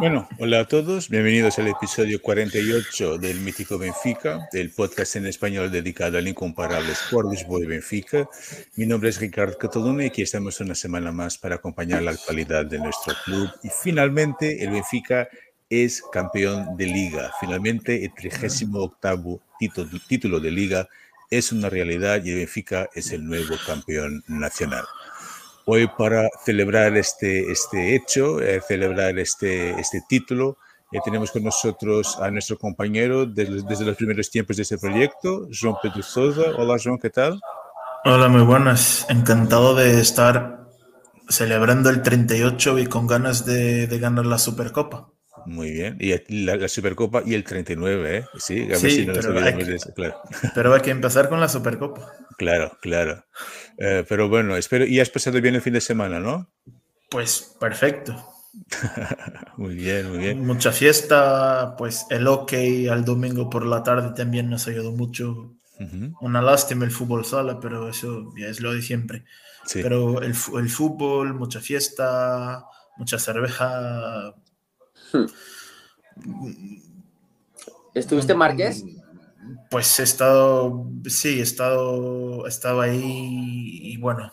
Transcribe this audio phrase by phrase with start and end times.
[0.00, 5.70] Bueno, hola a todos, bienvenidos al episodio 48 del Mítico Benfica, del podcast en español
[5.70, 8.28] dedicado al incomparable Sport Lisboa y Benfica.
[8.76, 12.64] Mi nombre es Ricardo Cataluna y aquí estamos una semana más para acompañar la actualidad
[12.64, 13.50] de nuestro club.
[13.62, 15.28] Y finalmente el Benfica
[15.70, 17.32] es campeón de liga.
[17.40, 19.40] Finalmente el 38
[20.08, 20.88] título, de liga
[21.30, 24.84] es una realidad y el Benfica es el nuevo campeón nacional.
[25.66, 30.58] Hoy para celebrar este, este hecho, eh, celebrar este, este título,
[30.90, 35.46] eh, tenemos con nosotros a nuestro compañero desde, desde, los primeros tiempos de este proyecto,
[35.50, 36.50] João Pedro Souza.
[36.58, 37.40] Hola João, ¿qué tal?
[38.04, 39.06] Hola, muy buenas.
[39.08, 40.66] Encantado de estar
[41.28, 45.10] celebrando el 38 y con ganas de, de ganar la Supercopa.
[45.46, 45.96] Muy bien.
[46.00, 48.24] Y la, la, Supercopa y el 39, ¿eh?
[48.38, 50.20] Sí, a ver sí, si no pero, hay que, claro.
[50.54, 52.12] pero hay que empezar con la Supercopa.
[52.38, 53.24] Claro, claro.
[53.78, 54.84] Eh, pero bueno, espero.
[54.86, 56.50] Y has pasado bien el fin de semana, ¿no?
[57.10, 58.14] Pues perfecto.
[59.56, 60.46] muy bien, muy bien.
[60.46, 65.56] Mucha fiesta, pues el hockey al domingo por la tarde también nos ayudó mucho.
[65.78, 66.14] Uh -huh.
[66.20, 69.24] Una lástima el fútbol sala, pero eso ya es lo de siempre.
[69.64, 69.80] Sí.
[69.82, 72.64] Pero el, el fútbol, mucha fiesta,
[72.96, 74.34] mucha cerveza,
[77.94, 78.84] ¿Estuviste en Marqués?
[79.70, 84.32] Pues he estado, sí, he estado, he estado ahí y bueno,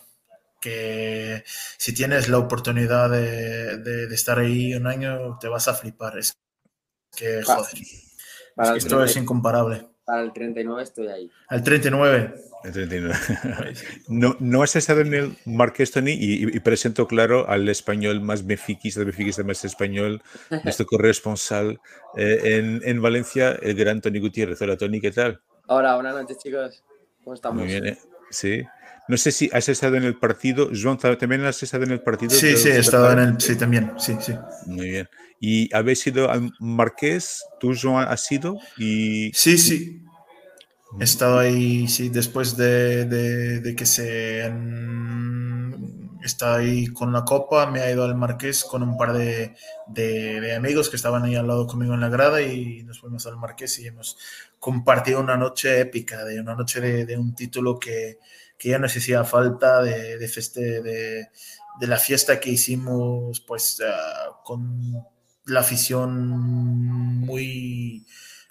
[0.61, 1.43] que
[1.77, 6.17] si tienes la oportunidad de, de, de estar ahí un año, te vas a flipar.
[6.17, 6.33] Es
[7.15, 7.65] que, joder,
[8.55, 9.87] Para es que esto es incomparable.
[10.05, 11.31] Para el 39 estoy ahí.
[11.49, 12.35] Al 39.
[12.63, 13.15] El 39.
[14.07, 18.45] no, no has estado en el Marqués, Tony, y, y, presento, claro, al español más
[18.45, 20.21] benfiquista, benfiquista más español,
[20.63, 21.79] nuestro corresponsal
[22.17, 24.61] eh, en, en, Valencia, el gran Tony Gutiérrez.
[24.61, 25.39] Hola, Tony, ¿qué tal?
[25.67, 26.83] Hola, buenas noches, chicos.
[27.23, 27.57] ¿Cómo estamos?
[27.57, 27.97] Muy bien, ¿eh?
[28.29, 28.63] sí.
[29.07, 30.69] No sé si has estado en el partido.
[30.73, 32.31] Joan, ¿también has estado en el partido?
[32.31, 33.41] Sí, sí, he estado en el.
[33.41, 33.93] Sí, también.
[33.97, 34.33] Sí, sí.
[34.65, 35.09] Muy bien.
[35.39, 37.43] ¿Y habéis ido al Marqués?
[37.59, 38.57] ¿Tú, Joan, has ido?
[38.77, 39.31] Y...
[39.33, 40.06] Sí, sí.
[40.99, 47.69] He estado ahí, sí, después de, de, que se han, está ahí con la copa,
[47.69, 49.55] me ha ido al Marqués con un par de,
[49.87, 53.37] de, amigos que estaban ahí al lado conmigo en la grada y nos fuimos al
[53.37, 54.17] Marqués y hemos
[54.59, 58.17] compartido una noche épica, de una noche de, un título que,
[58.57, 64.43] que, ya nos hacía falta de, de, feste, de la fiesta que hicimos pues uh,
[64.43, 64.93] con
[65.45, 66.29] la afición
[67.19, 68.05] muy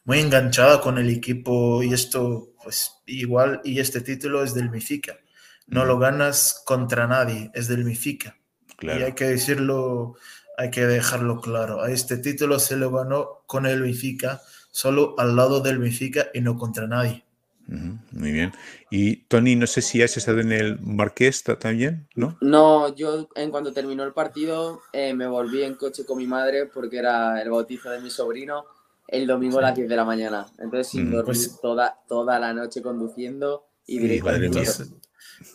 [0.06, 5.19] muy enganchada con el equipo y esto, pues igual, y este título es del Mifica.
[5.67, 5.87] No mm.
[5.89, 8.37] lo ganas contra nadie, es del Mifica.
[8.77, 9.00] Claro.
[9.00, 10.15] Y hay que decirlo,
[10.56, 11.83] hay que dejarlo claro.
[11.83, 14.41] A este título se lo ganó con el Mifica,
[14.71, 17.25] solo al lado del Mifica y no contra nadie.
[17.66, 18.53] Muy bien.
[18.93, 22.39] Y Tony, no sé si has estado en el Marqués también, ¿no?
[22.41, 26.66] No, yo en cuanto terminó el partido eh, me volví en coche con mi madre
[26.66, 28.66] porque era el bautizo de mi sobrino
[29.09, 30.47] el domingo a las 10 de la mañana.
[30.59, 34.31] Entonces, sin dormir pues, toda, toda la noche conduciendo y directo.
[34.31, 34.93] Entonces,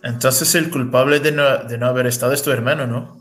[0.04, 3.20] entonces, el culpable de no, de no, haber estado es tu hermano, ¿no?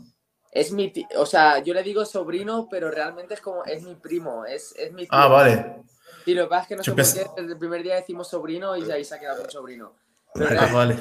[0.51, 3.95] Es mi tío, o sea, yo le digo sobrino, pero realmente es como, es mi
[3.95, 5.09] primo, es, es mi tío.
[5.11, 5.77] Ah, vale.
[6.25, 8.29] Y lo que pasa es que no sé por qué, desde el primer día decimos
[8.29, 9.95] sobrino y ahí se ha quedado con sobrino.
[10.33, 10.97] Pero ah, vale.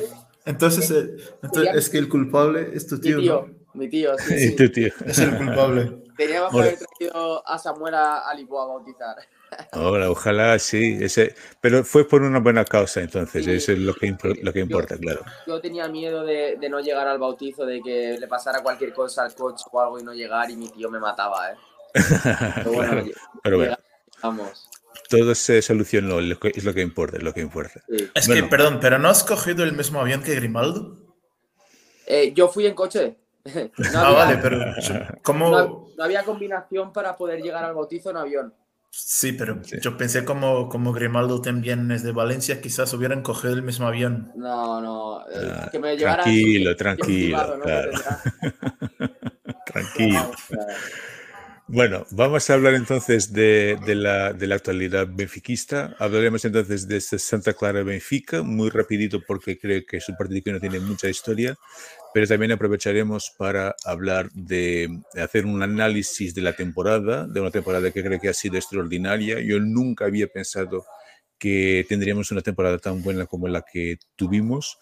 [0.46, 3.16] Entonces, eh, entonces es que el culpable es tu tío.
[3.16, 3.74] Mi tío, ¿no?
[3.74, 4.56] mi tío, sí, sí.
[4.56, 4.92] tu tío.
[5.04, 6.04] Es el culpable.
[6.20, 9.16] Teníamos que haber traído a Samuel a, a Lisboa a bautizar.
[9.72, 13.94] Ahora, ojalá sí, ese, pero fue por una buena causa, entonces, sí, eso es lo
[13.94, 15.24] que, lo que importa, yo, claro.
[15.46, 19.24] Yo tenía miedo de, de, no llegar al bautizo, de que le pasara cualquier cosa
[19.24, 21.56] al coche o algo y no llegar, y mi tío me mataba, ¿eh?
[22.56, 23.10] Pero bueno, claro,
[23.42, 23.76] pero bueno.
[24.22, 24.68] vamos.
[25.08, 27.80] Todo se solucionó, es lo que importa, es lo que importa.
[27.88, 28.10] Sí.
[28.14, 28.42] Es bueno.
[28.42, 30.98] que, perdón, ¿pero no has cogido el mismo avión que Grimaldo?
[32.06, 33.16] Eh, yo fui en coche.
[33.92, 34.74] No ah, vale, pero
[35.22, 35.50] ¿cómo...?
[35.50, 38.54] No, no, había combinación para poder llegar al bautizo en avión.
[38.90, 39.76] Sí, pero sí.
[39.80, 44.32] yo pensé como, como Grimaldo también es de Valencia, quizás hubieran cogido el mismo avión.
[44.34, 47.38] No, no, eh, ah, que me llevara Tranquilo, tranquilo.
[47.38, 47.62] Privado, ¿no?
[47.62, 47.90] claro.
[49.66, 50.32] tranquilo.
[51.72, 55.94] Bueno, vamos a hablar entonces de, de, la, de, la, actualidad benfiquista.
[56.00, 60.52] Hablaremos entonces de Santa Clara Benfica, muy rapidito porque creo que es un partido que
[60.52, 61.56] no tiene mucha historia,
[62.12, 67.50] pero también aprovecharemos para hablar de, de hacer un análisis de la temporada, de una
[67.50, 69.40] temporada que creo que ha sido extraordinaria.
[69.40, 70.84] Yo nunca había pensado
[71.38, 74.78] que tendríamos una temporada tan buena como la que tuvimos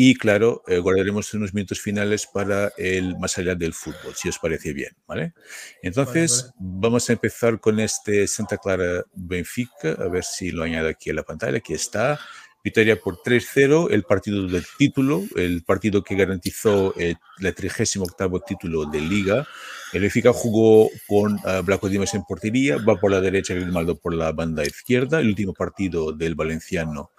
[0.00, 4.38] y claro, eh, guardaremos unos minutos finales para el más allá del fútbol, si os
[4.38, 5.34] parece bien, ¿vale?
[5.82, 6.80] Entonces, vale, vale.
[6.80, 11.14] vamos a empezar con este Santa Clara Benfica, a ver si lo añado aquí a
[11.14, 12.18] la pantalla, aquí está.
[12.62, 18.84] Victoria por 3-0, el partido del título, el partido que garantizó el, el 38 título
[18.86, 19.46] de Liga.
[19.92, 24.12] El Benfica jugó con uh, Blanco Dimas en portería, va por la derecha, Grimaldo por
[24.12, 25.20] la banda izquierda.
[25.20, 27.12] El último partido del valenciano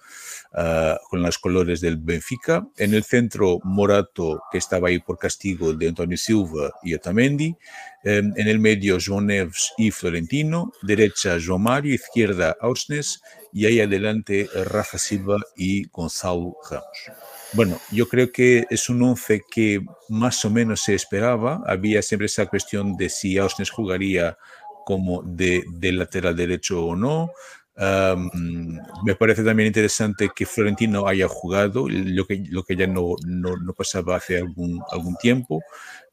[0.52, 2.68] Uh, con los colores del Benfica.
[2.78, 7.56] En el centro, Morato, que estaba ahí por castigo de Antonio Silva y Otamendi.
[8.04, 10.72] Um, en el medio, João Neves y Florentino.
[10.82, 11.94] Derecha, João Mario.
[11.94, 13.22] Izquierda, Ausnes.
[13.54, 17.12] Y ahí adelante, Rafa Silva y Gonzalo Ramos.
[17.54, 21.62] Bueno, yo creo que es un once que más o menos se esperaba.
[21.68, 24.36] Había siempre esa cuestión de si Ausnes jugaría
[24.84, 27.32] como de, de lateral derecho o no.
[27.80, 33.16] Um, me parece también interesante que Florentino haya jugado, lo que, lo que ya no,
[33.26, 35.62] no, no, pasaba hace algún, algún tiempo,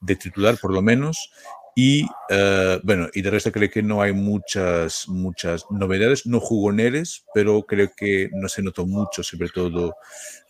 [0.00, 1.32] de titular por lo menos.
[1.74, 6.24] Y uh, bueno, y de resto creo que no hay muchas, muchas novedades.
[6.24, 9.88] No jugó Neres, pero creo que no se notó mucho, sobre todo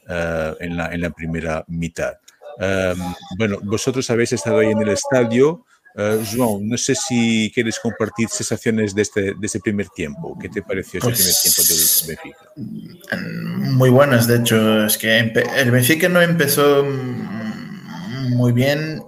[0.08, 2.12] uh, en, la, en la primera mitad.
[2.58, 5.64] Um, bueno, vosotros habéis estado ahí en el estadio.
[5.96, 10.36] Uh, João, no sé si quieres compartir sensaciones de este, de ese primer tiempo.
[10.38, 13.70] ¿Qué te pareció ese pues, primer tiempo del Benfica?
[13.72, 14.84] Muy buenas, de hecho.
[14.84, 19.02] Es que el Benfica no empezó muy bien.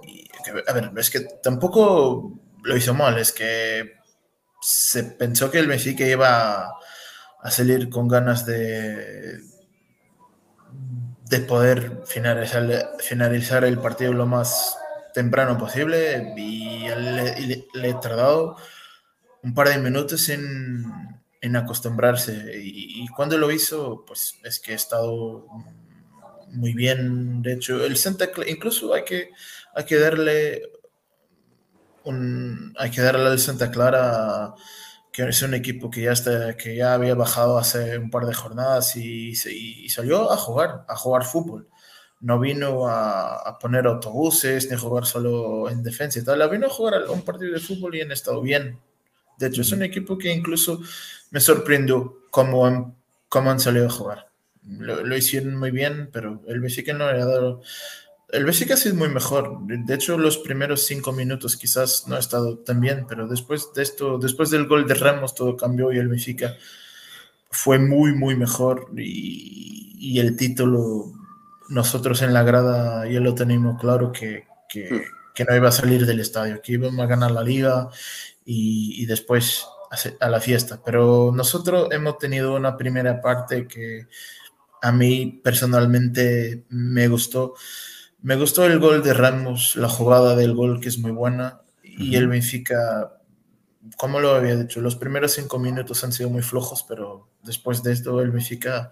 [0.67, 3.19] A ver, es que tampoco lo hizo mal.
[3.19, 3.93] Es que
[4.59, 6.71] se pensó que el Benfica iba
[7.39, 9.37] a salir con ganas de,
[11.29, 14.78] de poder finalizar, finalizar el partido lo más
[15.13, 16.33] temprano posible.
[16.37, 18.57] Y le, he tardado
[19.43, 20.85] un par de minutos en,
[21.41, 22.59] en acostumbrarse.
[22.61, 25.47] Y, y, cuando lo hizo pues es que he estado
[26.51, 27.41] muy bien.
[27.41, 29.29] De hecho el Santa Clara incluso hay que
[29.75, 30.61] hay que darle
[32.03, 34.53] un hay que darle al Santa Clara
[35.11, 38.33] que es un equipo que ya está que ya había bajado hace un par de
[38.33, 41.67] jornadas y, y, y salió a jugar a jugar fútbol
[42.21, 46.69] no vino a, poner autobuses ni a jugar solo en defensa y tal, vino a
[46.69, 48.77] jugar un partido de fútbol y han estado bien.
[49.37, 50.81] De hecho, es un equipo que incluso
[51.31, 52.95] me sorprendió cómo han,
[53.29, 54.27] cómo han salido a jugar.
[54.63, 57.61] Lo, hicieron muy bien, pero el Benfica no le ha dado...
[58.31, 59.57] El Benfica ha sido muy mejor.
[59.65, 63.81] De hecho, los primeros cinco minutos quizás no ha estado tan bien, pero después de
[63.81, 66.55] esto, después del gol de Ramos, todo cambió y el Benfica
[67.49, 71.18] fue muy, muy mejor y, y el título
[71.69, 75.33] nosotros en la grada ya lo tenemos claro que, que, hmm.
[75.33, 77.89] que, no iba a salir del estadio, que íbamos a ganar la liga
[78.45, 79.65] y, y, después
[80.19, 80.81] a la fiesta.
[80.83, 84.07] Pero nosotros hemos tenido una primera parte que
[84.81, 87.55] a mí personalmente me gustó.
[88.21, 92.15] Me gustó el gol de Ramos, la jugada del gol que es muy buena y
[92.15, 93.17] el Benfica,
[93.97, 97.91] como lo había dicho, los primeros cinco minutos han sido muy flojos, pero después de
[97.91, 98.89] esto el Benfica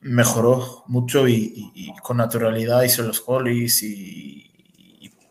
[0.00, 4.50] mejoró mucho y, con naturalidad hizo los goles y,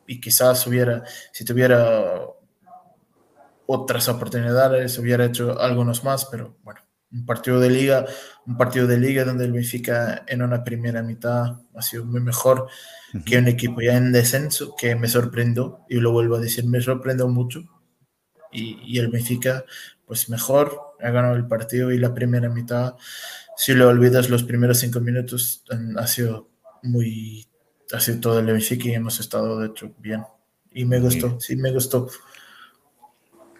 [0.07, 2.21] y, quizás hubiera, si tuviera
[3.65, 6.81] otras oportunidades, hubiera hecho algunos más, pero bueno,
[7.11, 8.05] un partido de liga,
[8.45, 12.67] un partido de liga donde el Benfica en una primera mitad ha sido muy mejor
[13.25, 16.81] que un equipo ya en descenso, que me sorprendió, y lo vuelvo a decir, me
[16.81, 17.63] sorprendió mucho,
[18.51, 19.63] y, y el Benfica
[20.05, 22.95] pues mejor, ha ganado el partido y la primera mitad
[23.57, 25.63] si lo olvidas, los primeros cinco minutos
[25.97, 26.49] ha sido
[26.83, 27.47] muy,
[27.91, 30.23] ha sido todo el y hemos estado, de hecho, bien.
[30.71, 32.09] Y me gustó, sí, me gustó.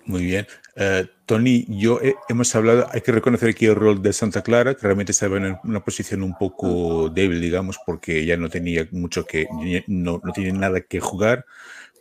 [0.06, 0.46] Muy bien.
[0.76, 4.82] Uh, Tony, yo hemos hablado, hay que reconocer aquí el rol de Santa Clara, que
[4.82, 9.48] realmente estaba en una posición un poco débil, digamos, porque ya no tenía mucho que,
[9.88, 11.46] no, no tiene nada que jugar,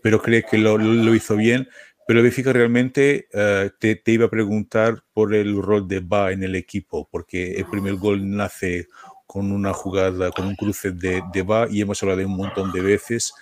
[0.02, 1.68] pero cree que lo, lo hizo bien.
[2.06, 6.42] Pero Benfica realmente uh, te, te, iba a preguntar por el rol de Ba en
[6.42, 8.88] el equipo, porque el primer gol nace
[9.26, 12.82] con una jugada, con un cruce de, de Ba y hemos hablado un montón de
[12.82, 13.32] veces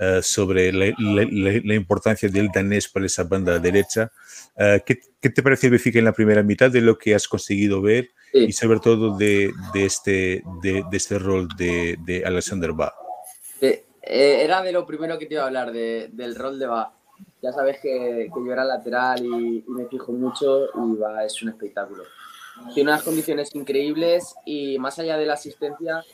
[0.00, 1.26] uh, sobre la, la,
[1.64, 4.12] la, importancia del danés para esa banda derecha.
[4.54, 7.26] Uh, ¿qué, ¿qué, te parece el Benfica en la primera mitad de lo que has
[7.26, 8.44] conseguido ver sí.
[8.48, 12.92] y sobre todo de, de este, de, de, este rol de, de Alexander Ba?
[13.58, 13.80] Sí.
[14.02, 16.99] Eh, era de lo primero que te iba a hablar, de, del rol de Ba
[17.42, 21.40] ya sabes que, que yo era lateral y, y, me fijo mucho y va, es
[21.42, 22.04] un espectáculo.
[22.74, 26.04] Tiene unas condiciones increíbles y más allá de la asistencia,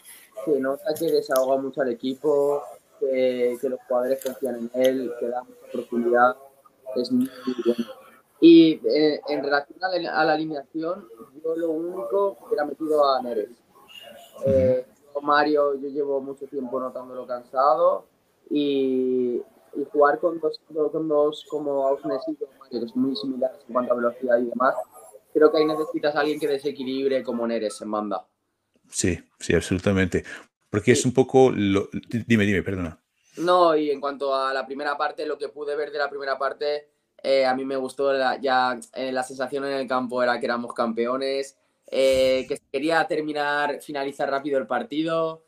[0.45, 2.63] se nota que desahoga mucho al equipo,
[3.01, 6.37] que, que los jugadores confían en él, que da mucha profundidad,
[6.95, 7.29] es muy,
[7.65, 7.85] bueno.
[8.41, 11.09] Y eh, en relación a la, a la, alineación,
[11.43, 13.49] yo lo único que era metido a Neres.
[14.45, 14.87] Eh,
[15.23, 18.05] Mario, yo llevo mucho tiempo notándolo cansado
[18.51, 19.43] y
[19.77, 20.61] y jugar con dos,
[20.93, 24.47] con dos como Ausnes y Mario, que son muy similares en cuanto a velocidad y
[24.47, 24.75] demás,
[25.33, 28.27] creo que ahí necesitas a alguien que desequilibre como Neres en banda.
[28.89, 30.25] Sí, sí, absolutamente.
[30.71, 31.89] Porque es un poco lo...
[32.27, 32.99] Dime, dime, perdona.
[33.39, 36.39] No, y en cuanto a la primera parte, lo que pude ver de la primera
[36.39, 36.89] parte,
[37.23, 40.73] eh, a mí me gustó ya eh, la sensación en el campo era que éramos
[40.73, 41.57] campeones,
[41.87, 45.45] eh, que quería terminar, finalizar rápido el partido.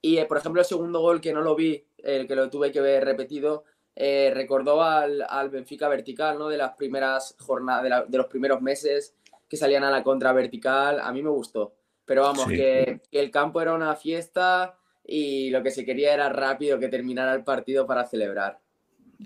[0.00, 2.80] Y, por ejemplo, el segundo gol que no lo vi, el que lo tuve que
[2.80, 3.64] ver repetido,
[3.96, 6.48] recordó al, al, Benfica vertical, ¿no?
[6.48, 9.14] De las primeras jornadas, de, los primeros meses
[9.48, 11.00] que salían a la contra vertical.
[11.00, 11.74] A mí me gustó.
[12.04, 16.28] Pero vamos, que, que el campo era una fiesta y lo que se quería era
[16.28, 18.58] rápido que terminara el partido para celebrar.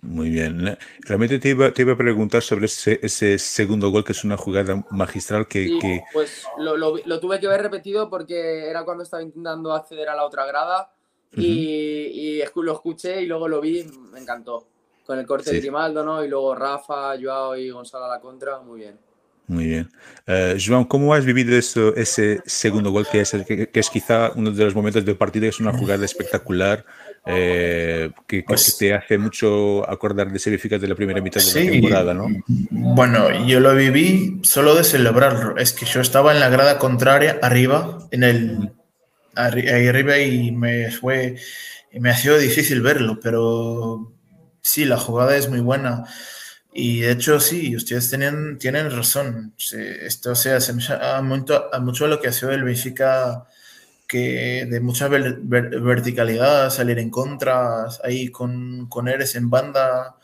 [0.03, 0.77] Muy bien.
[1.01, 4.37] Realmente te iba, te iba a preguntar sobre ese, ese, segundo gol, que es una
[4.37, 5.67] jugada magistral que...
[5.67, 10.09] Sí, Pues lo, lo, lo, tuve que ver repetido porque era cuando estaba intentando acceder
[10.09, 10.91] a la otra grada
[11.37, 14.67] y, y, lo escuché y luego lo vi, me encantó.
[15.05, 16.25] Con el corte de Grimaldo, ¿no?
[16.25, 18.99] Y luego Rafa, Joao y Gonzalo a la contra, muy bien.
[19.49, 19.89] Muy bien.
[20.27, 24.33] Uh, Joan, ¿cómo has vivido eso, ese segundo gol que es, que, que, es quizá
[24.35, 25.47] uno de los momentos del partido?
[25.47, 26.85] Es una jugada espectacular
[27.29, 31.71] eh, que, pues, te hace mucho acordar de ese de la primera mitad de la
[31.71, 32.29] temporada, ¿no?
[32.71, 35.57] Bueno, yo lo viví solo de celebrarlo.
[35.57, 38.73] Es que yo estaba en la grada contraria, arriba, en el
[39.37, 41.37] ahí arriba y me fue
[41.93, 44.13] y me ha sido difícil verlo, pero
[44.61, 46.05] sí, la jugada es muy buena.
[46.73, 49.55] Y de hecho, sí, ustedes tienen, tienen razón.
[49.57, 53.47] Esto se asemeja a mucho, a mucho lo que ha sido el Benfica,
[54.07, 60.17] que de mucha verticalidad, salir en contra, ahí con, con Eres en banda,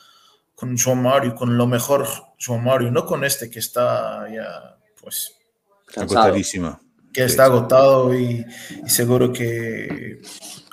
[0.54, 2.07] con João Mario, con lo mejor
[2.38, 5.35] João Mario, no con este que está ya, pues.
[5.97, 6.78] Agotadísima.
[7.12, 8.47] Que está agotado y
[8.87, 10.21] seguro que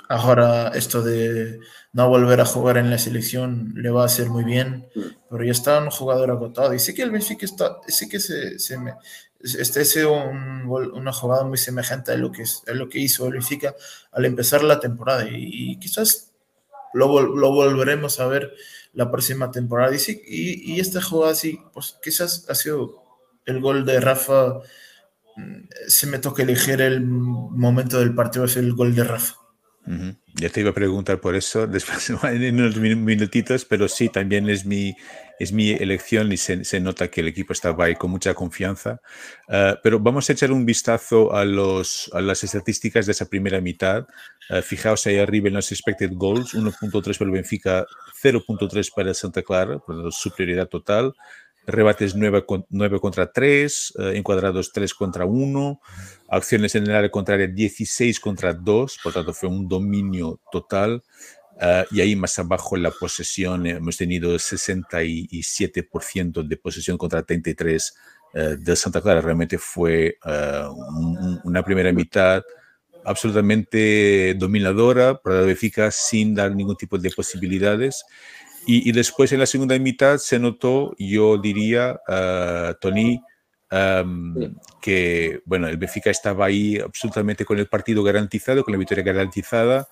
[0.08, 1.60] ahora esto de
[1.92, 4.88] no volver a jugar en la selección le va a hacer muy bien,
[5.28, 6.72] pero ya está un jugador agotado.
[6.74, 8.94] Y sé que el Benfica está, sé que se, se me,
[9.40, 13.34] este es un, una jugada muy semejante a lo que, a lo que hizo el
[13.34, 13.74] Benfica
[14.12, 16.32] al empezar la temporada y, quizás
[16.92, 18.52] lo, lo, volveremos a ver
[18.92, 19.94] la próxima temporada.
[19.94, 23.02] Y, sí, y, y esta jugada sí, pues quizás ha sido
[23.46, 24.60] el gol de Rafa.
[25.88, 29.34] Se me toca elegir el momento del partido, es el gol de Rafa.
[30.34, 34.64] Ya te iba a preguntar por eso después en unos minutitos, pero sí, también es
[34.64, 34.94] mi,
[35.38, 39.00] es mi elección y se, se nota que el equipo estaba ahí con mucha confianza.
[39.48, 43.60] Uh, pero vamos a echar un vistazo a, los, a las estadísticas de esa primera
[43.60, 44.06] mitad.
[44.50, 47.86] Uh, fijaos ahí arriba en los expected goals, 1.3 para el Benfica,
[48.22, 51.14] 0.3 para el Santa Clara, por superioridad total
[51.70, 55.80] rebates 9, 9 contra 3, eh, encuadrados 3 contra 1,
[56.28, 61.02] acciones en el área contraria 16 contra 2, por tanto fue un dominio total.
[61.62, 67.94] Uh, y ahí más abajo en la posesión hemos tenido 67% de posesión contra 33
[68.32, 69.20] uh, de Santa Clara.
[69.20, 72.42] Realmente fue uh, un, una primera mitad
[73.04, 78.04] absolutamente dominadora, para la sin dar ningún tipo de posibilidades.
[78.66, 83.20] Y, después en la segunda mitad se notó, yo diría, uh, Tony,
[83.72, 89.02] um, que bueno, el Benfica estaba ahí absolutamente con el partido garantizado, con la victoria
[89.02, 89.88] garantizada,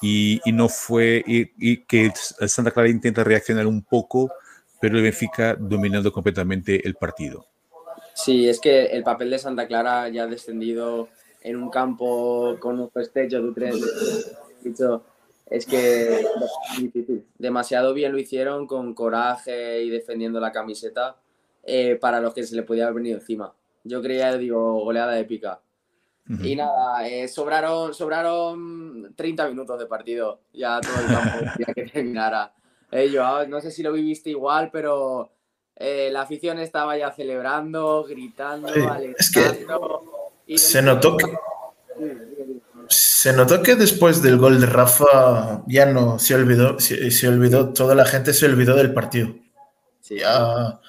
[0.00, 4.30] y, y no fue, y, y, que Santa Clara intenta reaccionar un poco,
[4.80, 7.46] pero el Benfica dominando completamente el partido.
[8.14, 11.08] Sí, es que el papel de Santa Clara ya ha descendido
[11.42, 15.04] en un campo con un festejo de tres, dicho,
[15.54, 16.26] es que
[17.38, 21.16] Demasiado bien lo hicieron con coraje y defendiendo la camiseta
[21.62, 23.54] eh, para los que se le podía haber venido encima.
[23.84, 25.60] Yo creía, digo, goleada épica.
[26.42, 30.40] Y nada, eh, sobraron, sobraron 30 minutos de partido.
[30.52, 32.52] Ya todo el campo quería que terminara.
[32.90, 35.30] Eh, yo no sé si lo viviste igual, pero
[35.76, 38.68] la afición estaba ya celebrando, gritando,
[39.16, 41.26] Es que se notó que
[42.88, 47.94] se notó que después del gol de Rafa ya no se olvidó, se, olvidó, toda
[47.94, 49.34] la gente se olvidó del partido.
[50.02, 50.80] Ya,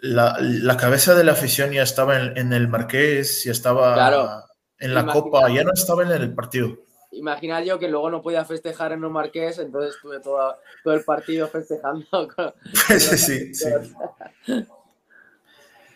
[0.00, 4.46] la, cabeza de la afición ya estaba en, el Marqués, ya estaba
[4.78, 6.78] en la Copa, ya no estaba en el partido.
[7.12, 11.04] Imagina yo que luego no podía festejar en el Marqués, entonces estuve todo, todo el
[11.04, 12.06] partido festejando.
[12.98, 13.54] sí, sí.
[13.54, 13.54] sí,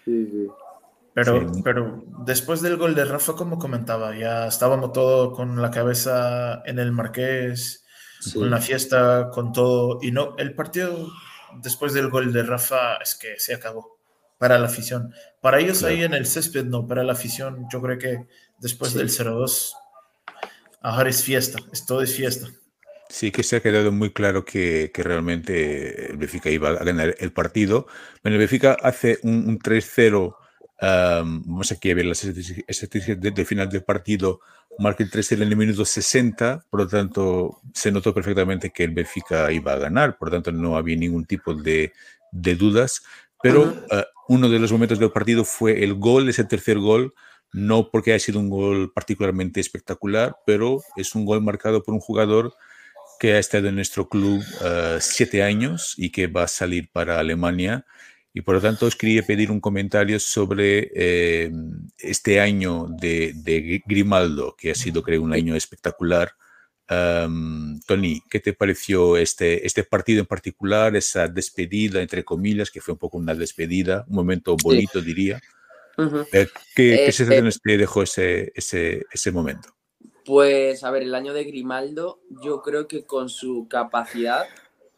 [0.05, 0.49] sí.
[1.25, 6.63] Pero, pero después del gol de Rafa, como comentaba, ya estábamos todo con la cabeza
[6.65, 7.85] en el Marqués,
[8.35, 9.99] con la fiesta, con todo.
[10.01, 11.11] Y no, el partido
[11.61, 13.99] después del gol de Rafa es que se acabó
[14.39, 15.13] para la afición.
[15.41, 18.27] Para ellos ahí en el césped, no, para la afición, yo creo que
[18.61, 19.73] después del 0-2,
[20.83, 22.49] ahora es fiesta, esto es fiesta.
[23.09, 27.17] Sí, que se ha quedado muy claro que, que, realmente el Benfica iba a ganar
[27.19, 27.87] el partido.
[28.23, 30.37] Bueno, el Benfica hace un, un 3-0
[30.81, 34.41] vamos aquí a ver las estadísticas de, final del partido.
[34.79, 38.93] Marca el 3 en el minuto 60, por lo tanto se notó perfectamente que el
[38.93, 41.93] Benfica iba a ganar, por lo tanto no había ningún tipo de,
[42.31, 43.03] de dudas.
[43.43, 47.15] Pero ah, uno de los momentos del partido fue el gol, ese tercer gol,
[47.53, 52.01] no porque haya sido un gol particularmente espectacular, pero es un gol marcado por un
[52.01, 52.55] jugador
[53.19, 57.19] que ha estado en nuestro club uh, siete años y que va a salir para
[57.19, 57.85] Alemania.
[58.39, 61.51] Y por lo tanto os quería pedir un comentario sobre eh,
[61.99, 66.31] este año de, de, Grimaldo, que ha sido creo un año espectacular.
[66.89, 72.81] Um, Tony, ¿qué te pareció este, este partido en particular, esa despedida, entre comillas, que
[72.81, 75.07] fue un poco una despedida, un momento bonito, sí.
[75.07, 75.41] diría?
[75.97, 76.29] Uh -huh.
[76.77, 79.71] ¿Qué, eh, qué sensaciones eh, te dejó ese, ese, ese momento?
[80.25, 84.47] Pues, a ver, el año de Grimaldo, yo creo que con su capacidad,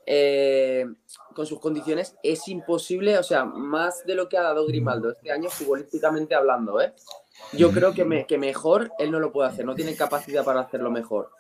[0.07, 0.87] eh,
[1.35, 5.31] con sus condiciones, es imposible, o sea, más de lo que ha dado Grimaldo este
[5.31, 6.93] año, futbolísticamente hablando, ¿eh?
[7.53, 10.61] Yo creo que, me, que mejor él no lo puede hacer, no tiene capacidad para
[10.61, 11.31] hacerlo mejor.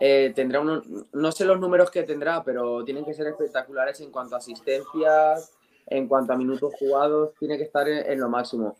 [0.00, 4.10] Eh, tendrá unos, no sé los números que tendrá, pero tienen que ser espectaculares en
[4.10, 5.52] cuanto a asistencias,
[5.86, 8.76] en cuanto a minutos jugados, tiene que estar en, en lo máximo.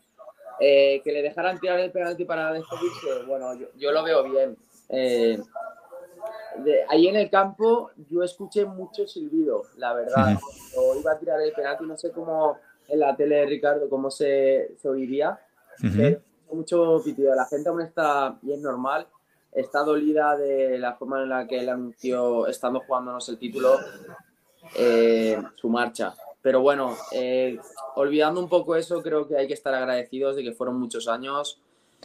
[0.61, 4.57] Eh, que le dejaran tirar el penalti para despedirse, bueno, yo, yo lo veo bien.
[4.89, 5.39] Eh,
[6.57, 10.33] de, ahí en el campo yo escuché mucho silbido, la verdad.
[10.33, 10.99] Uh -huh.
[10.99, 14.75] iba a tirar el penalti, no sé cómo en la tele de Ricardo, cómo se,
[14.81, 15.39] se oiría.
[15.81, 15.95] Uh -huh.
[15.95, 17.33] pero mucho pitido.
[17.35, 19.07] La gente aún está, y es normal,
[19.51, 23.77] está dolida de la forma en la que él anunció, estando jugándonos el título,
[24.75, 26.13] eh, su marcha.
[26.41, 27.57] Pero bueno, eh,
[27.95, 31.59] olvidando un poco eso, creo que hay que estar agradecidos de que fueron muchos años.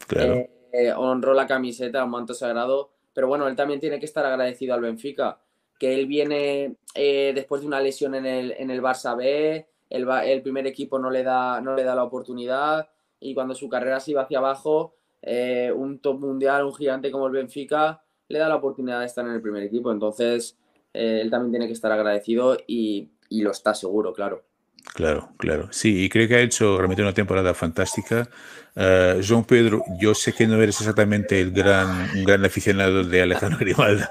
[0.08, 0.34] Claro.
[0.34, 2.90] Eh, eh, honró la camiseta, un manto sagrado.
[3.14, 5.40] Pero bueno, él también tiene que estar agradecido al Benfica,
[5.78, 10.08] que él viene eh, después de una lesión en el, en el Barça B, el,
[10.24, 12.88] el, primer equipo no le, da, no le da la oportunidad
[13.20, 17.26] y cuando su carrera se iba hacia abajo, eh, un top mundial, un gigante como
[17.26, 19.92] el Benfica, le da la oportunidad de estar en el primer equipo.
[19.92, 20.58] Entonces,
[20.92, 24.44] eh, él también tiene que estar agradecido y, y lo está seguro, claro.
[24.92, 25.68] Claro, claro.
[25.72, 28.28] Sí, y creo que ha hecho realmente una temporada fantástica.
[28.76, 33.22] Uh, João Pedro, yo sé que no eres exactamente el gran, un gran aficionado de
[33.22, 34.04] Alejandro Grimaldo,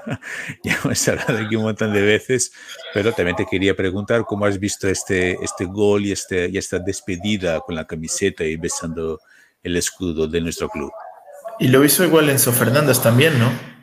[0.64, 2.50] ya hemos hablado aquí un montón de veces,
[2.94, 6.78] pero también te quería preguntar cómo has visto este, este gol y, este, y esta
[6.78, 9.20] despedida con la camiseta y besando
[9.62, 10.90] el escudo de nuestro club.
[11.60, 13.73] Y lo hizo igual Enzo Fernández también, ¿no?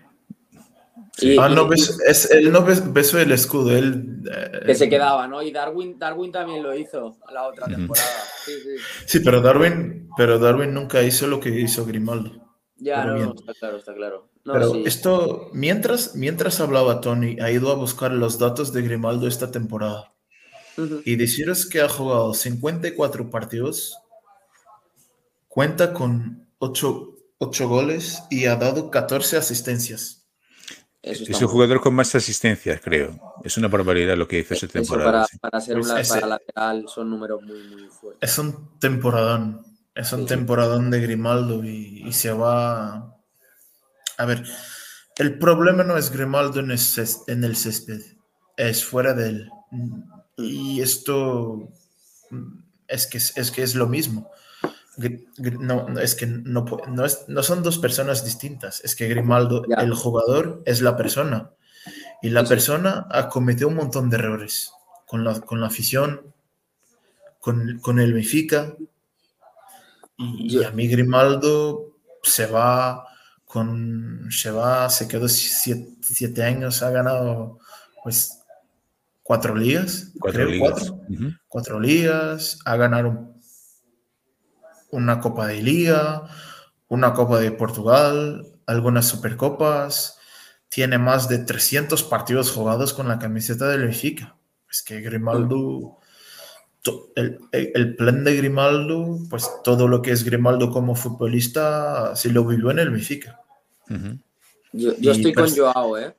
[1.17, 1.35] Sí.
[1.37, 4.23] ah, no, es, él no besó el escudo, él...
[4.31, 5.41] Eh, que se quedaba, ¿no?
[5.41, 8.07] Y Darwin, Darwin también lo hizo la otra temporada.
[8.45, 8.83] Sí, sí.
[9.05, 12.31] sí, pero, Darwin, pero Darwin nunca hizo lo que hizo Grimaldo.
[12.77, 14.29] Ya, no, no, está claro, está claro.
[14.43, 14.83] No, pero sí.
[14.85, 20.13] esto, mientras, mientras hablaba Tony, ha ido a buscar los datos de Grimaldo esta temporada.
[20.77, 21.01] Uh -huh.
[21.05, 23.97] Y deciros que ha jugado 54 partidos,
[25.47, 30.20] cuenta con 8, 8 goles y ha dado 14 asistencias.
[31.01, 33.19] Eso es un jugador con más asistencias, creo.
[33.43, 35.11] Es una barbaridad lo que hizo esa temporada.
[35.11, 35.37] Para, sí.
[35.39, 38.29] para, ser una, para lateral son números muy, muy fuertes.
[38.29, 39.65] Es un temporadón.
[39.95, 40.25] Es un sí.
[40.27, 43.15] temporadón de Grimaldo y, y, se va.
[44.17, 44.43] A ver,
[45.17, 48.01] el problema no es Grimaldo en el, césped, en el césped,
[48.57, 49.49] es fuera de él.
[50.37, 51.69] Y esto
[52.87, 54.29] es que es, que es lo mismo
[55.59, 59.75] no, es que no, no, es, no, son dos personas distintas, es que Grimaldo, ya.
[59.83, 61.51] el jugador, es la persona.
[62.21, 62.49] Y la sí.
[62.49, 64.71] persona ha cometido un montón de errores
[65.07, 66.21] con la, con la afición,
[67.39, 68.75] con, con el Benfica.
[70.17, 73.07] Y, y, a mí Grimaldo se va
[73.51, 77.59] con se va, se quedó siete, siete años, ha ganado
[78.01, 78.39] pues
[79.23, 80.71] cuatro ligas, cuatro creo, ligas.
[80.71, 81.39] Cuatro, uh -huh.
[81.49, 83.30] cuatro ligas, ha ganado un
[84.91, 86.23] una Copa de Liga,
[86.87, 90.17] una Copa de Portugal, algunas Supercopas.
[90.69, 94.37] Tiene más de 300 partidos jugados con la camiseta del Benfica.
[94.69, 95.97] Es que Grimaldo,
[97.15, 102.45] el, el, plan de Grimaldo, pues todo lo que es Grimaldo como futbolista, se lo
[102.45, 103.41] vivió en el Benfica.
[103.89, 104.19] Uh -huh.
[104.73, 106.15] Yo, yo estoy con Joao, ¿eh?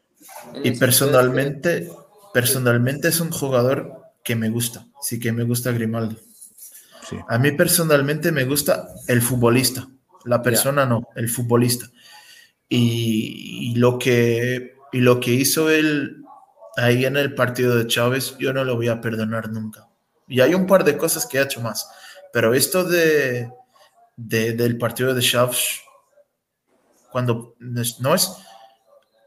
[0.54, 1.92] En y personalmente, que...
[2.34, 6.16] personalmente es un jugador que me gusta, sí que me gusta Grimaldo.
[7.12, 7.18] Sí.
[7.28, 9.88] A mí personalmente me gusta el futbolista,
[10.24, 10.88] la persona yeah.
[10.88, 11.86] no, el futbolista.
[12.68, 16.24] Y, y, lo que, y lo que hizo él
[16.76, 19.88] ahí en el partido de Chávez, yo no lo voy a perdonar nunca.
[20.26, 21.88] Y hay un par de cosas que ha hecho más,
[22.32, 23.50] pero esto de,
[24.16, 25.82] de del partido de Chávez,
[27.10, 28.36] cuando no es,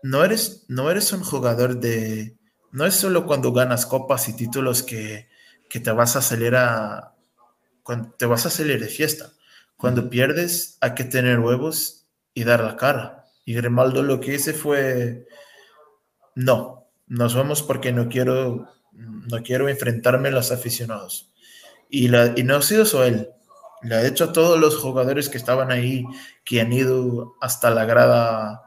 [0.01, 2.35] no eres, no eres un jugador de,
[2.71, 5.29] no es solo cuando ganas copas y títulos que,
[5.69, 7.14] que te vas a salir a,
[7.85, 9.33] cuando te vas a salir de fiesta.
[9.77, 13.25] Cuando pierdes, hay que tener huevos y dar la cara.
[13.45, 15.27] Y Grimaldo lo que hice fue,
[16.33, 21.31] no, nos vamos porque no quiero, no quiero enfrentarme a los aficionados.
[21.87, 23.29] Y, la, y no ha sido solo él,
[23.83, 26.05] le ha hecho a todos los jugadores que estaban ahí,
[26.43, 28.63] que han ido hasta la grada,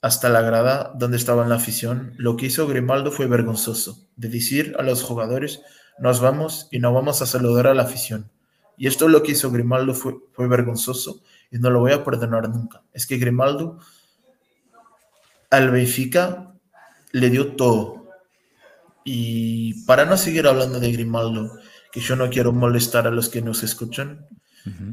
[0.00, 2.14] hasta la grada donde estaba la afición.
[2.16, 5.62] Lo que hizo Grimaldo fue vergonzoso, de decir a los jugadores,
[5.98, 8.30] nos vamos y no vamos a saludar a la afición.
[8.76, 12.48] Y esto lo que hizo Grimaldo fue, fue vergonzoso y no lo voy a perdonar
[12.48, 12.82] nunca.
[12.92, 13.78] Es que Grimaldo
[15.50, 16.54] al Benfica
[17.12, 18.08] le dio todo.
[19.04, 21.58] Y para no seguir hablando de Grimaldo,
[21.92, 24.26] que yo no quiero molestar a los que nos escuchan,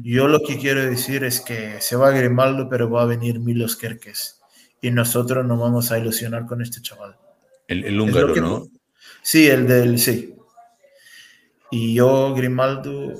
[0.02, 3.76] yo lo que quiero decir es que se va Grimaldo, pero va a venir Milos
[3.76, 4.40] Kerkes.
[4.82, 7.16] Y nosotros nos vamos a ilusionar con este chaval.
[7.68, 8.66] El, húngaro, ¿no?
[9.22, 10.34] Sí, el del, sí.
[11.70, 13.14] Y yo, Grimaldo,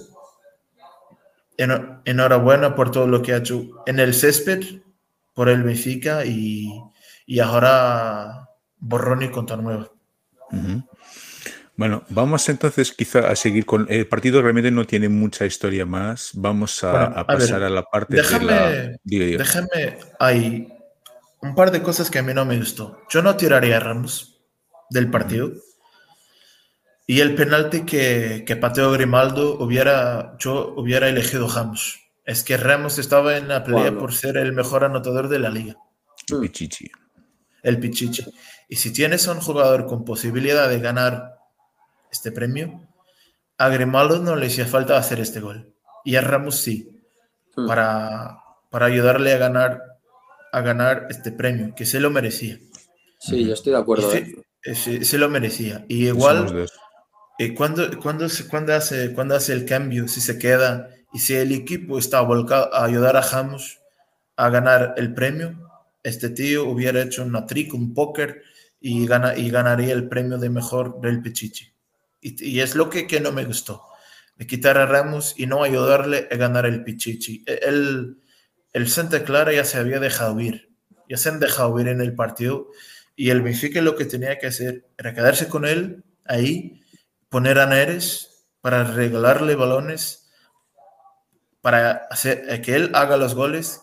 [2.05, 4.83] enhorabuena por todo lo que ha hecho en el césped,
[5.35, 6.69] por el Benfica y,
[7.27, 9.91] y ahora borrón y contra nueva.
[11.77, 14.43] Bueno, vamos entonces quizá a seguir con el partido.
[14.43, 16.33] Realmente no tiene mucha historia más.
[16.35, 19.39] Vamos a, pasar a, la parte déjame, de la.
[19.39, 20.69] Déjame, hay
[21.41, 22.99] un par de cosas que a mí no me gustó.
[23.09, 24.43] Yo no tiraría a Ramos
[24.91, 25.53] del partido.
[27.11, 31.99] Y el penalti que, que pateó Grimaldo, hubiera, yo hubiera elegido Ramos.
[32.25, 35.75] Es que Ramos estaba en la pelea por ser el mejor anotador de la liga.
[36.29, 36.88] El Pichichi.
[37.64, 38.25] El Pichichi.
[38.68, 41.35] Y si tienes a un jugador con posibilidad de ganar
[42.12, 42.88] este premio,
[43.59, 45.75] a Grimaldo no le hacía falta hacer este gol.
[46.05, 46.96] Y a Ramos sí,
[47.57, 47.66] hmm.
[47.66, 48.38] para,
[48.70, 49.83] para ayudarle a ganar,
[50.53, 52.61] a ganar este premio, que se lo merecía.
[53.18, 54.12] Sí, yo estoy de acuerdo.
[54.62, 55.85] Se, se, lo merecía.
[55.88, 56.68] Y igual
[57.40, 61.53] eh, cuando, cuando, cuando, hace, cuando hace el cambio, si se queda y si el
[61.53, 63.79] equipo está volcado a ayudar a James
[64.37, 65.59] a ganar el premio,
[66.03, 68.42] este tío hubiera hecho una trick, un póker
[68.79, 71.72] y, gana, y ganaría el premio de mejor del Pichichi.
[72.20, 73.87] Y, es lo que, que, no me gustó,
[74.37, 77.42] de quitar a Ramos y no ayudarle a ganar el Pichichi.
[77.46, 78.18] E, el,
[78.74, 80.68] el Santa Clara ya se había dejado ir,
[81.09, 82.68] ya se han dejado ir en el partido
[83.16, 86.80] y el Benfica lo que tenía que hacer era quedarse con él ahí
[87.31, 90.31] poner a Neres para regalarle balones,
[91.62, 93.83] para hacer eh, que él haga los goles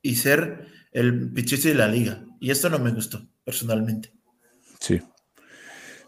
[0.00, 2.24] y ser el pichichi de la liga.
[2.40, 4.12] Y esto no me gustó, personalmente.
[4.80, 5.02] Sí.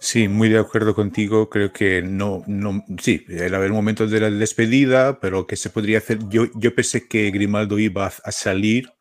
[0.01, 1.51] Sí, muy de acuerdo contigo.
[1.51, 6.21] Creo que no, no, sí, el momento de la despedida, pero que se podría hacer.
[6.29, 8.93] Yo, yo pensé que Grimaldo iba a salir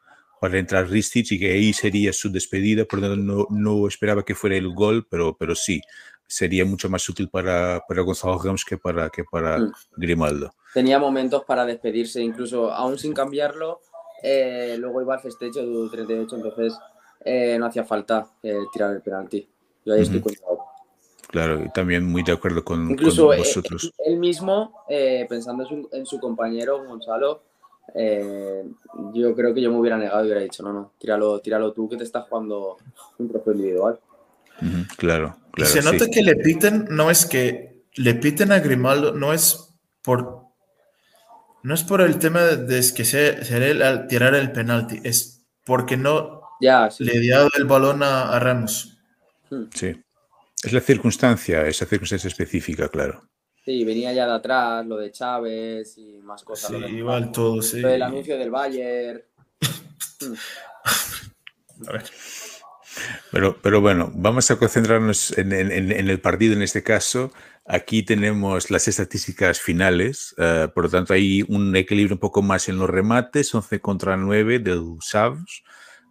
[0.41, 4.25] para entrar Ristich y que ahí sería su despedida, por lo tanto no, no esperaba
[4.25, 5.81] que fuera el gol, pero, pero sí,
[6.27, 9.73] sería mucho más útil para, para Gonzalo Ramos que para, que para mm.
[9.95, 10.53] Grimaldo.
[10.73, 13.79] Tenía momentos para despedirse, incluso aún sin cambiarlo,
[14.21, 16.77] eh, luego iba al festecho de 38, entonces
[17.23, 19.47] eh, no hacía falta eh, tirar el penalti.
[19.85, 20.21] Yo ahí estoy
[21.29, 23.91] Claro, y también muy de acuerdo con, Incluso vosotros.
[23.97, 24.85] él mismo,
[25.27, 27.41] pensando en su, en su, compañero Gonzalo,
[29.13, 31.89] yo creo que yo me hubiera negado y hubiera dicho, no, no, tíralo, tíralo tú
[31.89, 32.77] que te estás jugando
[33.17, 33.99] un trofeo individual
[34.97, 35.71] claro, claro.
[35.71, 40.47] Se nota que le piten, no es que le piten a Grimaldo, no es por
[41.63, 46.37] no es por el tema de que se, al tirar el penalti, es porque no
[46.61, 48.97] ya, le dio el balón a, Ramos.
[49.49, 49.65] Hmm.
[49.73, 50.01] Sí.
[50.63, 53.29] Es la circunstancia, esa circunstancia específica, claro.
[53.63, 56.71] Sí, venía ya de atrás, lo de Chávez y más cosas.
[56.71, 57.81] Sí, igual todo, sí.
[57.81, 59.21] Lo del anuncio del Bayern.
[61.87, 62.03] a ver.
[63.31, 67.31] Pero, pero bueno, vamos a concentrarnos en, el partido en este caso.
[67.65, 72.69] Aquí tenemos las estadísticas finales, eh, por lo tanto hay un equilibrio un poco más
[72.69, 75.63] en los remates, 11 contra 9 del Savs,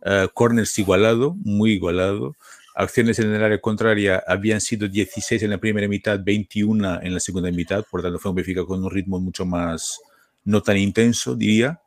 [0.05, 2.37] uh, corners igualado, muy igualado,
[2.77, 7.20] acciones en el área contraria habían sido 16 en la primera mitad, 21 en la
[7.20, 9.99] segunda mitad, por lo tanto fue un Benfica con un ritmo mucho más,
[10.44, 11.81] no tan intenso, diría.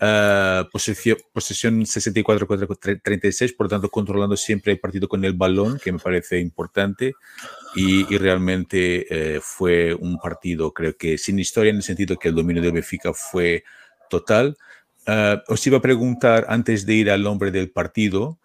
[0.00, 5.80] Uh, posesión, posesión 64 contra 36, por tanto controlando siempre el partido con el balón,
[5.82, 7.14] que me parece importante,
[7.74, 12.36] y, realmente eh, fue un partido, creo que sin historia, en el sentido que el
[12.36, 13.64] dominio de Benfica fue
[14.08, 14.56] total.
[15.06, 18.38] Uh, os iba a preguntar, antes de ir al nombre del partido,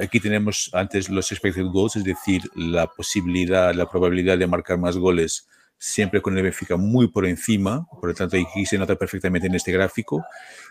[0.00, 4.96] aquí tenemos antes los expected goals, es decir, la posibilidad, la probabilidad de marcar más
[4.96, 5.48] goles
[5.80, 9.54] siempre con el Benfica muy por encima, por lo tanto aquí se nota perfectamente en
[9.54, 10.22] este gráfico.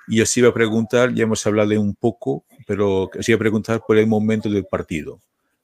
[0.07, 3.39] Y os iba a preguntar, ya hemos hablado de un poco, pero os iba a
[3.39, 5.19] preguntar por el momento del partido,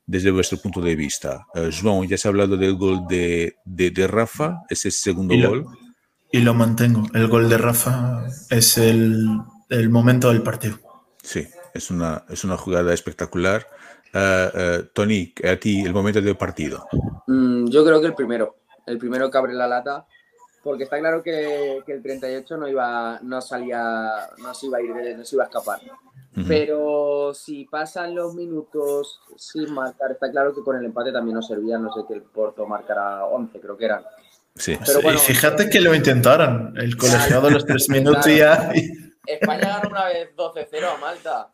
[0.07, 1.45] desde vuestro punto de vista.
[1.53, 5.65] Uh, João, ya se ha hablado del gol de, de, de Rafa, ese segundo gol.
[6.31, 7.03] y lo mantengo.
[7.13, 9.27] El gol de Rafa es el,
[9.69, 10.79] el momento del partido.
[11.21, 13.67] Sí, es una, es una jugada espectacular.
[14.13, 16.87] Uh, Tony, a ti el momento del partido.
[17.27, 18.55] Mm, yo creo que el primero,
[18.85, 20.05] el primero que abre la lata,
[20.63, 24.81] porque está claro que, que, el 38 no iba, no salía, no se iba a
[24.81, 25.79] ir, no se iba a escapar.
[26.47, 31.47] Pero si pasan los minutos sin marcar, está claro que con el empate también nos
[31.47, 34.03] servía, no sé, que el Porto marcara 11, creo que eran.
[34.53, 38.71] Sí, Pero bueno, y fíjate que lo intentaron, el colegiado los tres minutos ya.
[39.25, 41.51] España ganó una vez 12-0 a Malta.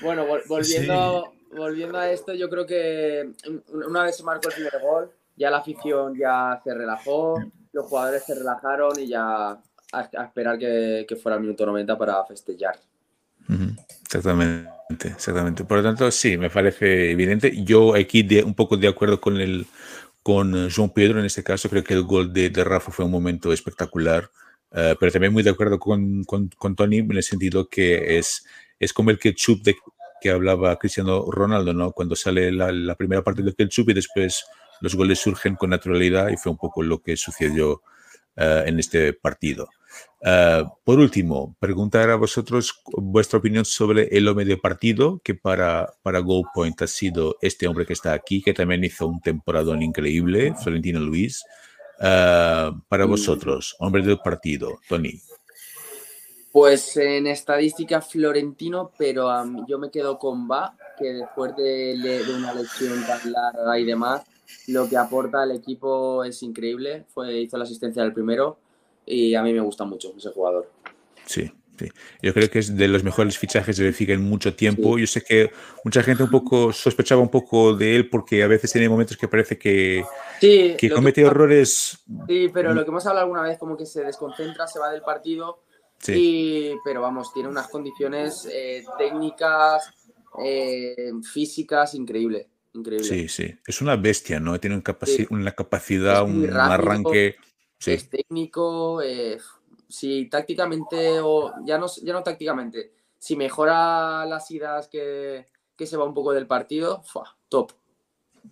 [0.00, 3.30] Bueno, volviendo, volviendo a esto, yo creo que
[3.68, 7.38] una vez se marcó el primer gol, ya la afición ya se relajó,
[7.72, 9.58] los jugadores se relajaron y ya
[9.92, 12.76] a, esperar que, que, fuera el minuto 90 para festejar.
[14.04, 15.64] Exactamente, exactamente.
[15.64, 17.64] Por lo tanto, sí, me parece evidente.
[17.64, 19.66] Yo aquí de, un poco de acuerdo con el
[20.22, 23.10] con João Pedro en este caso, creo que el gol de, de Rafa fue un
[23.10, 24.30] momento espectacular,
[24.70, 28.46] uh, pero también muy de acuerdo con, con, con, Tony en el sentido que es,
[28.80, 29.76] es como el ketchup de
[30.22, 31.92] que hablaba Cristiano Ronaldo, ¿no?
[31.92, 34.46] Cuando sale la, la primera parte del ketchup y después
[34.84, 37.80] los goles surgen con naturalidad y fue un poco lo que sucedió
[38.36, 39.70] uh, en este partido.
[40.20, 45.94] Uh, por último, preguntar a vosotros vuestra opinión sobre el hombre de partido, que para,
[46.02, 46.44] para Goal
[46.78, 51.42] ha sido este hombre que está aquí, que también hizo un temporadón increíble, Florentino Luis.
[52.00, 55.18] Uh, para vosotros, hombre del partido, Tony.
[56.52, 59.30] Pues en estadística Florentino, pero
[59.66, 64.22] yo me quedo con Va, que después de, de, una lección tan larga y demás,
[64.68, 67.04] lo que aporta al equipo es increíble.
[67.12, 68.58] Fue, hizo la asistencia del primero
[69.06, 70.70] y a mí me gusta mucho ese jugador.
[71.26, 71.88] Sí, sí.
[72.22, 74.98] Yo creo que es de los mejores fichajes de Benfica en mucho tiempo.
[74.98, 75.50] Yo sé que
[75.84, 79.28] mucha gente un poco sospechaba un poco de él porque a veces tiene momentos que
[79.28, 80.04] parece que,
[80.40, 81.98] sí, que comete errores.
[82.26, 85.02] Sí, pero lo que hemos hablado alguna vez, como que se desconcentra, se va del
[85.02, 85.62] partido.
[85.98, 86.12] Sí.
[86.14, 89.90] Y, pero vamos, tiene unas condiciones eh, técnicas,
[90.42, 92.46] eh, físicas increíbles.
[92.74, 93.06] Increíble.
[93.06, 93.54] Sí, sí.
[93.66, 94.58] Es una bestia, ¿no?
[94.58, 95.26] Tiene un capaci sí.
[95.30, 97.36] una capacidad, un rápido, arranque
[97.78, 97.92] sí.
[97.92, 99.38] es técnico, eh,
[99.88, 105.96] si tácticamente, o ya no, ya no tácticamente, si mejora las idas que, que se
[105.96, 107.36] va un poco del partido, ¡fua!
[107.48, 107.72] top.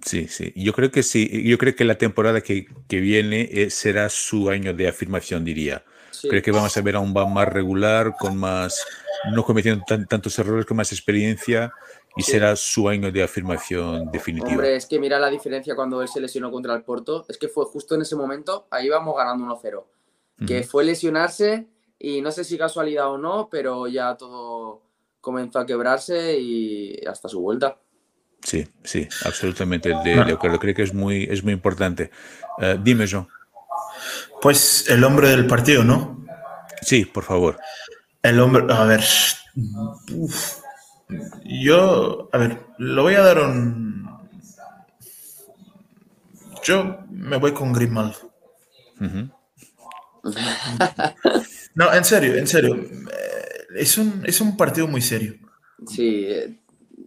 [0.04, 0.52] Sí, sí.
[0.56, 1.42] Yo creo que sí.
[1.44, 5.84] Yo creo que la temporada que, que viene eh, será su año de afirmación, diría.
[6.10, 6.28] Sí.
[6.28, 8.86] Creo que vamos a ver a un Bam más regular, con más,
[9.34, 11.72] no cometiendo tan, tantos errores, con más experiencia
[12.16, 12.32] y sí.
[12.32, 14.50] será su año de afirmación definitiva.
[14.50, 17.48] Hombre, es que mira la diferencia cuando él se lesionó contra el Porto, es que
[17.48, 19.84] fue justo en ese momento, ahí vamos ganando 1-0, uh
[20.38, 20.46] -huh.
[20.46, 21.66] que fue lesionarse
[21.98, 24.82] y no sé si casualidad o no, pero ya todo
[25.20, 27.78] comenzó a quebrarse y hasta su vuelta.
[28.42, 30.58] Sí, sí, absolutamente de, de acuerdo.
[30.58, 32.10] Creo que es muy, es muy importante.
[32.58, 33.28] Uh, dime, John.
[34.40, 36.26] Pues el hombre del partido, ¿no?
[36.80, 37.58] Sí, por favor.
[38.20, 39.04] El hombre, a ver.
[40.12, 40.61] Uf.
[41.44, 44.08] Yo, a ver, lo voy a dar un.
[46.64, 48.32] Yo me voy con Grimaldo.
[49.00, 49.30] Uh -huh.
[51.74, 52.76] no, en serio, en serio.
[53.74, 55.34] Es un, es un partido muy serio.
[55.86, 56.28] Sí,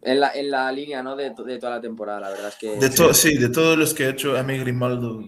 [0.02, 1.16] en la, en la línea ¿no?
[1.16, 2.78] de, de, toda la temporada, la verdad es que.
[2.78, 5.24] De to, sí, de todos los que ha hecho a mí Grimaldo.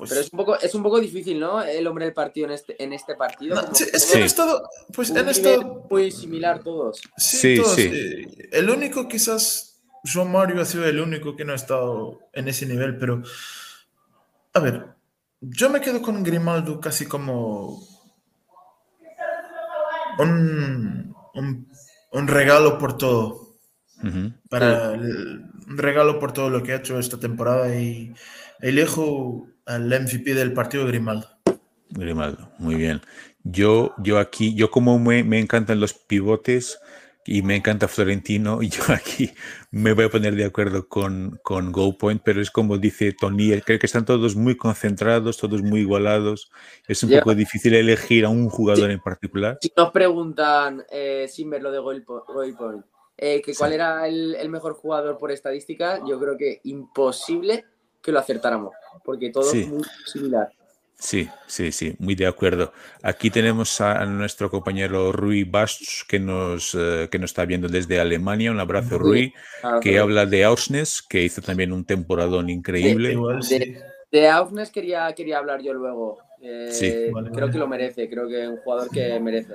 [0.00, 0.08] Pues...
[0.08, 1.62] Pero es un, poco, es un poco difícil, ¿no?
[1.62, 3.54] El hombre del partido en este, en este partido.
[3.54, 4.66] No, sí, es que han estado.
[4.94, 5.86] Pues han estado.
[5.90, 7.02] Muy similar todos.
[7.18, 7.74] Sí, sí, todos.
[7.74, 7.90] sí.
[8.50, 9.66] El único, quizás.
[10.02, 13.22] João Mario ha sido el único que no ha estado en ese nivel, pero.
[14.54, 14.86] A ver,
[15.42, 17.86] yo me quedo con Grimaldo casi como.
[20.18, 21.68] Un, un,
[22.12, 23.58] un regalo por todo.
[24.02, 24.40] Uh -huh.
[24.48, 28.14] Para el, un regalo por todo lo que ha hecho esta temporada y
[28.60, 31.28] elijo al MVP del partido Grimaldo.
[31.90, 33.00] Grimaldo, muy bien.
[33.44, 36.78] Yo, yo aquí, yo como me, me encantan los pivotes
[37.24, 39.30] y me encanta Florentino, yo aquí
[39.70, 43.60] me voy a poner de acuerdo con, con Go Point, pero es como dice Tony,
[43.60, 46.50] creo que están todos muy concentrados, todos muy igualados.
[46.88, 49.58] Es un poco difícil elegir a un jugador en particular.
[49.60, 52.84] Si nos preguntan, eh, sin ver lo de Goal Point,
[53.16, 53.74] eh, que cuál sí.
[53.74, 57.64] era el, el, mejor jugador por estadística, yo creo que imposible
[58.02, 59.62] que lo acertáramos, porque todo sí.
[59.62, 60.50] es muy similar.
[61.00, 62.74] Sí, sí, sí, muy de acuerdo.
[63.02, 67.98] Aquí tenemos a nuestro compañero Rui Bast, que nos, uh, que nos está viendo desde
[67.98, 68.50] Alemania.
[68.50, 69.32] Un abrazo, Rui,
[69.62, 70.04] claro, que claro.
[70.04, 73.16] habla de Ausnes, que hizo también un temporadón increíble.
[73.48, 73.82] De, de,
[74.12, 76.18] de Ausnes quería, quería hablar yo luego.
[76.42, 76.92] Eh, sí.
[77.32, 79.54] Creo que lo merece, creo que es un jugador que merece.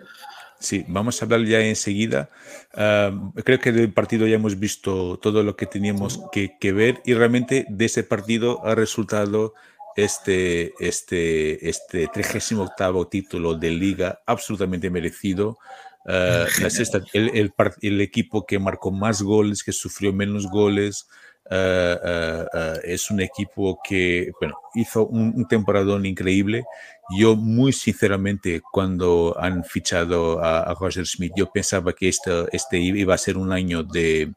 [0.65, 2.31] Sí, vamos a hablar ya enseguida.
[2.73, 7.03] Uh, creo que del partido ya hemos visto todo lo que teníamos que, que ver
[7.05, 9.53] y realmente de ese partido ha resultado
[9.95, 15.59] este, este, este 38 título de liga absolutamente merecido.
[16.07, 16.47] Eh,
[17.13, 21.07] el, el, equipo que marcó más goles, que sufrió menos goles,
[21.47, 26.65] eh, eh, es un equipo que bueno, hizo un, un, temporadón increíble.
[27.09, 33.13] Yo muy sinceramente cuando han fichado a, Roger Smith, yo pensaba que este, este iba
[33.13, 34.33] a ser un año de,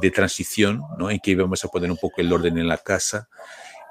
[0.00, 1.10] de transición, ¿no?
[1.10, 3.28] en que íbamos a poner un poco el orden en la casa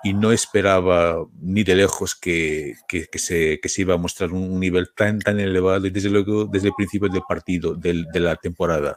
[0.03, 4.59] y no esperaba ni de lejos que, que, se, que se, iba a mostrar un
[4.59, 8.35] nivel tan, tan elevado y desde luego desde el principio del partido, del, de la
[8.35, 8.95] temporada.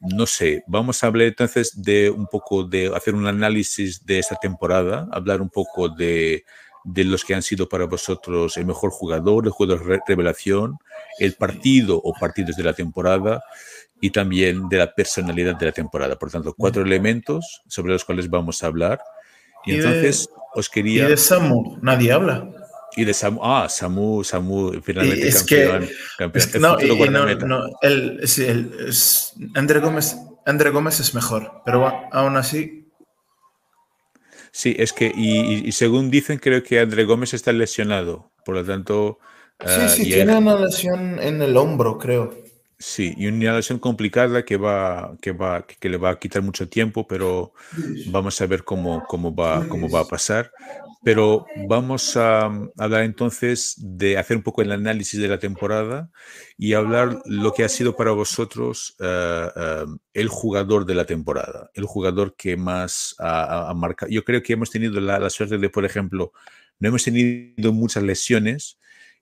[0.00, 4.36] no sé, vamos a hablar entonces de un poco de hacer un análisis de esta
[4.36, 6.44] temporada, hablar un poco de,
[6.84, 10.78] de los que han sido para vosotros el mejor jugador, el jugador de revelación,
[11.18, 13.42] el partido o partidos de la temporada
[14.00, 16.16] y también de la personalidad de la temporada.
[16.16, 19.00] Por tanto, cuatro elementos sobre los cuales vamos a hablar.
[19.64, 21.06] Y, entonces os quería...
[21.06, 22.48] Y de Samu, nadie habla.
[22.96, 25.88] Y de Samu, ah, Samu, Samu, finalmente campeón.
[26.16, 27.12] campeón.
[27.12, 32.87] no, no, el, sí, el, es, André, Gómez, André Gómez es mejor, pero aún así...
[34.58, 38.64] Sí, es que, y, y, según dicen, creo que André Gómez está lesionado, por lo
[38.64, 39.20] tanto...
[39.64, 42.34] Sí, sí, tiene una lesión en el hombro, creo.
[42.76, 46.68] Sí, y una lesión complicada que, va, que, va, que le va a quitar mucho
[46.68, 47.52] tiempo, pero
[48.06, 50.50] vamos a ver cómo, cómo, va, cómo va a pasar.
[51.04, 56.10] Pero vamos a hablar entonces de hacer un poco el análisis de la temporada
[56.56, 59.84] y hablar lo que ha sido para vosotros eh, eh,
[60.14, 64.10] el jugador de la temporada, el jugador que más ha, marcado.
[64.10, 66.32] Yo creo que hemos tenido la, la suerte de, por ejemplo,
[66.80, 68.78] no hemos tenido muchas lesiones,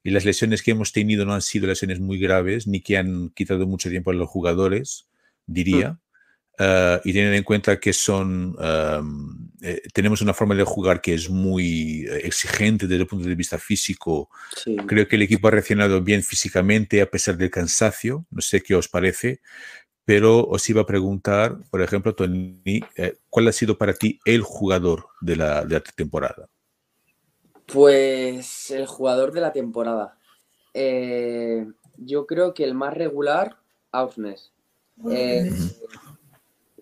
[0.06, 3.30] y las lesiones que hemos tenido no han sido lesiones muy graves ni que han
[3.30, 5.08] quitado mucho tiempo a los jugadores,
[5.46, 5.94] diría.
[5.94, 5.98] Mm.
[6.58, 8.56] Ah, y teniendo en cuenta que son
[9.62, 13.34] eh, tenemos una forma de jugar que es muy eh, exigente desde el punto de
[13.34, 14.28] vista físico.
[14.86, 18.26] Creo que el equipo ha reaccionado bien físicamente a pesar del cansancio.
[18.30, 19.40] No sé qué os parece,
[20.06, 24.42] pero os iba a preguntar, por ejemplo, Tony, eh, ¿cuál ha sido para ti el
[24.42, 26.48] jugador de la, de la temporada?
[27.66, 30.16] Pues el jugador de la temporada.
[30.72, 31.66] Eh,
[31.96, 33.56] yo creo que el más regular,
[33.90, 34.52] Ausnes.
[35.10, 35.50] Eh,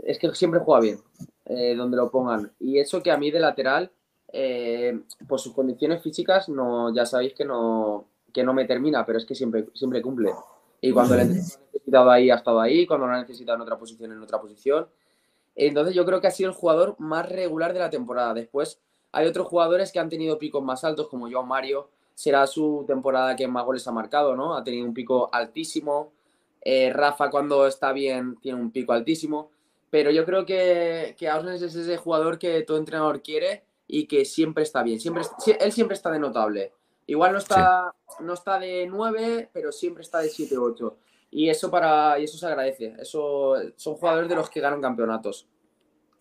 [0.05, 0.99] es que siempre juega bien,
[1.47, 2.53] eh, donde lo pongan.
[2.61, 3.91] Y eso que a mí de lateral,
[5.29, 9.25] por sus condiciones físicas, no, ya sabéis que no, que no me termina, pero es
[9.25, 10.33] que siempre, siempre cumple.
[10.81, 12.87] Y cuando lo he necesitado ahí, ha estado ahí.
[12.87, 14.87] Cuando lo ha necesitado en otra posición, en otra posición.
[15.55, 18.35] Entonces yo creo que ha sido el jugador más regular de la temporada.
[18.35, 18.81] Después
[19.13, 21.89] hay otros jugadores que han tenido picos más altos, como Joao Mario.
[22.15, 24.57] Será su temporada que más goles ha marcado, ¿no?
[24.57, 26.13] Ha tenido un pico altísimo.
[26.61, 29.51] Eh, Rafa, cuando está bien, tiene un pico altísimo.
[29.95, 34.65] Pero yo creo que, que es ese jugador que todo entrenador quiere y que siempre
[34.65, 34.99] está bien.
[34.99, 35.23] Siempre,
[35.61, 36.73] él siempre está de notable.
[37.07, 40.99] Igual no está, no está de 9, pero siempre está de 7 8.
[41.31, 42.97] Y eso, para, y eso se agradece.
[42.99, 45.47] Eso, son jugadores de los que ganan campeonatos.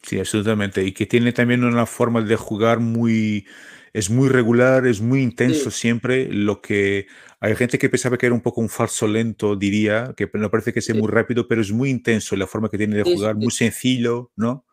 [0.03, 0.83] Sí, absolutamente.
[0.83, 3.47] Y que tiene también una forma de jugar muy,
[3.91, 7.07] es muy regular, es muy intenso siempre, lo que
[7.43, 10.71] hay gente que pensaba que era un poco un falso lento, diría, que no parece
[10.71, 13.51] que sea muy rápido, pero es muy intenso la forma que tiene de jugar, muy
[13.51, 14.65] sencillo, ¿no?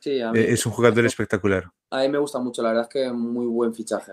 [0.00, 1.70] Sí, e, es un jugador espectacular.
[1.90, 4.12] A mí me gusta mucho, la verdad es que muy buen fichaje.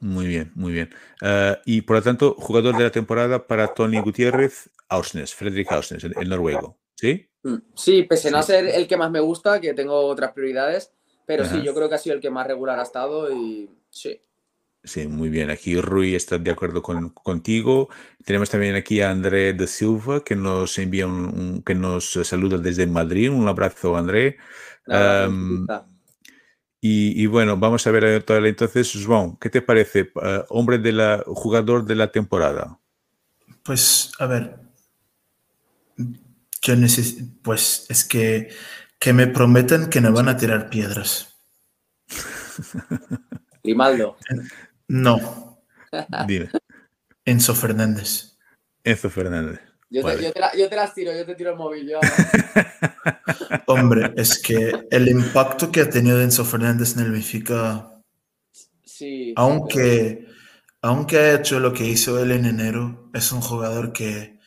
[0.00, 0.88] Muy bien, muy bien.
[1.20, 6.04] Ah, y por lo tanto, jugador de la temporada para Tony Gutiérrez, Ausnes, Fredrik Ausnes,
[6.04, 7.28] el noruego, ¿sí?
[7.42, 10.90] Mm, sí, pese a no ser el que más me gusta, que tengo otras prioridades,
[11.26, 14.18] pero sí, yo creo que ha sido el que más regular ha estado y sí.
[14.84, 15.50] Sí, muy bien.
[15.50, 17.88] Aquí Rui está de acuerdo con, contigo.
[18.24, 22.86] Tenemos también aquí a André de Silva que nos envía un, que nos saluda desde
[22.86, 23.30] Madrid.
[23.30, 24.38] Un abrazo, André.
[26.80, 30.10] y, bueno, vamos a ver entonces, João, ¿qué te parece?
[30.16, 32.80] Uh, hombre de la jugador de la temporada.
[33.62, 34.58] Pues a ver,
[36.60, 38.48] yo necesito, pues es que,
[38.98, 41.28] que me prometen que no van a tirar piedras.
[43.62, 44.16] Grimaldo.
[44.92, 45.64] No.
[46.26, 46.50] Dime.
[47.24, 48.36] Enzo Fernández.
[48.84, 49.60] Enzo Fernández.
[49.90, 51.92] Yo te, las tiro, yo te tiro el móvil.
[53.66, 58.00] Hombre, es que el impacto que ha tenido Enzo Fernández en el Benfica.
[58.84, 59.34] Sí.
[59.36, 60.26] Aunque,
[60.80, 64.40] aunque ha hecho lo que hizo él en enero, es un jugador que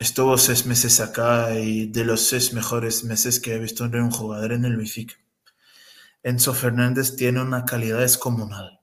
[0.00, 4.10] Estuvo seis meses acá y de los seis mejores meses que he visto en un
[4.10, 5.14] jugador en el Benfica.
[6.22, 8.79] Enzo Fernández tiene una calidad descomunal.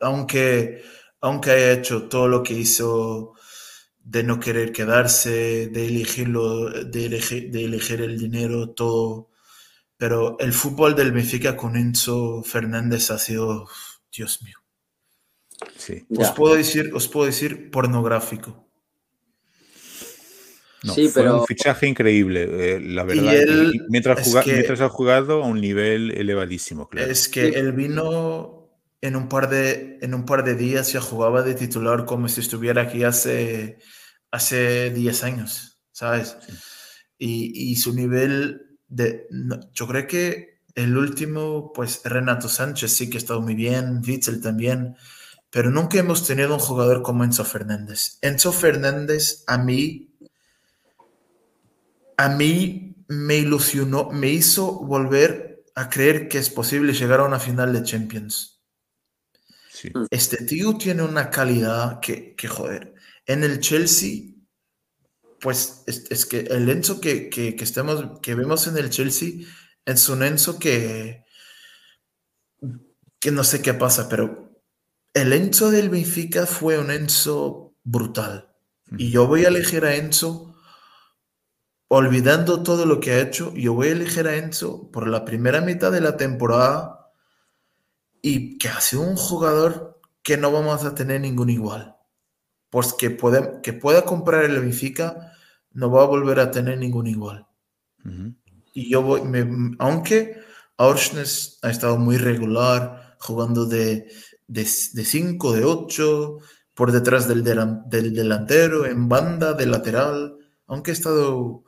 [0.00, 0.82] Aunque,
[1.20, 3.34] aunque haya hecho todo lo que hizo
[4.04, 9.30] de no querer quedarse, de elegirlo, de elegir, de elegir el dinero, todo,
[9.96, 13.68] pero el fútbol del Benfica con Enzo Fernández ha sido,
[14.14, 14.56] Dios mío.
[15.76, 16.04] Sí.
[16.16, 18.68] Os puedo decir, os puedo decir pornográfico.
[20.82, 23.32] No, sí, fue un fichaje increíble, eh, la verdad.
[23.88, 27.08] mientras, mientras, ha jugado a un nivel elevadísimo, claro.
[27.08, 28.61] Es que él vino
[29.02, 32.40] en un, par de, en un par de días ya jugaba de titular como si
[32.40, 33.78] estuviera aquí hace,
[34.30, 36.36] hace 10 años, ¿sabes?
[37.18, 39.26] Y, y, su nivel de...
[39.74, 44.40] yo creo que el último, pues Renato Sánchez sí que ha estado muy bien, Witzel
[44.40, 44.96] también,
[45.50, 48.18] pero nunca hemos tenido un jugador como Enzo Fernández.
[48.22, 50.12] Enzo Fernández a mí
[52.16, 57.40] a mí me ilusionó, me hizo volver a creer que es posible llegar a una
[57.40, 58.51] final de Champions.
[60.10, 62.94] Este tío tiene una calidad que, que joder.
[63.26, 64.34] En el Chelsea,
[65.40, 69.46] pues es, que el Enzo que, que, estamos, que vemos en el Chelsea
[69.84, 71.24] es un Enzo que,
[73.18, 74.62] que no sé qué pasa, pero
[75.14, 78.54] el Enzo del Benfica fue un Enzo brutal.
[78.98, 80.54] Y yo voy a elegir a Enzo
[81.88, 85.60] olvidando todo lo que ha hecho, yo voy a elegir a Enzo por la primera
[85.60, 87.01] mitad de la temporada
[88.22, 91.96] y que ha sido un jugador que no vamos a tener ningún igual.
[92.70, 95.32] Pues que, puede, que pueda comprar el Benfica,
[95.72, 97.46] no va a volver a tener ningún igual.
[98.72, 99.20] Y yo voy,
[99.78, 100.40] aunque
[100.78, 104.08] Aursnes ha estado muy regular, jugando de
[104.48, 106.38] 5, de, de 8,
[106.74, 111.64] por detrás del, del delantero, en banda, de lateral, aunque ha estado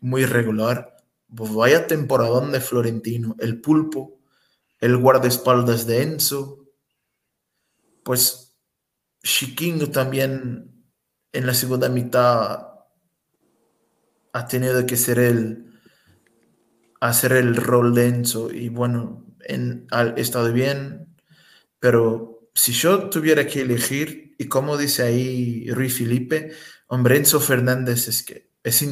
[0.00, 0.96] muy, regular.
[1.34, 3.34] Pues vaya temporadón de Florentino.
[3.38, 4.15] El pulpo,
[4.80, 6.66] el guardaespaldas de Enzo.
[8.02, 8.56] Pues
[9.22, 10.84] Chiquinho también
[11.32, 12.68] en la segunda mitad
[14.32, 15.66] ha tenido que ser el
[17.00, 21.16] hacer el rol de Enzo y bueno, en, ha estado bien,
[21.78, 26.52] pero si yo tuviera que elegir, y como dice ahí Rui Felipe,
[26.88, 28.82] hombre, Enzo Fernández es que es,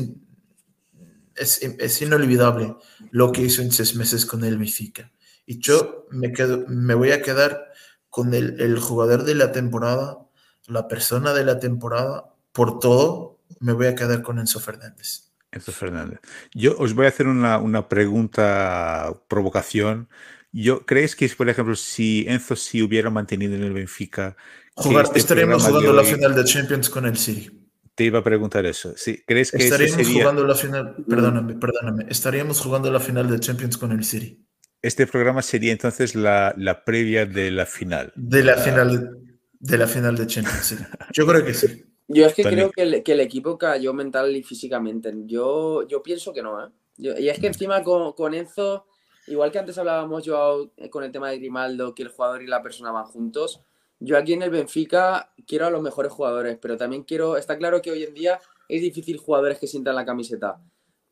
[1.34, 2.76] es, inolvidable
[3.10, 5.10] lo que hizo en seis meses con el Benfica.
[5.46, 7.70] Y yo me, quedo, me voy a quedar
[8.10, 10.18] con el, jugador de la temporada,
[10.66, 15.32] la persona de la temporada, por todo, me voy a quedar con Enzo Fernández.
[15.50, 16.20] Enzo Fernández.
[16.52, 20.08] Yo os voy a hacer una, una pregunta, provocación.
[20.52, 24.36] Yo, ¿Crees que, por ejemplo, si Enzo si hubiera mantenido en el Benfica...
[24.76, 27.64] Jugar, este estaríamos jugando la final de Champions con el City.
[27.94, 28.94] Te iba a preguntar eso.
[28.96, 30.96] Sí, ¿crees que estaríamos jugando la final?
[31.08, 32.06] Perdóname, perdóname.
[32.08, 34.44] Estaríamos jugando la final de Champions con el City.
[34.84, 38.12] Este programa sería entonces la, la previa de la final.
[38.16, 39.18] De la, final
[39.58, 40.76] de la final de Champions.
[41.10, 41.86] Yo creo que sí.
[42.06, 45.10] Yo es que creo que el, que el, equipo cayó mental y físicamente.
[45.24, 46.70] Yo, yo pienso que no, ¿eh?
[46.98, 48.84] y es que encima con, con, Enzo,
[49.26, 52.60] igual que antes hablábamos yo con el tema de Grimaldo, que el jugador y la
[52.60, 53.62] persona van juntos,
[54.00, 57.80] yo aquí en el Benfica quiero a los mejores jugadores, pero también quiero, está claro
[57.80, 60.60] que hoy en día es difícil jugadores que sientan la camiseta,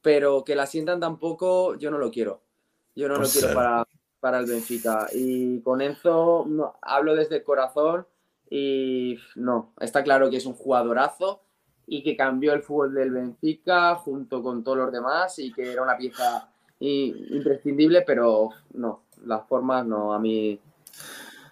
[0.03, 2.43] pero que la sientan tampoco, yo no lo quiero.
[2.95, 3.87] Yo no lo quiero para,
[4.21, 5.09] para, el Benfica.
[5.13, 6.47] Y con Enzo
[6.83, 8.07] hablo desde el corazón
[8.51, 11.43] y no, está claro que es un jugadorazo
[11.87, 15.83] y que cambió el fútbol del Benfica junto con todos los demás y que era
[15.83, 16.49] una pieza
[16.81, 20.59] imprescindible, pero no, las formas no, a mí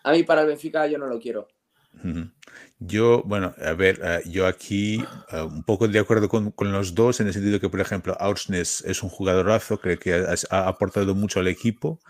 [0.02, 1.48] a mí para el Benfica yo no lo quiero.
[2.82, 6.94] Yo, bueno, a ver, eh, yo aquí eh, un poco de acuerdo con, con, los
[6.94, 11.14] dos, en el sentido que, por ejemplo, Aursnes es un jugadorazo, creo que ha, aportado
[11.14, 12.00] mucho al equipo.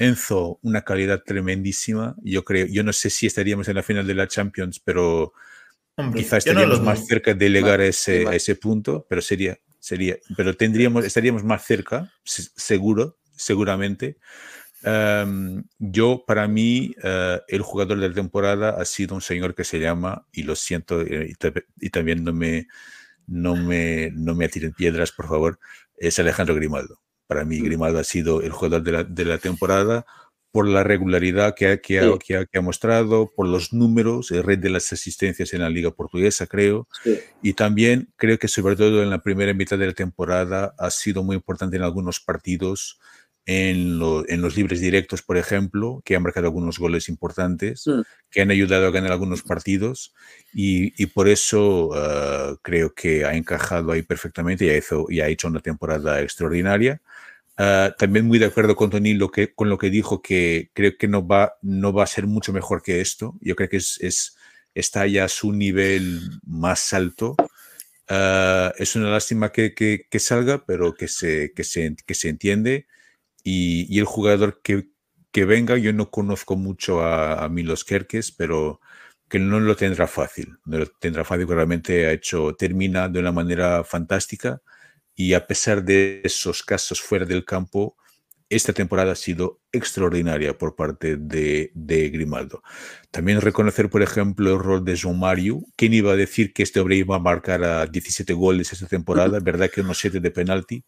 [0.00, 2.16] Enzo, una calidad tremendísima.
[2.24, 5.32] Yo creo, yo no sé si estaríamos en la final de la Champions, pero
[6.16, 11.04] quizás estaríamos más cerca de llegar a ese, ese punto, pero sería, sería, pero tendríamos,
[11.04, 14.18] estaríamos más cerca, seguro, seguramente.
[14.82, 19.64] Em, yo, para mí, eh, el jugador de la temporada ha sido un señor que
[19.64, 21.34] se llama, y lo siento, eh,
[21.80, 22.68] y, también no me,
[23.26, 25.58] no, me, no me atiren piedras, por favor,
[25.96, 27.00] es Alejandro Grimaldo.
[27.26, 27.64] Para mí, mm.
[27.64, 30.06] Grimaldo ha sido el jugador de la, de la temporada
[30.50, 34.58] por la regularidad que ha, que, ha, que, ha, mostrado, por los números, el red
[34.58, 36.88] de las asistencias en la liga portuguesa, creo.
[37.42, 41.22] Y también creo que sobre todo en la primera mitad de la temporada ha sido
[41.22, 42.98] muy importante en algunos partidos
[43.48, 48.02] en, los libres directos, por ejemplo, que han marcado algunos goles importantes, mm.
[48.30, 50.14] que han ayudado a ganar algunos partidos
[50.52, 55.28] y, por eso ah, creo que ha encajado ahí perfectamente y ha, hecho, y ha
[55.28, 57.00] hecho una temporada extraordinaria.
[57.56, 60.98] Ah, también muy de acuerdo con Tony lo que, con lo que dijo, que creo
[60.98, 63.34] que no va, no va a ser mucho mejor que esto.
[63.40, 64.36] Yo creo que es, es
[64.74, 67.34] está ya a su nivel más alto.
[68.08, 72.28] Ah, es una lástima que, que, que, salga, pero que se, que se, que se
[72.28, 72.86] entiende
[73.48, 74.88] y, el jugador que,
[75.32, 78.80] que, venga, yo no conozco mucho a, a Milos Kerkes, pero
[79.28, 80.58] que no lo tendrá fácil.
[80.64, 84.60] No lo tendrá fácil, realmente ha hecho, termina de una manera fantástica
[85.14, 87.96] y a pesar de esos casos fuera del campo,
[88.50, 92.62] esta temporada ha sido extraordinaria por parte de, de, Grimaldo.
[93.10, 95.60] También reconocer, por ejemplo, el rol de João Mario.
[95.76, 99.38] ¿Quién iba a decir que este hombre iba a marcar a 17 goles esta temporada?
[99.40, 100.84] ¿Verdad que unos 7 de penalti?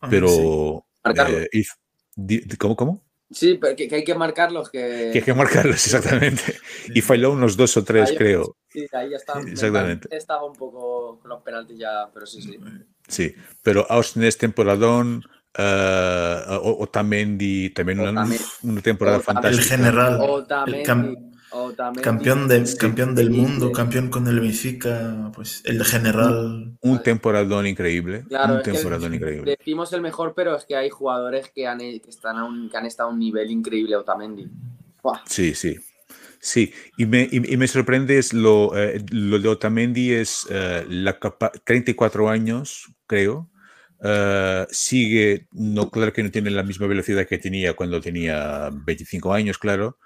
[0.00, 0.86] Ah, Pero...
[1.04, 1.48] Eh,
[2.58, 3.04] ¿Cómo, cómo?
[3.30, 4.70] Sí, que, que, hay que marcarlos.
[4.70, 5.10] Que...
[5.12, 6.56] que hay que marcarlos, exactamente.
[6.94, 8.56] Y falló unos dos o tres, creo.
[8.68, 9.40] Sí, ahí ya estaba.
[9.48, 10.14] Exactamente.
[10.14, 12.58] Estaba un poco con los penaltis ya, pero sí, sí.
[13.08, 15.24] Sí, pero Austin es temporadón.
[15.56, 18.26] Uh, Otamendi, también una,
[18.62, 19.62] una, temporada fantástica.
[19.62, 20.44] El general.
[20.66, 20.82] El
[22.02, 26.76] campeón, de, campeón del mundo, campeón con el Benfica, pues el general.
[26.80, 28.24] Un temporadón increíble.
[28.28, 29.56] un temporadón increíble.
[29.58, 32.76] Decimos el mejor, pero es que hay jugadores que han, que están a un, que
[32.76, 34.48] han estado a un nivel increíble, Otamendi.
[35.26, 35.78] Sí, sí.
[36.40, 41.18] Sí, y me, y, me sorprende es lo, eh, lo de Otamendi es uh, la
[41.64, 43.50] 34 años, creo.
[44.00, 49.32] Uh, sigue, no, claro que no tiene la misma velocidad que tenía cuando tenía 25
[49.32, 49.96] años, claro,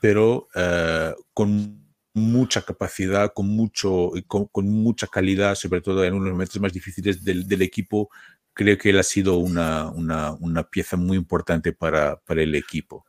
[0.00, 6.32] pero uh, con mucha capacidad, con, mucho, con, con, mucha calidad, sobre todo en unos
[6.32, 8.10] momentos más difíciles del, del equipo.
[8.52, 13.04] Creo que él ha sido una, una, una pieza muy importante para, para el equipo.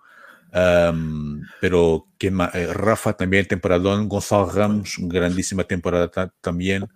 [0.52, 6.10] Um, pero que eh, Rafa también temporadón, Gonzalo Ramos, grandísima temporada
[6.42, 6.88] también,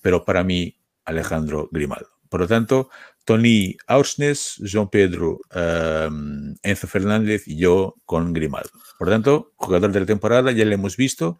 [0.00, 2.08] pero para mí Alejandro Grimaldo.
[2.28, 2.90] Por lo tanto,
[3.24, 8.70] Tony Aursnes, João Pedro, um, Enzo Fernández y yo con Grimaldo.
[8.98, 11.38] Por tanto, jugador de la temporada, ya lo hemos visto.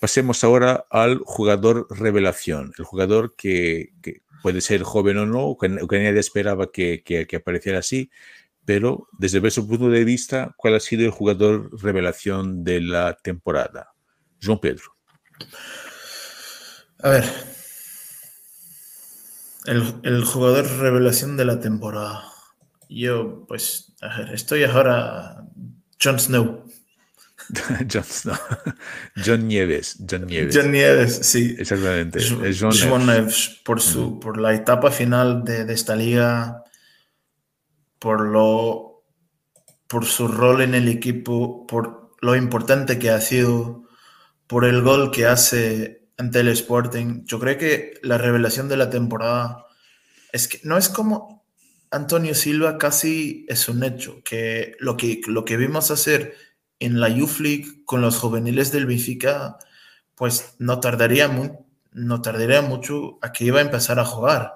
[0.00, 3.92] Pasemos ahora al jugador revelación, el jugador que,
[4.42, 8.10] puede ser joven o no, que, que nadie esperaba que apareciera así,
[8.66, 13.94] pero desde vuestro punto de vista, ¿cuál ha sido el jugador revelación de la temporada?
[14.40, 14.96] João Pedro.
[16.98, 17.24] A ver,
[19.66, 22.24] el, jugador revelación de la temporada.
[22.88, 25.44] Yo, pues, a ver, estoy ahora
[26.02, 26.64] Jon Snow.
[27.92, 28.36] Jon Snow.
[29.24, 29.98] John Nieves.
[30.08, 30.56] John Nieves.
[30.56, 31.56] John Nieves, sí.
[31.58, 32.20] Exactamente.
[32.20, 33.60] John, Neves.
[33.64, 36.62] por, su, por la etapa final de, de esta liga
[37.98, 39.02] por lo
[39.88, 43.84] por su rol en el equipo, por lo importante que ha sido,
[44.46, 47.24] por el gol que hace ante el Sporting.
[47.24, 49.66] Yo creo que la revelación de la temporada
[50.32, 51.46] es que no es como
[51.90, 56.34] Antonio Silva, casi es un hecho, que lo que, lo que vimos hacer
[56.78, 59.58] en la Youth League con los juveniles del Benfica,
[60.14, 61.30] pues no tardaría,
[61.92, 64.52] no tardaría mucho a que iba a empezar a jugar.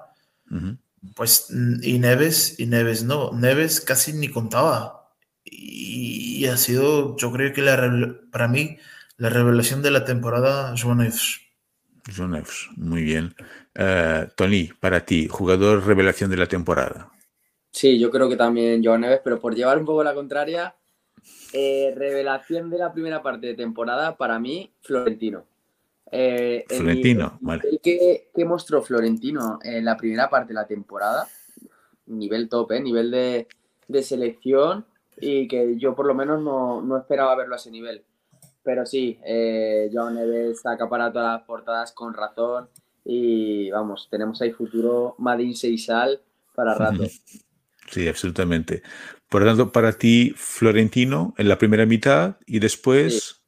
[1.15, 5.13] Pues, y Neves, y Neves no, Neves casi ni contaba.
[5.43, 8.77] Y, ha sido, yo creo que la, para mí,
[9.17, 11.39] la revelación de la temporada, Joan Neves.
[12.15, 13.35] Joan Neves, muy bien.
[13.77, 17.11] Uh, Tony, para ti, jugador revelación de la temporada.
[17.71, 20.75] Sí, yo creo que también Joan Neves, pero por llevar un poco la contraria,
[21.53, 25.45] eh, revelación de la primera parte de temporada, para mí, Florentino.
[26.11, 31.27] Eh, Florentino, el, que, mostró Florentino en la primera parte de la temporada,
[32.07, 32.81] nivel top, ¿eh?
[32.81, 33.47] nivel de,
[34.03, 34.85] selección,
[35.17, 38.03] y que yo por lo menos no, esperaba verlo a ese nivel.
[38.63, 42.69] Pero sí, eh, John Neves acapara todas las portadas con razón
[43.03, 46.21] y vamos, tenemos ahí futuro Madin Seisal
[46.53, 47.03] para rato.
[47.89, 48.83] Sí, absolutamente.
[49.29, 53.41] Por lo tanto, para ti, Florentino en la primera mitad y después...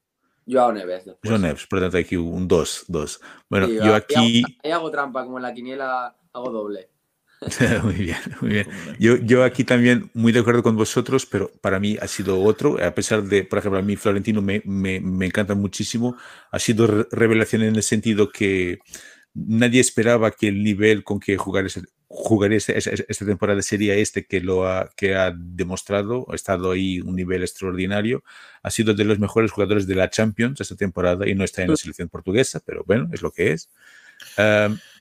[0.46, 1.06] Joao Neves.
[1.24, 3.22] Joao Neves, por lo tanto aquí un 2, 2.
[3.50, 4.44] Bueno, yo aquí...
[4.64, 6.90] Ahí hago, trampa, como en la quiniela hago doble.
[7.84, 8.68] muy bien, muy bien.
[9.00, 12.84] Yo, yo aquí también muy de acuerdo con vosotros, pero para mí ha sido otro,
[12.84, 16.18] a pesar de, por ejemplo, a mí Florentino me, me, me encanta muchísimo,
[16.52, 18.80] ha sido revelación en el sentido que
[19.34, 21.66] nadie esperaba que el nivel con que jugar
[22.14, 27.02] jugar esta, esta, temporada sería este que lo ha, que ha demostrado, ha estado ahí
[27.02, 28.24] un nivel extraordinario,
[28.62, 31.72] ha sido de los mejores jugadores de la Champions esta temporada y no está en
[31.72, 33.70] la selección portuguesa, pero bueno, es lo que es.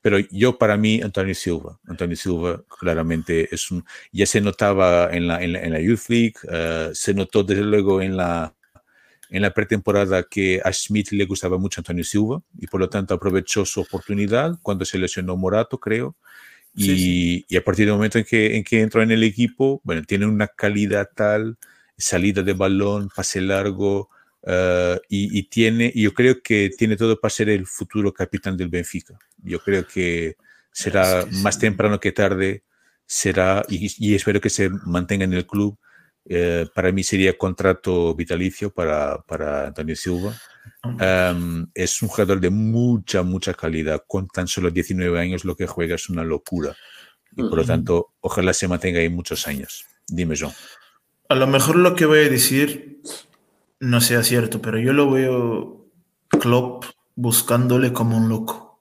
[0.02, 5.28] Pero yo para mí, Antonio Silva, Antonio Silva claramente es un, ya se notaba en
[5.28, 8.52] la, en la, Youth League, eh, se notó desde luego en la,
[9.30, 13.14] en la pretemporada que a Schmidt le gustaba mucho Antonio Silva y por lo tanto
[13.14, 16.16] aprovechó su oportunidad cuando se lesionó Morato, creo,
[16.74, 20.26] y, a partir del momento en que, en que entró en el equipo, bueno, tiene
[20.26, 21.58] una calidad tal,
[21.96, 24.10] salida de balón, pase largo,
[24.42, 28.68] uh, y, y, tiene, yo creo que tiene todo para ser el futuro capitán del
[28.68, 29.18] Benfica.
[29.42, 30.36] Yo creo que
[30.72, 32.64] será más temprano que tarde,
[33.06, 35.78] será, y, y, espero que se mantenga en el club,
[36.24, 40.32] Eh, para mí sería contrato vitalicio para, para Antonio Silva.
[41.00, 44.04] Em, es un jugador de mucha, mucha calidad.
[44.06, 46.76] Con tan solo 19 años lo que juega es una locura.
[47.36, 49.84] Y por lo tanto, ojalá se mantenga ahí muchos años.
[50.06, 50.52] Dime, John.
[51.28, 53.00] A lo mejor lo que voy a decir
[53.82, 55.88] no sea cierto, pero yo lo veo
[56.28, 56.84] Klopp
[57.16, 58.80] buscándole como un loco.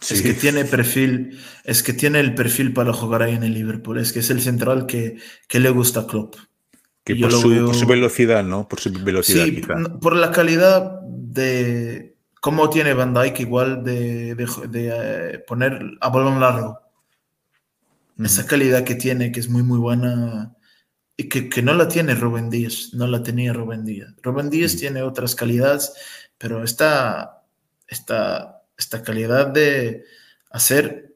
[0.00, 3.98] Es que tiene perfil, es que tiene el perfil para jugar ahí en el Liverpool.
[3.98, 5.16] Es que es el central que,
[5.48, 6.34] que le gusta a Klopp.
[7.04, 8.66] Que por su, velocidad, ¿no?
[8.68, 9.44] Por su velocidad.
[9.44, 9.62] Sí,
[10.00, 16.40] por la calidad de cómo tiene Van Dyke igual de, de, eh, poner a balón
[16.40, 16.80] largo.
[18.18, 20.55] Esa calidad que tiene, que es muy, muy buena
[21.16, 24.14] y que, que, no la tiene Rubén Díaz, no la tenía Rubén Díaz.
[24.22, 25.94] Rubén Díaz tiene otras calidades,
[26.38, 27.42] pero esta,
[27.88, 30.04] esta, esta calidad de
[30.50, 31.14] hacer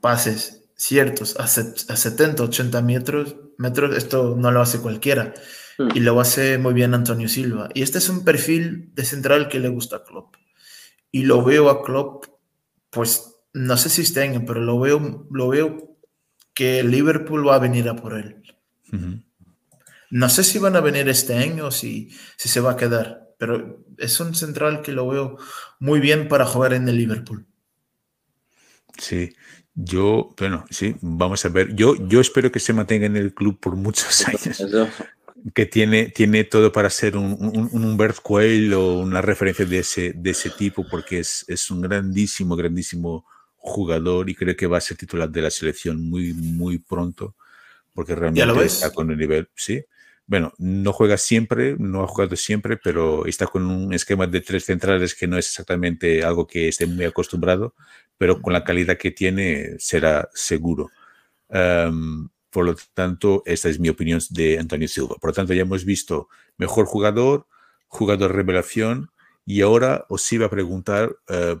[0.00, 5.34] pases ciertos a, a 70, 80 metros metros, esto no lo hace cualquiera.
[5.76, 5.88] Hmm.
[5.94, 7.68] Y lo hace muy bien Antonio Silva.
[7.74, 10.36] Y este es un perfil de central que le gusta a Klopp.
[11.10, 12.26] Y lo veo a Klopp,
[12.90, 15.87] pues no sé si año, pero lo veo, lo veo
[16.58, 18.42] que Liverpool va a venir a por él.
[20.10, 23.32] No sé si van a venir este año o si, si se va a quedar,
[23.38, 25.36] pero es un central que lo veo
[25.78, 27.46] muy bien para jugar en el Liverpool.
[28.96, 29.36] Sí,
[29.72, 31.76] yo, bueno, sí, vamos a ver.
[31.76, 34.60] Yo, yo espero que se mantenga en el club por muchos años.
[35.54, 40.12] Que tiene, tiene todo para ser un, un, un Humbert o una referencia de ese,
[40.12, 43.24] de ese tipo, porque es, es un grandísimo, grandísimo
[43.58, 47.34] jugador y creo que va a ser titular de la selección muy, muy pronto,
[47.92, 49.84] porque realmente está con el nivel, sí.
[50.26, 54.66] Bueno, no juega siempre, no ha jugado siempre, pero está con un esquema de tres
[54.66, 57.74] centrales que no es exactamente algo que esté muy acostumbrado,
[58.18, 60.90] pero con la calidad que tiene será seguro.
[62.50, 65.16] por lo tanto, esta es mi opinión de Antonio Silva.
[65.20, 66.28] Por lo tanto, ya hemos visto
[66.58, 67.46] mejor jugador,
[67.86, 69.10] jugador revelación,
[69.46, 71.56] y ahora os iba a preguntar eh,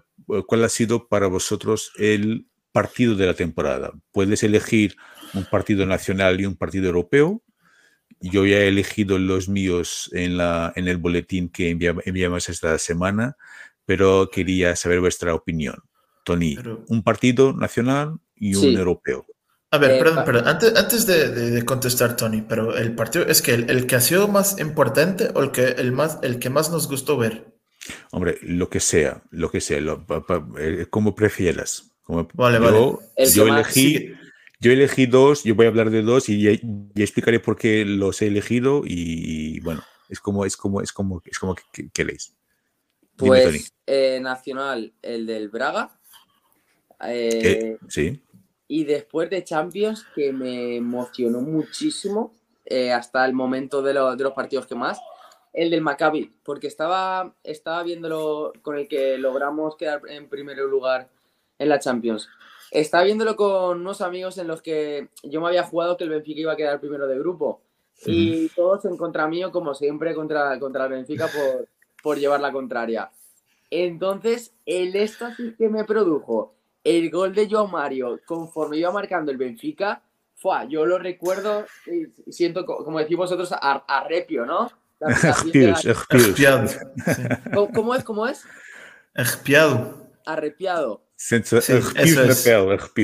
[0.46, 3.92] cuál ha sido para vosotros el partido de la temporada.
[4.12, 4.96] Puedes elegir
[5.34, 7.42] un partido nacional y un partido europeo.
[8.20, 13.36] Yo ya he elegido los míos en, la, en el boletín que enviamos esta semana,
[13.84, 15.76] pero quería saber vuestra opinión.
[16.24, 16.58] Tony,
[16.88, 19.26] un partido nacional y un europeo.
[19.70, 20.48] A ver, eh, perdón, perdón.
[20.48, 24.58] Antes, antes de, contestar, Tony, pero el partido es que el, que ha sido más
[24.58, 27.57] importante o el que, el, más, el que más nos gustó ver.
[28.12, 29.78] Hombre, lo que sea, lo que sea,
[30.58, 31.92] eh, como prefieras.
[32.02, 32.78] Como, vale, vale.
[33.34, 34.12] Yo elegí,
[34.60, 36.48] yo elegí dos, yo voy a hablar de dos y,
[36.96, 41.38] explicaré por qué los he elegido y, bueno, es como, es como, es como, es
[41.38, 42.34] como que, queréis.
[43.16, 45.98] Pues eh, Nacional, el del Braga,
[47.06, 48.22] eh, sí.
[48.66, 52.34] Y después de Champions, que me emocionó muchísimo,
[52.66, 55.00] eh, hasta el momento de, de, los partidos que más,
[55.52, 61.08] el del Maccabi, porque estaba, estaba viéndolo con el que logramos quedar en primer lugar
[61.58, 62.28] en la Champions.
[62.70, 66.40] Estaba viéndolo con unos amigos en los que yo me había jugado que el Benfica
[66.40, 67.62] iba a quedar primero de grupo.
[68.04, 71.68] Y todos en contra mío, como siempre, contra, contra el Benfica por,
[72.02, 73.10] por llevar la contraria.
[73.70, 79.36] Entonces, el éxtasis que me produjo el gol de Joao Mario, conforme iba marcando el
[79.36, 80.02] Benfica,
[80.36, 84.70] fue, yo lo recuerdo y siento, como decís vosotros, arrepio, ¿no?
[87.74, 88.04] ¿Cómo, es?
[88.04, 88.44] ¿Cómo es?
[89.14, 90.06] Arrepiado.
[90.24, 91.04] Arrepiado.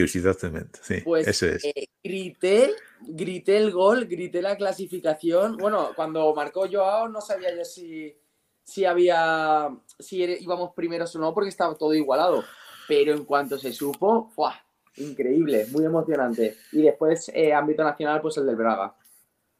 [0.06, 0.78] Sí, exactamente.
[0.82, 1.64] Sí, pues, eso es.
[1.64, 5.56] Eh, grité, grité el gol, grité la clasificación.
[5.56, 8.16] Bueno, cuando marcó Joao no sabía yo si,
[8.64, 9.68] si había,
[9.98, 12.44] si íbamos primeros o no, porque estaba todo igualado
[12.86, 14.60] pero en cuanto se supo, ¡fua!
[14.96, 16.56] increíble, muy emocionante.
[16.72, 18.94] Y después, eh, ámbito nacional, pues el del Braga.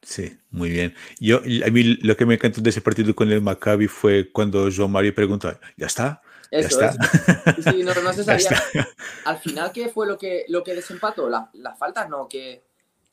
[0.05, 0.95] Sí, muy bien.
[1.19, 4.69] Yo, a mí lo que me encantó de ese partido con el Maccabi fue cuando
[4.69, 6.23] João Mario preguntó, ¿ya está?
[6.53, 6.93] ¿Ya está?
[7.63, 8.63] Sí, no, no, se sabía.
[9.25, 11.29] Al final, ¿qué fue lo que, lo que desempató?
[11.29, 12.09] ¿Las la faltas?
[12.09, 12.63] No, que...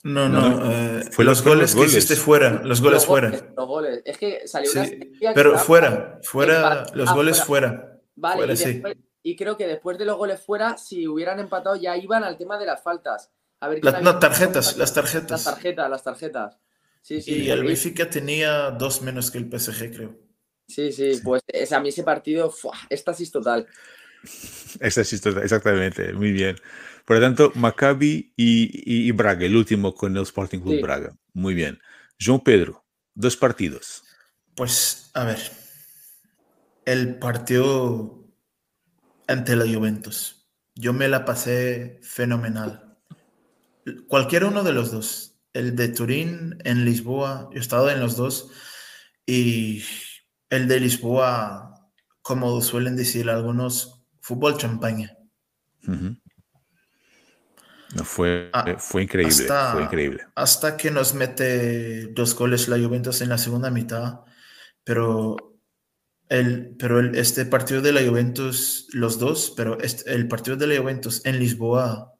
[0.03, 3.29] No, no, eh, fue los, goles, que hiciste fuera, los goles fuera.
[3.29, 4.89] los goles, es que salió una
[5.35, 7.99] Pero fuera, fuera, los ah, goles fuera.
[8.15, 11.95] Vale, y después, y creo que después de los goles fuera, si hubieran empatado, ya
[11.97, 13.29] iban al tema de las faltas.
[13.59, 15.29] A ver, no, tarjetas, las tarjetas.
[15.29, 16.57] Las tarjetas, las tarjetas.
[17.01, 20.19] Sí, sí, y el Benfica tenía dos menos que el PSG, creo.
[20.67, 21.41] Sí, sí, pues
[21.71, 22.53] a mí ese partido,
[22.89, 23.67] éxtasis total.
[24.79, 26.55] Éxtasis total, exactamente, muy bien.
[27.05, 31.13] Por lo tanto, Maccabi y, Braga, el último con el Sporting Club Braga.
[31.33, 31.79] Muy bien.
[32.19, 32.85] João Pedro,
[33.15, 34.03] dos partidos.
[34.55, 35.39] Pues, a ver,
[36.85, 38.27] el partido
[39.27, 40.47] ante la Juventus.
[40.75, 42.97] Yo me la pasé fenomenal.
[44.07, 45.30] Cualquier uno de los dos.
[45.53, 47.49] El de Turín, en Lisboa.
[47.51, 48.51] Yo he estado en los dos.
[49.25, 49.83] Y
[50.49, 51.89] el de Lisboa,
[52.21, 55.17] como suelen decir algunos, fútbol champaña.
[58.03, 60.25] fue, ah, fue increíble, hasta, fue increíble.
[60.35, 64.21] Hasta que nos mete dos goles la Juventus en la segunda mitad,
[64.83, 65.57] pero
[66.29, 70.67] el, pero el, este partido de la Juventus, los dos, pero este, el partido de
[70.67, 72.13] la Juventus en Lisboa,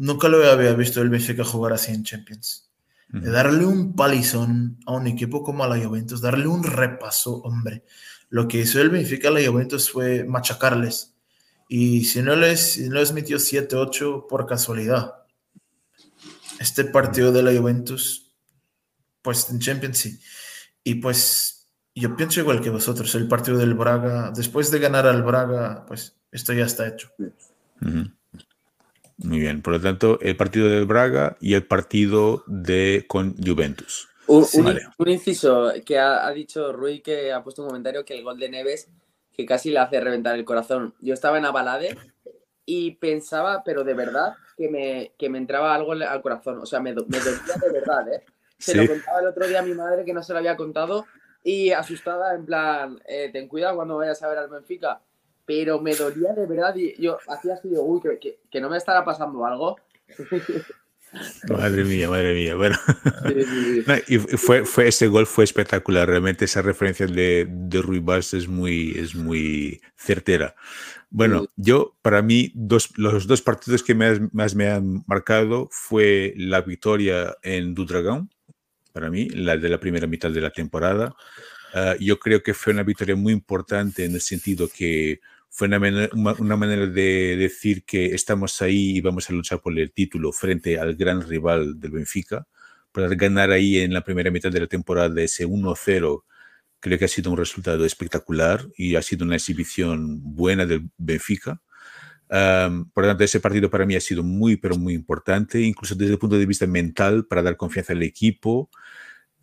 [0.00, 2.66] nunca lo había visto el Benfica jugar así en Champions.
[3.12, 7.84] Darle un palizón a un equipo como a la Juventus, darle un repaso, hombre.
[8.28, 11.14] Lo que hizo el Benfica a la Juventus fue machacarles.
[11.68, 15.14] Y si no les, si no les metió 7-8 por casualidad.
[16.60, 18.32] Este partido de la Juventus,
[19.22, 20.20] pues en Champions sí.
[20.84, 25.22] Y pues yo pienso igual que vosotros, el partido del Braga, después de ganar al
[25.24, 27.10] Braga, pues esto ya está hecho.
[29.22, 34.08] Muy bien, por lo tanto, el partido del Braga y el partido de con Juventus.
[34.26, 38.48] Un, inciso que ha, dicho Rui que ha puesto un comentario que el gol de
[38.48, 38.88] Neves
[39.32, 40.94] que casi le hace reventar el corazón.
[41.00, 41.96] Yo estaba en Abalade
[42.64, 46.58] y pensaba, pero de verdad, que me, que me entraba algo al corazón.
[46.58, 48.24] O sea, me, me dolía de verdad, ¿eh?
[48.58, 51.06] Se lo contaba el otro día a mi madre que no se lo había contado
[51.42, 55.00] y asustada, en plan, eh, ten cuidado cuando vayas a ver al Benfica
[55.50, 58.76] pero me dolía de verdad y yo hacía así de, uy, que, que, no me
[58.76, 59.76] estará pasando algo.
[61.48, 62.54] Madre mía, madre mía.
[62.54, 62.78] Bueno,
[64.06, 66.06] y fue, fue, ese gol fue espectacular.
[66.06, 70.54] Realmente esa referencia de, de Rui Bas es muy, es muy certera.
[71.10, 76.32] Bueno, yo, para mí, dos, los dos partidos que más, más, me han marcado fue
[76.36, 78.30] la victoria en Dudragón,
[78.92, 81.12] para mí, la de la primera mitad de la temporada.
[81.74, 85.20] Ah, yo creo que fue una victoria muy importante en el sentido que
[85.50, 90.32] fue una, manera de decir que estamos ahí y vamos a luchar por el título
[90.32, 92.46] frente al gran rival del Benfica.
[92.92, 96.24] Para ganar ahí en la primera mitad de la temporada ese 1-0,
[96.80, 101.60] creo que ha sido un resultado espectacular y ha sido una exhibición buena del Benfica.
[102.28, 106.12] por lo tanto, ese partido para mí ha sido muy, pero muy importante, incluso desde
[106.12, 108.70] el punto de vista mental, para dar confianza al equipo.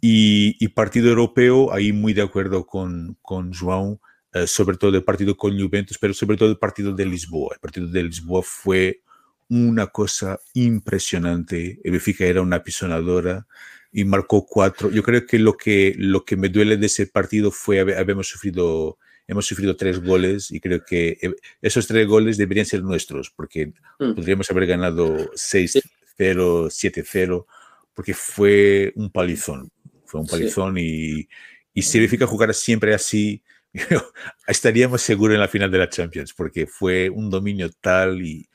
[0.01, 3.99] Y, y partido europeo, ahí muy de acuerdo con, con João,
[4.45, 7.55] sobre todo el partido con Juventus, pero sobre todo el partido de Lisboa.
[7.55, 9.01] El partido de Lisboa fue
[9.49, 11.79] una cosa impresionante.
[11.83, 13.47] El Benfica era una apisonadora
[13.91, 14.91] y marcó cuatro.
[14.91, 18.97] Yo creo que lo que, lo que me duele de ese partido fue habemos sufrido
[19.27, 23.73] hemos sufrido tres goles y creo que eh, esos tres goles deberían ser nuestros porque
[23.99, 24.13] mm.
[24.15, 25.83] podríamos haber ganado 6-0,
[26.17, 27.45] 7-0
[27.93, 29.69] porque fue un palizón,
[30.05, 31.27] fue un palizón y,
[31.73, 33.43] y si Benfica jugar siempre así,
[34.47, 38.47] estaríamos seguros en la final de la Champions, porque fue un dominio tal y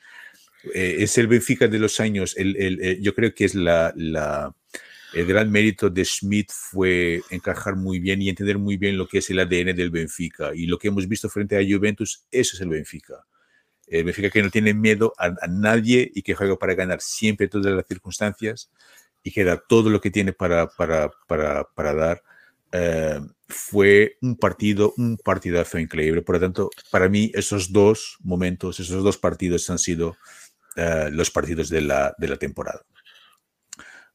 [0.73, 2.35] eh, es el Benfica de los años.
[2.37, 4.55] El, eh, yo creo que es la, la,
[5.13, 9.19] el gran mérito de Schmidt fue encajar muy bien y entender muy bien lo que
[9.19, 10.51] es el ADN del Benfica.
[10.55, 13.25] Y lo que hemos visto frente a Juventus, eso es el Benfica.
[13.85, 17.73] El Benfica que no tiene miedo a, nadie y que juega para ganar siempre todas
[17.73, 18.71] las circunstancias
[19.21, 22.23] y que da todo lo que tiene para, para, para, para dar.
[22.71, 23.19] Eh,
[23.53, 26.21] fue un partido, un partidazo increíble.
[26.21, 30.17] Por lo tanto, para mí esos dos momentos, esos dos partidos han sido
[30.75, 32.81] eh, los partidos de la, de la temporada.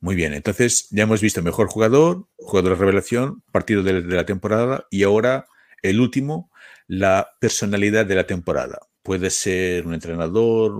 [0.00, 4.86] Muy bien, entonces ya hemos visto mejor jugador, jugador de revelación, partido de, la temporada
[4.90, 5.46] y ahora
[5.82, 6.52] el último,
[6.86, 8.78] la personalidad de la temporada.
[9.02, 10.72] Puede ser un entrenador,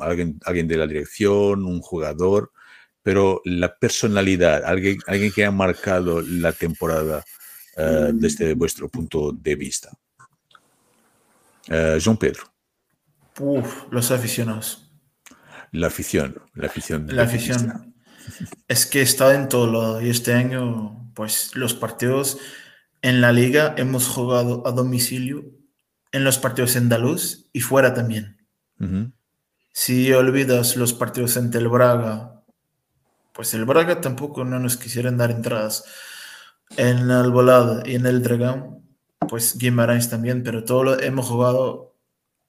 [0.00, 2.52] alguien, alguien de la dirección, un jugador,
[3.02, 7.24] pero la personalidad, alguien, alguien que ha marcado la temporada
[7.80, 9.90] uh, desde vuestro punto de vista.
[11.68, 12.44] Uh, João Pedro.
[13.38, 14.90] Uf, los aficionados.
[15.72, 17.06] La afición, la afición.
[17.08, 17.94] La afición.
[18.68, 22.38] Es que está en todo lado y este año, pues los partidos
[23.02, 25.44] en la liga hemos jugado a domicilio,
[26.12, 28.46] en los partidos andaluz y fuera también.
[28.78, 29.12] Uh -huh.
[29.72, 32.42] Si olvidas los partidos entre el Braga,
[33.32, 35.84] pues el Braga tampoco no nos quisieron dar entradas.
[36.76, 38.84] En el Volado y en el Dragón,
[39.28, 41.96] pues Guimarães también, pero todo lo hemos jugado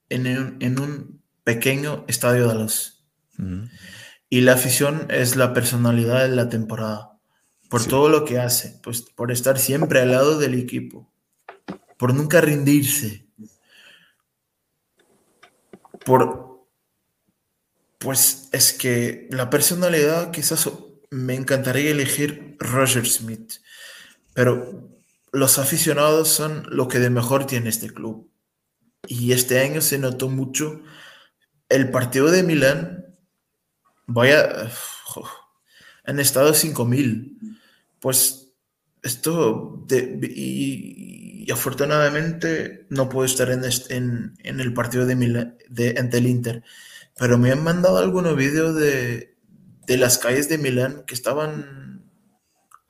[0.10, 3.04] en un, en un pequeño estadio de luz.
[4.30, 7.20] Y la afición es la personalidad de la temporada,
[7.70, 11.12] por todo lo que hace, pues por estar siempre al lado del equipo,
[11.98, 13.26] por nunca rendirse,
[16.06, 16.52] por
[17.98, 20.70] pues es que la personalidad quizás
[21.12, 23.54] me encantaría elegir Roger Smith,
[24.34, 24.90] pero
[25.32, 28.30] los aficionados son lo que de mejor tiene este club.
[29.08, 30.82] Y este año se notó mucho
[31.70, 33.06] el partido de Milán.
[34.06, 34.70] Vaya,
[36.06, 37.38] han estado 5.000.
[38.00, 38.54] Pues
[39.04, 43.64] esto, y, afortunadamente no puedo estar en,
[44.40, 46.64] en, el partido de, de ante el Inter,
[47.18, 49.36] pero me han mandado algunos vídeos de,
[49.88, 51.91] de las calles de Milán que estaban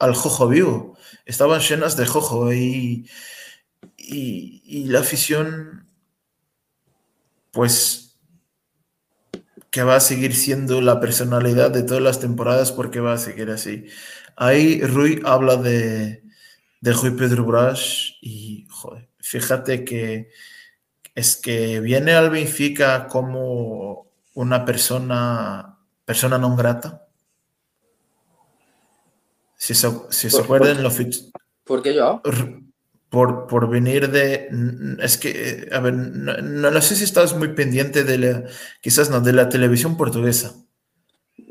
[0.01, 3.07] al jojo vivo, estaban llenas de jojo y,
[3.97, 5.87] y, la afición,
[7.51, 8.17] pues
[9.69, 13.51] que va a seguir siendo la personalidad de todas las temporadas porque va a seguir
[13.51, 13.85] así.
[14.35, 16.23] Ahí Rui habla de,
[16.81, 20.29] de Rui Pedro Brás y joder, fíjate que
[21.13, 27.00] es que viene al Benfica como una persona, persona no grata.
[29.61, 30.89] Si se, si se acuerdan, lo
[31.63, 32.19] ¿Por qué yo?
[33.09, 34.49] por, por venir de...
[34.99, 38.43] Es que, a ver, no, no, sé si estás muy pendiente de la,
[38.81, 40.55] quizás no, de la televisión portuguesa.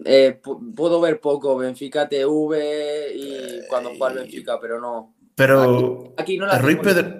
[0.04, 0.40] Eh,
[0.74, 5.14] puedo ver poco Benfica TV y cuando juega Benfica, pero no.
[5.36, 7.14] Pero aquí, no la Rui Pedro,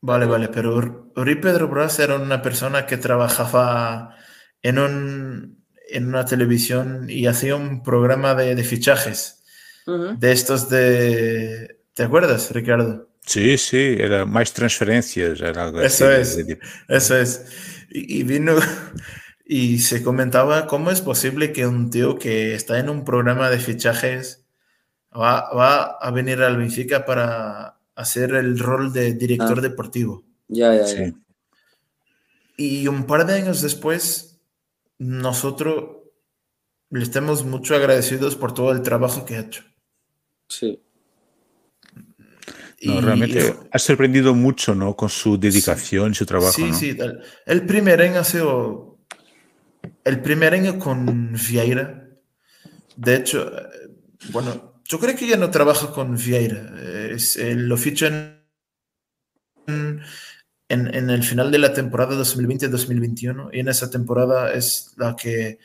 [0.00, 4.14] Vale, vale, pero Rui Pedro Bras era una persona que trabajaba
[4.62, 9.39] en, un, en una televisión y hacía un programa de, de fichajes.
[9.86, 11.80] De estos de...
[11.94, 13.08] ¿Te acuerdas, Ricardo?
[13.26, 16.58] Sí, sí, era más transferencias, era algo Eso así, es,
[16.88, 17.46] eso es.
[17.90, 18.56] Y, vino
[19.44, 23.58] y se comentaba cómo es posible que un tío que está en un programa de
[23.58, 24.46] fichajes
[25.12, 29.62] va, va a venir al Benfica para hacer el rol de director ah.
[29.62, 30.24] deportivo.
[30.48, 31.12] Ya, ya, ya.
[32.56, 34.40] Y un par de años después,
[34.98, 35.98] nosotros
[36.90, 39.69] le estamos mucho agradecidos por todo el trabajo que ha hecho.
[40.50, 40.82] Sí.
[42.82, 44.96] No, realmente ha sorprendido mucho, ¿no?
[44.96, 46.52] Con su dedicación y su trabajo.
[46.52, 46.96] Sí, sí.
[47.46, 48.98] El, primer año ha sido.
[50.04, 52.08] El primer año con Vieira.
[52.96, 53.90] De hecho, eh,
[54.32, 56.74] bueno, yo creo que ya no trabaja con Vieira.
[57.10, 58.08] Es, lo ficha
[59.66, 60.02] en,
[60.68, 65.58] en, el final de la temporada 2020-2021 y en esa temporada es la que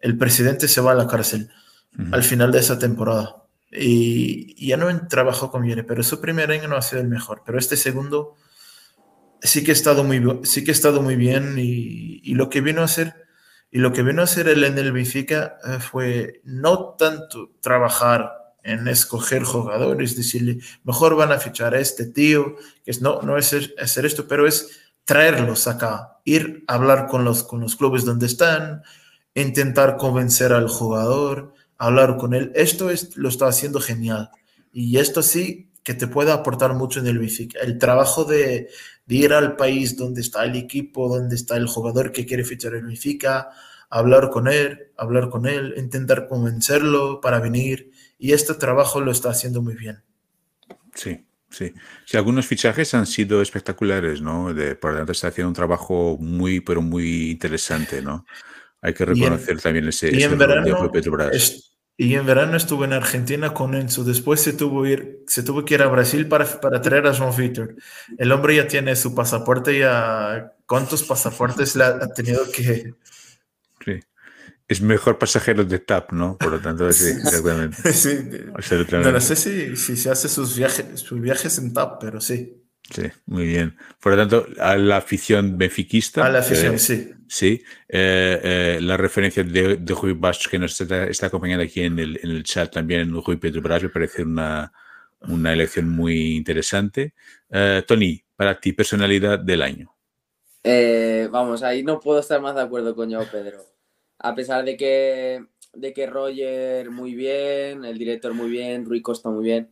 [0.00, 1.50] el presidente se va a la cárcel
[2.12, 3.47] al final de esa temporada.
[3.70, 7.42] Y, ya no trabajó con Viere, pero su primer año no ha sido el mejor.
[7.44, 8.36] Pero este segundo
[9.40, 12.60] sí que ha estado muy, sí que ha estado muy bien y, y lo que
[12.60, 13.28] vino a hacer
[13.70, 18.32] y lo que vino a hacer él en el Benfica eh, fue no tanto trabajar
[18.62, 23.38] en escoger jugadores, decirle, mejor van a fichar a este tío, que es, no, no
[23.38, 28.04] es hacer esto, pero es traerlos acá, ir a hablar con los, con los clubes
[28.04, 28.82] donde están,
[29.34, 32.52] intentar convencer al jugador, hablar con él.
[32.54, 34.30] Esto es, lo está haciendo genial.
[34.72, 37.60] Y esto sí que te puede aportar mucho en el Benfica.
[37.60, 38.68] El trabajo de,
[39.08, 42.84] ir al país donde está el equipo, donde está el jugador que quiere fichar el
[42.84, 43.48] Benfica,
[43.88, 47.90] hablar con él, hablar con él, intentar convencerlo para venir.
[48.18, 50.02] Y este trabajo lo está haciendo muy bien.
[50.94, 51.72] Sí, sí.
[52.04, 54.52] Sí, algunos fichajes han sido espectaculares, ¿no?
[54.52, 58.26] De, por lo tanto, está haciendo un trabajo muy, pero muy interesante, ¿no?
[58.80, 60.90] Hay que reconocer también ese, y en verano,
[62.00, 64.04] y en verano estuve en Argentina con Enzo.
[64.04, 67.36] Después se tuvo, ir, se tuvo que ir a Brasil para, para traer a João
[67.36, 67.74] Vitor.
[68.16, 69.76] El hombre ya tiene su pasaporte.
[69.76, 72.94] Ya, ¿Cuántos pasaportes le ha, tenido que...?
[73.84, 74.00] Sí.
[74.68, 76.38] Es mejor pasajero de TAP, ¿no?
[76.38, 77.92] Por lo tanto, sí, exactamente.
[77.92, 78.30] sí.
[78.92, 82.62] no, sé si, si, se hace sus viajes, sus viajes en TAP, pero sí.
[82.90, 83.76] Sí, muy bien.
[84.00, 86.24] Por lo tanto, a la afición benfiquista.
[86.24, 87.10] A la afición, eh, sí.
[87.28, 87.62] Sí.
[87.88, 92.18] Eh, eh, la referencia de, de Rui Bastos, que nos está, acompañando aquí en el,
[92.22, 94.72] en el, chat también, Rui Pedro Brás, me parece una,
[95.20, 97.12] una elección muy interesante.
[97.86, 99.94] Tony, para ti, personalidad del año.
[101.30, 103.58] vamos, ahí no puedo estar más de acuerdo con yo, Pedro.
[104.18, 109.28] A pesar de que, de que Roger muy bien, el director muy bien, Rui Costa
[109.28, 109.68] muy bien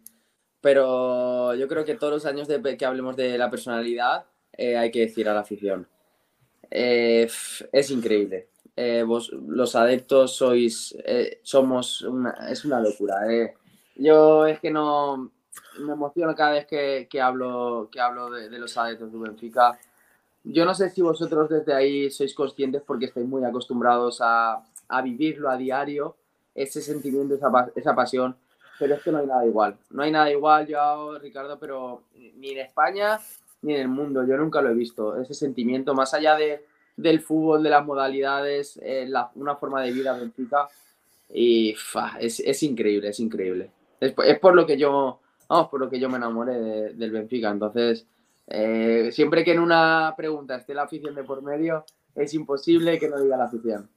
[0.67, 4.91] pero yo creo que todos los años de, que hablemos de la personalidad eh, hay
[4.91, 5.87] que decir a la afición.
[6.69, 7.31] Eh,
[7.71, 8.49] es increíble.
[8.75, 10.97] Eh, vos, los adeptos sois,
[11.43, 13.14] somos una, es una locura.
[13.95, 15.31] Yo es que no
[15.79, 19.79] me emociono cada vez que, que hablo, que hablo de, de, los adeptos de Benfica.
[20.43, 25.03] Yo no sé si vosotros desde ahí sois conscientes porque estáis muy acostumbrados a, a
[25.03, 26.17] vivirlo a diario,
[26.57, 28.35] ese sentimiento, esa, esa pasión
[28.79, 29.77] pero es que no hay nada igual.
[29.91, 33.18] No hay nada igual, yo, Ricardo, pero ni en España
[33.62, 34.24] ni en el mundo.
[34.27, 35.20] Yo nunca lo he visto.
[35.20, 36.64] Ese sentimiento, más allá de,
[36.97, 40.68] del fútbol, de las modalidades, eh, una forma de vida Benfica.
[41.33, 41.74] Y
[42.20, 43.70] es, es, increíble, es increíble.
[44.01, 47.51] Es, por lo que yo, vamos, por lo que yo me enamoré del Benfica.
[47.51, 48.07] Entonces,
[48.47, 53.09] eh, siempre que en una pregunta esté la afición de por medio, es imposible que
[53.09, 53.89] no diga la afición.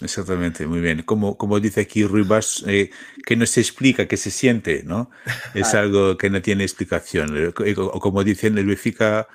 [0.00, 1.02] Exactamente, muy bien.
[1.02, 2.90] Como, como dice aquí Ruibas, eh,
[3.26, 5.10] que no se explica, que se siente, ¿no?
[5.54, 7.52] Es algo que no tiene explicación.
[7.76, 9.28] O como dicen el Benfica,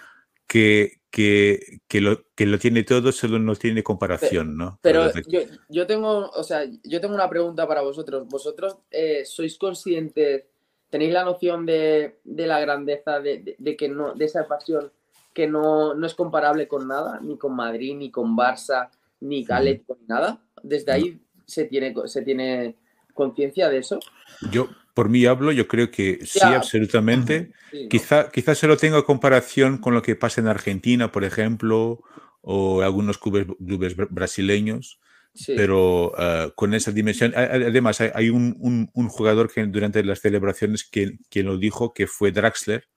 [0.48, 4.80] que, que, que, lo, que lo tiene todo, solo no tiene comparación, ¿no?
[4.82, 8.28] Pero yo, yo, tengo, o sea, yo tengo una pregunta para vosotros.
[8.28, 10.46] ¿Vosotros eh, sois conscientes,
[10.90, 14.92] tenéis la noción de, de la grandeza, de, de, que no, de esa pasión
[15.34, 18.90] que no, no es comparable con nada, ni con Madrid, ni con Barça,
[19.20, 20.42] ni Atlético, ni nada?
[20.64, 22.76] desde ahí se tiene, se tiene
[23.14, 24.00] conciencia de eso.
[24.52, 27.52] Yo, por mí hablo, yo creo que sí, absolutamente.
[27.90, 32.02] quizá, quizá solo tenga comparación con lo que pasa en Argentina, por ejemplo,
[32.42, 35.00] o algunos clubes, clubes brasileños.
[35.46, 41.20] Pero ah, con esa dimensión, además hay, un, un, jugador que durante las celebraciones que,
[41.30, 42.88] quien lo dijo, que fue Draxler,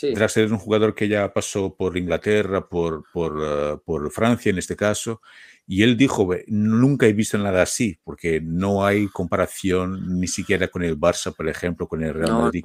[0.00, 4.58] Draxler es un jugador que ya pasó por Inglaterra, por, por, ah, por, Francia en
[4.58, 5.20] este caso,
[5.66, 10.82] y él dijo, nunca he visto nada así, porque no hay comparación ni siquiera con
[10.82, 12.62] el Barça, por ejemplo, con el Real Madrid.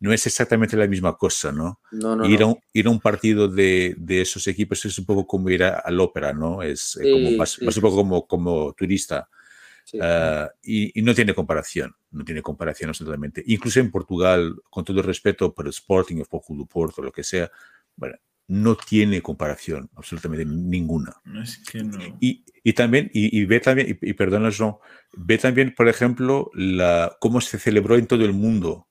[0.00, 0.12] No.
[0.12, 1.80] es exactamente la misma cosa, ¿no?
[1.92, 5.48] ir, a un, ir, a un, partido de, de, esos equipos es un poco como
[5.50, 6.62] ir a, al ópera, ¿no?
[6.62, 9.28] Es eh, como, más, un poco como, como turista.
[10.00, 13.42] Ah, y, y, no tiene comparación, no tiene comparación absolutamente.
[13.46, 17.12] Incluso en Portugal, con todo el respeto por el Sporting, el Foco do Porto, lo
[17.12, 17.50] que sea,
[17.96, 18.16] bueno,
[18.46, 21.14] no tiene comparación, absolutamente ninguna.
[22.20, 24.50] y, y, también, y, ve también, y, y perdona,
[25.16, 28.88] ve también, por ejemplo, la, cómo se celebró en todo el mundo,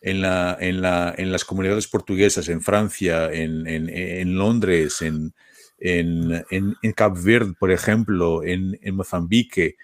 [0.00, 5.34] en, la, en, la, en las comunidades portuguesas, en Francia, en, en, en Londres, en,
[5.78, 9.76] en, en, Cap Verde, por ejemplo, en, en Mozambique.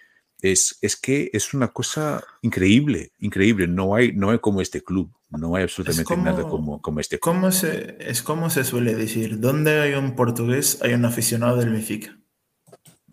[0.42, 3.66] Es, es, que es una cosa increíble, increíble.
[3.66, 5.10] No hay, no hay como este club.
[5.30, 7.20] No hay absolutamente nada como, como este.
[7.20, 11.70] ¿cómo se, es como se suele decir, donde hay un portugués hay un aficionado del
[11.70, 12.16] Benfica.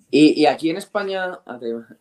[0.10, 1.42] Y, y, aquí en España,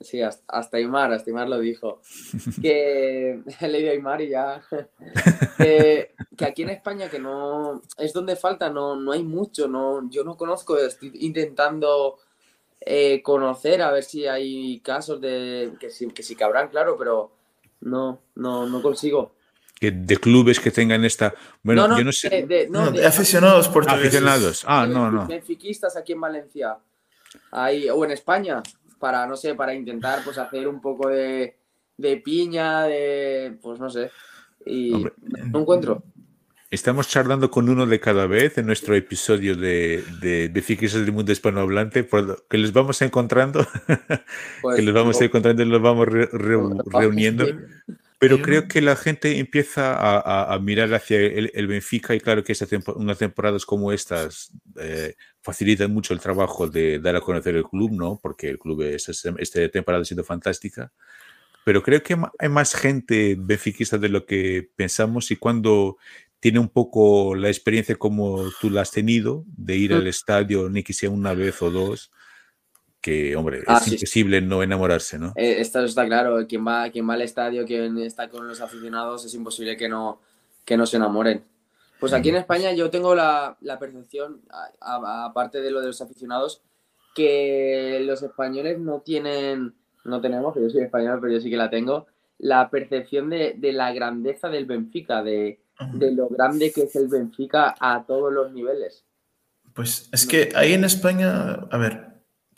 [0.00, 2.00] sí, hasta, hasta Aymar, hasta Aymar lo dijo,
[2.62, 4.62] que he leído Aymar y ya,
[5.58, 10.08] que, que, aquí en España que no, es donde falta, no, no hay mucho, no,
[10.08, 12.18] yo no conozco, estoy intentando
[12.80, 17.32] eh, conocer a ver si hay casos de, que sí, que sí cabrán, claro, pero
[17.80, 19.32] no, no, no consigo
[19.78, 21.34] que de clubes que tengan esta.
[21.62, 22.46] Bueno, no, yo no sé.
[22.46, 24.06] De, no, de aficionados portugueses.
[24.06, 24.64] Aficionados.
[24.66, 25.26] Ah, no, no.
[25.26, 26.78] Benfiquistas aquí en Valencia.
[27.50, 28.62] Ahí, o en España.
[28.98, 31.56] Para, no sé, para intentar pues hacer un poco de,
[31.98, 33.58] de piña, de.
[33.60, 34.10] Pues no sé.
[34.64, 35.06] Y
[35.50, 36.02] no encuentro.
[36.68, 41.30] Estamos charlando con uno de cada vez en nuestro episodio de, de, de del mundo
[41.30, 42.08] hispanohablante,
[42.50, 43.64] que les vamos encontrando,
[44.62, 46.56] pues, que los vamos encontrando y los vamos re, re,
[46.86, 47.46] reuniendo.
[48.18, 52.42] Pero creo que la gente empieza a, a, mirar hacia el, el, Benfica y claro
[52.42, 54.50] que esta tempo, unas temporadas como estas
[54.80, 58.18] eh, facilitan mucho el trabajo de dar a conocer el club, ¿no?
[58.20, 60.90] Porque el club es, esta temporada ha sido fantástica.
[61.66, 65.98] Pero creo que hay más gente benfiquista de lo que pensamos y cuando
[66.40, 70.82] tiene un poco la experiencia como tú la has tenido de ir al estadio, ni
[70.82, 72.10] que sea una vez o dos,
[73.00, 75.32] que, hombre, ah, es imposible no enamorarse, ¿no?
[75.36, 79.24] Eh, esto está claro, quien va, quien va al estadio, quien está con los aficionados,
[79.24, 80.20] es imposible que no,
[80.64, 81.44] que no se enamoren.
[82.00, 84.42] Pues aquí en España yo tengo la, la percepción,
[84.80, 86.62] aparte de lo de los aficionados,
[87.14, 89.74] que los españoles no tienen,
[90.04, 92.06] no tenemos, yo soy español, pero yo sí que la tengo,
[92.38, 95.60] la percepción de, de la grandeza del Benfica, de,
[95.92, 99.04] de, lo grande que es el Benfica a todos los niveles.
[99.74, 102.16] Pues es que ahí en España, a ver,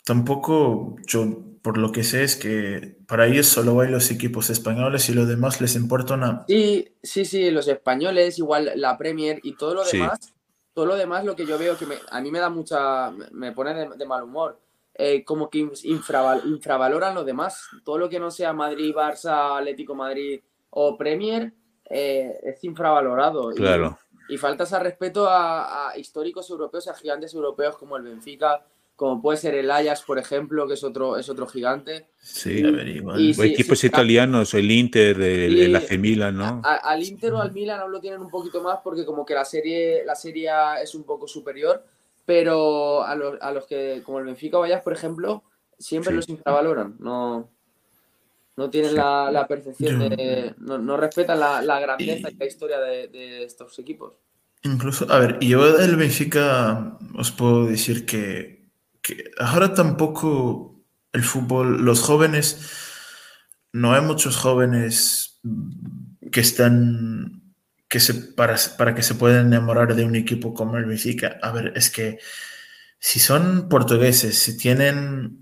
[0.09, 5.07] Tampoco yo, por lo que sé, es que para ellos solo hay los equipos españoles
[5.07, 6.45] y lo demás les importa una...
[6.47, 10.33] Sí, sí, sí, los españoles, igual la Premier y todo lo demás,
[10.73, 13.87] todo lo demás lo que yo veo que a mí me da mucha, me pone
[13.87, 14.59] de, mal humor,
[14.95, 19.93] eh, como que infraval, infravaloran lo demás, todo lo que no sea Madrid, Barça, Atlético
[19.93, 20.39] Madrid
[20.71, 21.53] o Premier
[21.89, 23.49] eh, es infravalorado.
[23.51, 23.97] Claro.
[24.27, 28.63] Y, y faltas al respeto a, a históricos europeos, a gigantes europeos como el Benfica,
[28.99, 32.07] como puede ser el Ajax, por ejemplo, que es otro, es otro gigante.
[32.17, 36.61] Sí, y, equipos italianos, el Inter, el, el AC Milan, ¿no?
[36.65, 39.45] al Inter o al Milan aún lo tienen un poquito más porque como que la
[39.45, 40.49] serie, la serie
[40.83, 41.81] es un poco superior,
[42.25, 45.43] pero a los, a los que, como el Benfica o Ajax, por ejemplo,
[45.77, 47.49] siempre los infravaloran, no,
[48.59, 52.77] no tienen la, la, percepción de, no, no respetan la, la, grandeza y la historia
[52.79, 54.15] de, de estos equipos.
[54.63, 58.67] Incluso, a ver, yo del Benfica os puedo decir que
[59.37, 60.83] ahora tampoco
[61.13, 62.69] el fútbol, los jóvenes,
[63.71, 65.39] no hay muchos jóvenes
[66.29, 67.53] que están
[67.87, 71.39] que se, para, para que se puedan enamorar de un equipo como el Benfica.
[71.41, 72.19] A ver, es que
[72.99, 75.38] si son portugueses, si tienen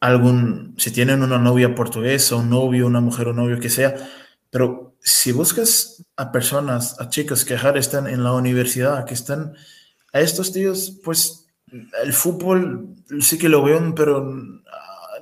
[0.00, 3.94] algún, si tienen una novia portuguesa, un novio, una mujer o novio que sea,
[4.50, 9.54] pero si buscas a personas, a chicos que están en la universidad, que están,
[10.12, 11.46] a estos tíos, pues
[12.02, 14.34] el fútbol sí que lo ven, pero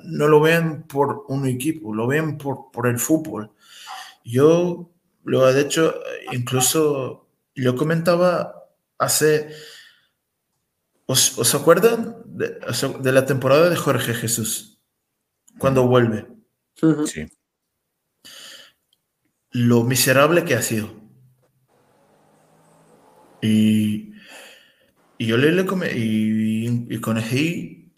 [0.03, 3.51] no lo ven por un equipo, lo ven por, por el fútbol.
[4.23, 4.89] Yo
[5.23, 5.93] lo he hecho,
[6.31, 8.65] incluso yo comentaba
[8.97, 9.49] hace,
[11.05, 12.59] ¿os, os acuerdan de,
[13.01, 14.79] de, la temporada de Jorge Jesús?
[15.57, 16.27] Cuando vuelve.
[17.05, 17.27] Sí.
[19.51, 20.89] Lo miserable que ha sido.
[23.41, 24.13] Y,
[25.17, 25.63] y yo le, le
[25.95, 27.93] y, y conocí,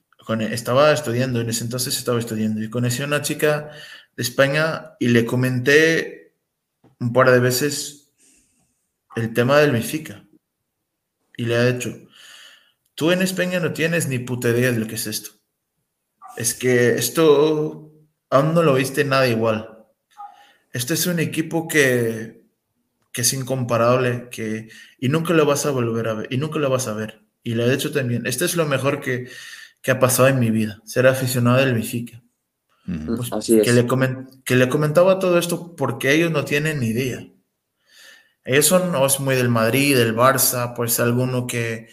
[0.49, 3.71] estaba estudiando, en ese entonces estaba estudiando, y conocí a una chica
[4.15, 6.35] de España y le comenté
[6.99, 8.11] un par de veces
[9.15, 10.25] el tema del Benfica.
[11.37, 12.07] Y le ha dicho,
[13.01, 15.31] tú en España no tienes ni puta idea de lo que es esto.
[16.37, 17.91] Es que esto
[18.29, 19.87] aún no lo viste nada igual.
[20.71, 22.43] Este es un equipo que,
[23.11, 26.69] que es incomparable que, y nunca lo vas a volver a ver, y nunca lo
[26.69, 27.23] vas a ver.
[27.41, 29.27] Y le he dicho también, este es lo mejor que,
[29.81, 32.21] que ha pasado en mi vida, ser aficionado del Benfica.
[32.85, 33.63] Pues, Así es.
[33.65, 33.87] Que, le
[34.45, 37.27] que le comentaba todo esto porque ellos no tienen ni idea.
[38.43, 41.87] Ellos son es muy del Madrid, del Barça, pues alguno que,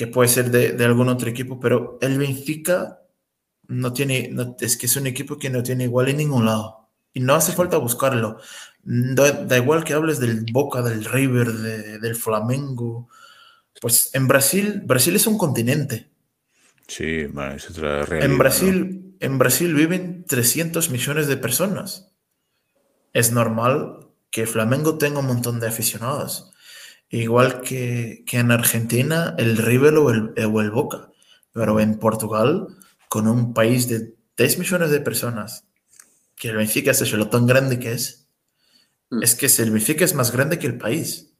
[0.00, 3.02] que puede ser de, de, algún otro equipo, pero el Benfica
[3.68, 6.88] no tiene, es que es un equipo que no tiene igual en ningún lado.
[7.12, 8.38] Y no hace falta buscarlo.
[8.82, 13.10] Da, igual que hables del Boca, del River, del Flamengo.
[13.78, 16.08] Pues en Brasil, Brasil es un continente.
[16.88, 18.30] Sí, es otra realidad.
[18.30, 22.10] En Brasil, en Brasil viven 300 millones de personas.
[23.12, 26.54] Es normal que Flamengo tenga un montón de aficionados.
[27.10, 31.10] Igual que, que en Argentina, el River o el, o el Boca.
[31.52, 32.68] Pero en Portugal,
[33.08, 35.64] con un país de 10 millones de personas,
[36.36, 38.28] que el Benfica es lo tan grande que es,
[39.10, 39.22] mm.
[39.22, 41.34] es que el Benfica es más grande que el país.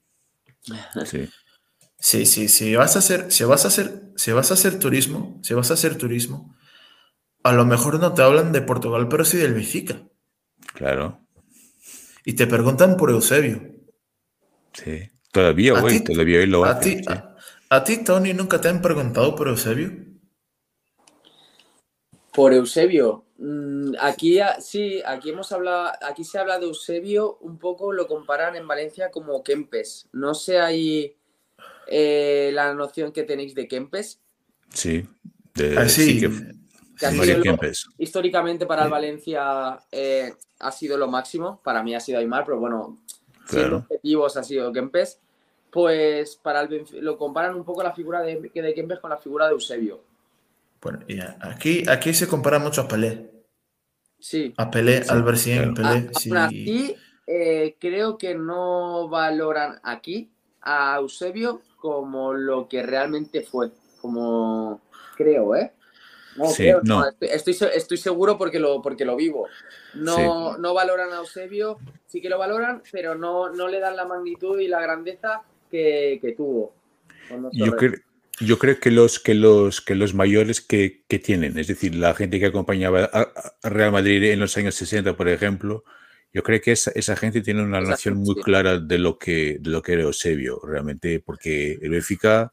[1.07, 1.29] Sí.
[2.03, 5.39] Sí, sí, si vas a hacer, si vas a hacer, si vas a hacer turismo,
[5.43, 6.57] si vas a hacer turismo,
[7.43, 10.03] a lo mejor no te hablan de Portugal, pero sí del Benfica.
[10.73, 11.27] Claro.
[12.25, 13.75] Y te preguntan por Eusebio.
[14.73, 15.11] Sí.
[15.33, 17.01] Todavía, güey, todavía hoy lo a ti,
[17.69, 19.93] a, ti, Tony, nunca te han preguntado por Eusebio?
[22.33, 23.25] Por Eusebio.
[23.39, 28.57] Mm, aquí sí, aquí hemos hablado, aquí se habla de Eusebio, un poco lo comparan
[28.57, 30.09] en Valencia como Kempes.
[30.13, 31.17] No sé ahí
[31.87, 34.21] eh, la noción que tenéis de Kempes.
[34.75, 35.09] Sí,
[35.55, 36.21] de, ah, sí,
[37.43, 37.89] Kempes.
[37.99, 42.59] Históricamente para el Valencia eh, ha sido lo máximo, para mí ha sido Aymar, pero
[42.59, 42.99] bueno,
[43.51, 45.21] siendo objetivos ha sido Kempes.
[45.71, 49.47] Pues para el, lo comparan un poco la figura de, de Kempes con la figura
[49.47, 50.03] de Eusebio.
[50.83, 53.31] Bueno, y aquí, aquí se compara mucho a Pelé.
[54.19, 54.53] Sí.
[54.57, 55.39] A Pelé, al Albert
[55.77, 56.11] Pelé.
[56.19, 56.97] sí.
[57.33, 60.33] Eh, creo que no valoran aquí
[60.63, 63.71] a Eusebio como lo que realmente fue.
[64.01, 64.81] Como
[65.17, 65.73] creo, ¿eh?
[66.37, 67.05] No, creo, no.
[67.21, 69.49] Estoy, estoy, seguro porque lo, porque lo vivo.
[69.95, 74.05] No, no valoran a Eusebio, sí que lo valoran, pero no, no le dan la
[74.05, 76.73] magnitud y la grandeza que, que tuvo.
[77.53, 77.93] Yo creo,
[78.41, 82.15] yo creo que los, que los, que los mayores que, que tienen, es decir, la
[82.15, 85.85] gente que acompañaba a, Real Madrid en los años 60, por ejemplo,
[86.33, 89.71] yo creo que esa, esa gente tiene una relación muy clara de lo que, de
[89.71, 92.53] lo que era Eusebio, realmente, porque el Benfica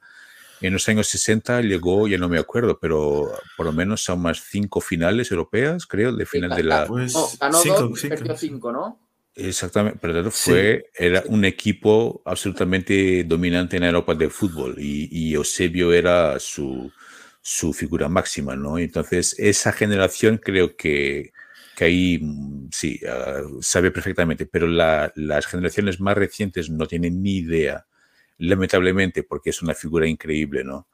[0.61, 4.43] en los años 60 llegó, ya no me acuerdo, pero por lo menos a más
[4.49, 6.85] cinco finales europeas, creo, de final de la...
[6.87, 9.07] Pues, ganó cinco, dos, cinco, ¿no?
[9.35, 15.93] Exactamente, pero fue, era un equipo absolutamente dominante en Europa de fútbol y, y Eusebio
[15.93, 16.91] era su,
[17.39, 18.79] su, figura máxima, ¿no?
[18.79, 21.33] Entonces, esa generación creo que,
[21.75, 27.21] que ahí mm, sí, uh, sabe perfectamente, pero la, las generaciones más recientes no tienen
[27.21, 27.85] ni idea,
[28.37, 30.87] lamentablemente, porque es una figura increíble, ¿no?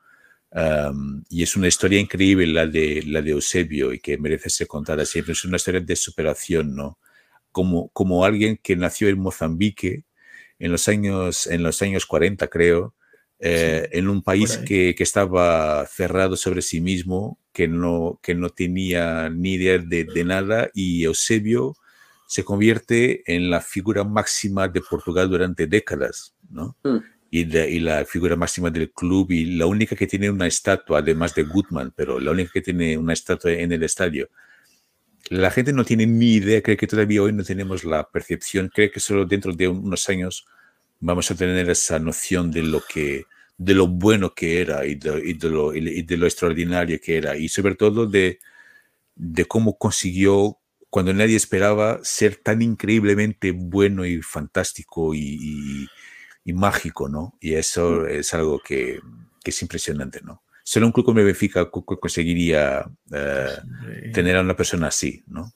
[0.51, 4.67] Um, y es una historia increíble la de, la de Eusebio y que merece ser
[4.67, 5.33] contada siempre.
[5.33, 6.99] Es una historia de superación, ¿no?
[7.53, 10.03] como, como alguien que nació en Mozambique
[10.59, 12.95] en los años, en los años 40, creo,
[13.39, 18.49] eh, en un país que, que, estaba cerrado sobre sí mismo, que no, que no
[18.49, 21.75] tenía ni idea de, de nada, y Eusebio
[22.27, 26.77] se convierte en la figura máxima de Portugal durante décadas, ¿no?
[26.83, 26.97] Mm.
[27.35, 31.33] Y, y, la figura máxima del club y la única que tiene una estatua, además
[31.33, 34.29] de Gutmann, pero la única que tiene una estatua en el estadio
[35.29, 38.91] la gente no tiene ni idea, cree que todavía hoy no tenemos la percepción, cree
[38.91, 40.45] que solo dentro de unos años
[40.99, 43.25] vamos a tener esa noción de lo que
[43.57, 45.11] de lo bueno que era y de,
[45.49, 48.39] lo, y de lo, extraordinario que era y sobre todo de,
[49.15, 50.57] de cómo consiguió,
[50.89, 55.87] cuando nadie esperaba, ser tan increíblemente bueno y fantástico y,
[56.51, 57.37] mágico, ¿no?
[57.39, 58.99] Y eso es algo que,
[59.45, 60.43] es impresionante, ¿no?
[60.65, 65.53] Solo un club como Benfica conseguiría eh, tener a una persona así, ¿no?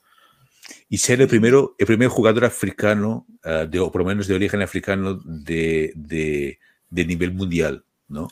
[0.88, 4.34] Y ser el primero, el primer jugador africano, eh, de, o por lo menos de
[4.34, 6.58] origen africano, de, de,
[6.88, 8.28] de nivel mundial, ¿no?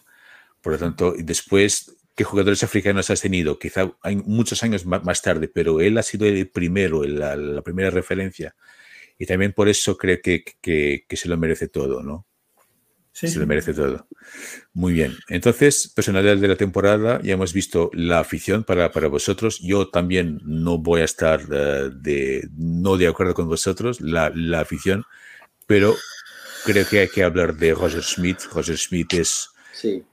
[0.62, 3.58] Por lo tanto, después ¿qué jugadores africanos has tenido?
[3.58, 8.56] Quizá hay muchos años más tarde, pero él ha sido el primero, la, primera referencia.
[9.18, 12.26] Y también por eso creo que, que, se lo merece todo, ¿no?
[13.16, 13.28] Sí.
[13.28, 14.06] Se lo merece todo.
[14.74, 15.16] Muy bien.
[15.30, 19.58] Entonces, personalidad de la temporada, ya hemos visto la afición para, para vosotros.
[19.62, 24.60] Yo también no voy a estar eh, de, no de acuerdo con vosotros, la, la
[24.60, 25.04] afición,
[25.66, 25.96] pero
[26.66, 28.40] creo que hay que hablar de Roger Smith.
[28.52, 29.48] Roger Smith es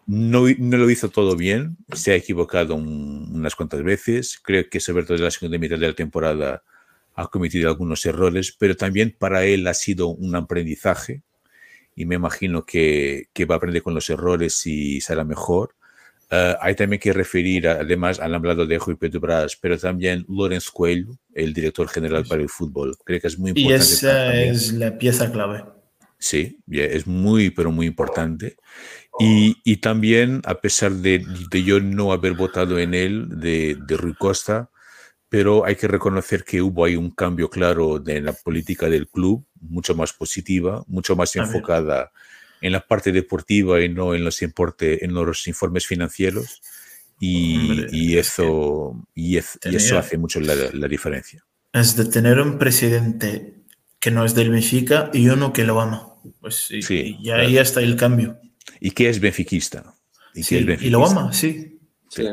[0.05, 4.39] no, no, lo hizo todo bien, se ha equivocado unas cuantas veces.
[4.41, 6.63] Creo que sobre todo en la segunda mitad de la temporada
[7.15, 11.21] ha cometido algunos errores, pero también para él ha sido un aprendizaje
[11.95, 15.75] y me imagino que, que va a aprender con los errores y será mejor.
[16.31, 20.69] Uh, hay también que referir, además, al hablado de Rui Pedro Brás, pero también Lorenz
[20.71, 22.97] Coelho, el director general para el fútbol.
[23.03, 23.75] Creo que es muy importante.
[23.75, 25.63] Y esa es la pieza clave.
[26.17, 28.55] Sí, es muy, pero muy importante.
[29.19, 33.97] Y, y también, a pesar de, de, yo no haber votado en él, de, de
[33.97, 34.71] Rui Costa,
[35.29, 39.45] pero hay que reconocer que hubo ahí un cambio claro de la política del club,
[39.69, 42.11] mucho más positiva, mucho más enfocada
[42.61, 46.61] en la parte deportiva y no en los, importe, en los informes financieros.
[47.19, 51.45] Y, y eso, y, eso hace mucho la, la, diferencia.
[51.71, 53.53] Es de tener un presidente
[53.99, 56.15] que no es del Benfica y uno que lo ama.
[56.41, 58.39] Pues sí, sí y ahí está el cambio
[58.83, 59.95] y que es benfiquista.
[60.33, 61.79] Y, sí, y lo ama, sí.
[62.09, 62.23] sí.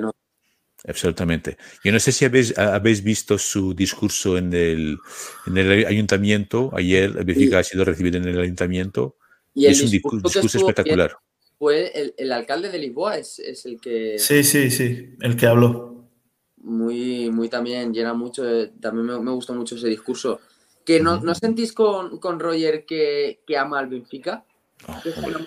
[0.88, 1.58] Absolutamente.
[1.84, 4.98] Yo no sé si habéis, habéis visto su discurso en el,
[5.46, 6.70] en el ayuntamiento.
[6.74, 9.16] Ayer el Benfica ha sido recibido en el ayuntamiento.
[9.54, 11.16] Y, es un discurso, espectacular.
[11.58, 14.18] Fue el, el, alcalde de Lisboa, es, es, el que...
[14.18, 16.08] Sí, sí, sí, el que habló.
[16.56, 20.40] Muy, muy también, llena mucho, también me, me gustó mucho ese discurso.
[20.84, 24.46] ¿Que no, ¿no sentís con, con Roger que, que ama al Benfica?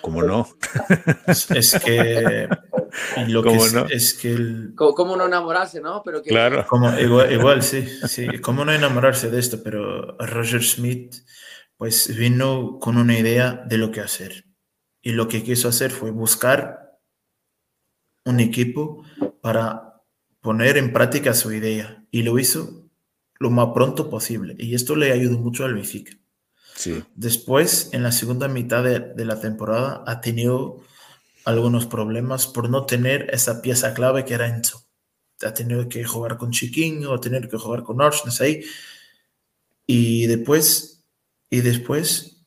[0.00, 0.48] ¿Cómo no?
[1.26, 2.48] Es, que.
[3.28, 3.86] Lo que es, no?
[3.86, 4.32] es, que.
[4.32, 4.74] El...
[4.74, 6.02] ¿Cómo, no enamorarse, no?
[6.04, 6.66] Pero Claro.
[6.66, 8.26] Como, igual, igual, sí, sí.
[8.40, 9.62] ¿Cómo no enamorarse de esto?
[9.62, 11.14] Pero Roger Smith,
[11.76, 14.44] pues vino con una idea de lo que hacer.
[15.02, 16.98] Y lo que quiso hacer fue buscar
[18.24, 19.04] un equipo
[19.42, 20.02] para
[20.40, 22.04] poner en práctica su idea.
[22.10, 22.88] Y lo hizo
[23.38, 24.54] lo más pronto posible.
[24.58, 26.12] Y esto le ayudó mucho al Benfica.
[27.14, 30.82] Después, en la segunda mitad de, la temporada, ha tenido
[31.44, 34.84] algunos problemas por no tener esa pieza clave que era Enzo.
[35.42, 38.64] Ha tenido que jugar con Chiquinho, ha tenido que jugar con Orsnes ahí.
[39.86, 41.04] Y después,
[41.50, 42.44] y después,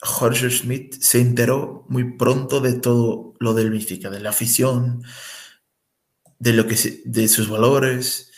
[0.00, 5.04] Jorge Schmidt se enteró muy pronto de todo lo del Benfica, de la afición,
[6.38, 8.32] de, lo que de sus valores,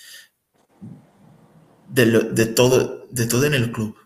[1.89, 3.97] de, todo, de todo en el club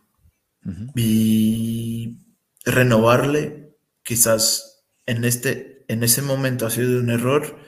[0.94, 2.18] y
[2.64, 7.58] renovarle, quizás en, este, en ese momento ha sido un error,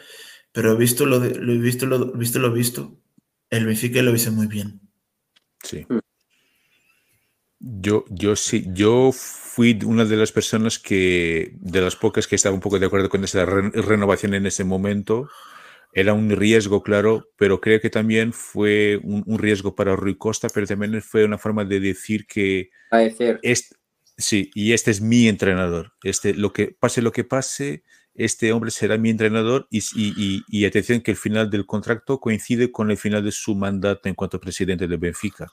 [0.53, 3.01] pero visto lo, lo visto, lo visto, lo visto,
[3.51, 4.81] el Benfica lo hizo muy bien.
[5.63, 5.87] Sí.
[5.89, 5.99] Mm.
[7.63, 12.55] Yo, yo sí, yo fui una de las personas que, de las pocas que estaba
[12.55, 15.29] un poco de acuerdo con esa renovación en ese momento
[15.93, 20.67] era un riesgo, claro, pero creo que también fue un, riesgo para Rui Costa, pero
[20.67, 22.71] también fue una forma de decir que...
[23.43, 23.77] Este,
[24.17, 25.93] sí, y este es mi entrenador.
[26.03, 27.83] Este, lo que pase lo que pase,
[28.15, 32.71] este hombre será mi entrenador y, y, y, atención que el final del contrato coincide
[32.71, 35.49] con el final de su mandato en cuanto presidente de Benfica.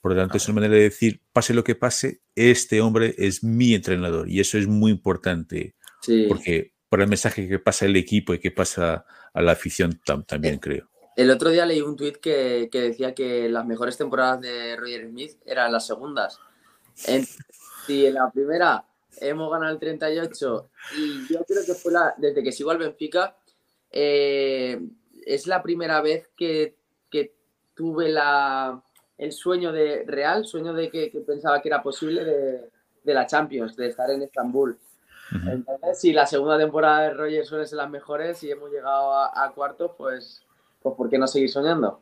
[0.00, 3.42] Por lo tanto, es una manera de decir, pase lo que pase, este hombre es
[3.42, 5.74] mi entrenador y eso es muy importante.
[6.28, 10.54] Porque por el mensaje que pasa el equipo y que pasa a la afición también,
[10.54, 10.88] eh, creo.
[11.16, 15.08] El otro día leí un tuit que, que, decía que las mejores temporadas de Roger
[15.08, 16.38] Smith eran las segundas.
[16.94, 18.84] si en la primera
[19.20, 23.36] hemos ganado el 38 y yo creo que fue la, desde que sigo al Benfica,
[23.90, 24.80] eh,
[25.26, 26.76] es la primera vez que,
[27.10, 27.34] que
[27.74, 28.82] tuve la,
[29.16, 32.70] el sueño de real, sueño de que, que pensaba que era posible de,
[33.02, 34.78] de la Champions, de estar en Estambul.
[35.30, 39.52] Entonces, si la segunda temporada de Roger suele ser las mejores y hemos llegado a,
[39.54, 40.42] cuartos, pues,
[40.80, 42.00] pues ¿por qué no seguir soñando?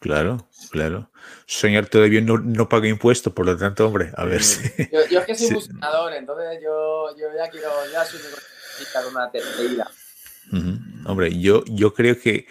[0.00, 1.10] Claro, claro.
[1.46, 4.68] Soñar todavía no, no paga impuestos, por lo tanto, hombre, a ver si.
[5.10, 8.20] Yo, es que soy buscador, entonces yo, yo, ya quiero, ya soy
[9.10, 9.90] una tercera.
[11.06, 12.46] Hombre, yo, yo creo que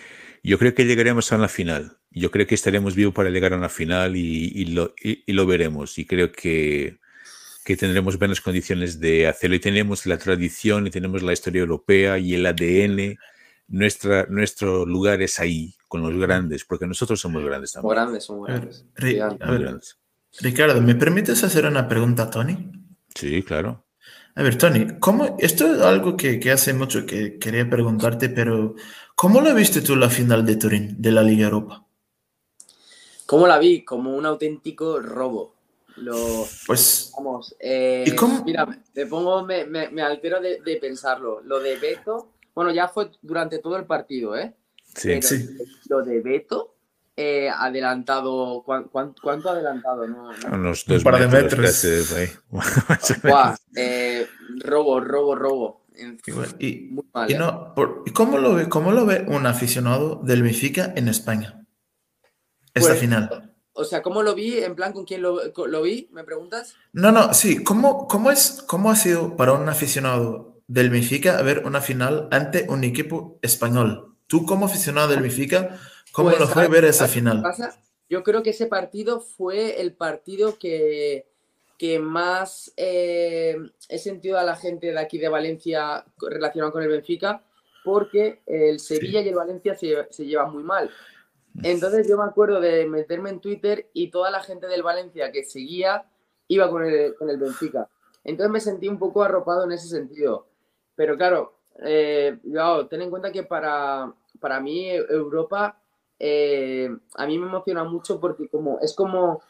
[0.46, 1.98] yo creo que llegaremos a la final.
[2.12, 5.98] yo creo que estaremos vivos para llegar a una final y, lo, y, lo, veremos.
[5.98, 7.00] Y creo que,
[7.66, 9.56] que, tendremos buenas condiciones de hacerlo.
[9.56, 13.18] Y tenemos la tradición y tenemos la historia europea y el ADN.
[13.68, 17.96] Nuestra, nuestro lugar es ahí, con los grandes, porque nosotros somos grandes también.
[17.96, 19.98] Somos grandes, somos grandes.
[20.40, 22.72] Ricardo, ¿me permites hacer una pregunta a Tony?
[23.16, 23.86] Sí, claro.
[24.36, 28.76] A ver, Tony, ¿cómo, esto es algo que, que, hace mucho que quería preguntarte, pero
[29.16, 31.86] ¿cómo lo viste tú la final de Turín, de la Liga Europa?
[33.26, 33.84] ¿Cómo la vi?
[33.86, 35.55] Como un auténtico robo.
[35.98, 37.12] Lo, pues.
[37.16, 37.56] Vamos.
[37.60, 38.06] Eh,
[38.46, 41.42] mira, me pongo, me, me, altero de, de, pensarlo.
[41.42, 44.56] Lo de Beto, bueno, ya fue durante todo el partido, ¿eh?
[44.96, 45.58] Sí, sí.
[45.90, 46.76] Lo de Beto,
[47.16, 48.64] eh, adelantado.
[48.64, 50.08] ¿cuánto, adelantado?
[50.08, 51.86] No, Unos dos un par de metros.
[53.76, 54.28] eh,
[54.64, 55.86] robo, robo, robo.
[56.60, 57.38] Y, Muy mal, y, ¿eh?
[57.38, 61.66] no, por, ¿cómo, lo ve, ¿Cómo lo ve un aficionado del Benfica en España?
[62.74, 63.55] Esta pues, final.
[63.78, 64.60] O sea, ¿cómo lo vi?
[64.60, 66.08] En plan, ¿con quién lo, lo vi?
[66.14, 66.76] ¿Me preguntas?
[66.94, 67.62] No, no, sí.
[67.62, 72.68] ¿Cómo, cómo, es, ¿Cómo ha sido para un aficionado del Benfica ver una final ante
[72.70, 74.16] un equipo español?
[74.28, 75.78] Tú como aficionado del Benfica,
[76.14, 77.42] ¿cómo pues, lo fue ver esa final?
[77.42, 77.78] Pasa?
[78.10, 81.28] Yo creo que ese partido fue el partido que,
[81.78, 83.58] que más eh,
[83.90, 87.44] he sentido a la gente de aquí de Valencia relacionado con el Benfica,
[87.84, 90.90] porque el Sevilla y el Valencia se, se llevan muy mal.
[91.64, 95.44] Entonces yo me acuerdo de meterme en Twitter y toda la gente del Valencia que
[95.44, 96.06] seguía
[96.48, 97.90] iba con el, con el Benfica.
[98.24, 100.48] Entonces me sentí un poco arropado en ese sentido.
[100.96, 102.38] Pero claro, eh,
[102.90, 105.80] ten en cuenta que para, para mí Europa
[106.18, 109.42] eh, a mí me emociona mucho porque como es como,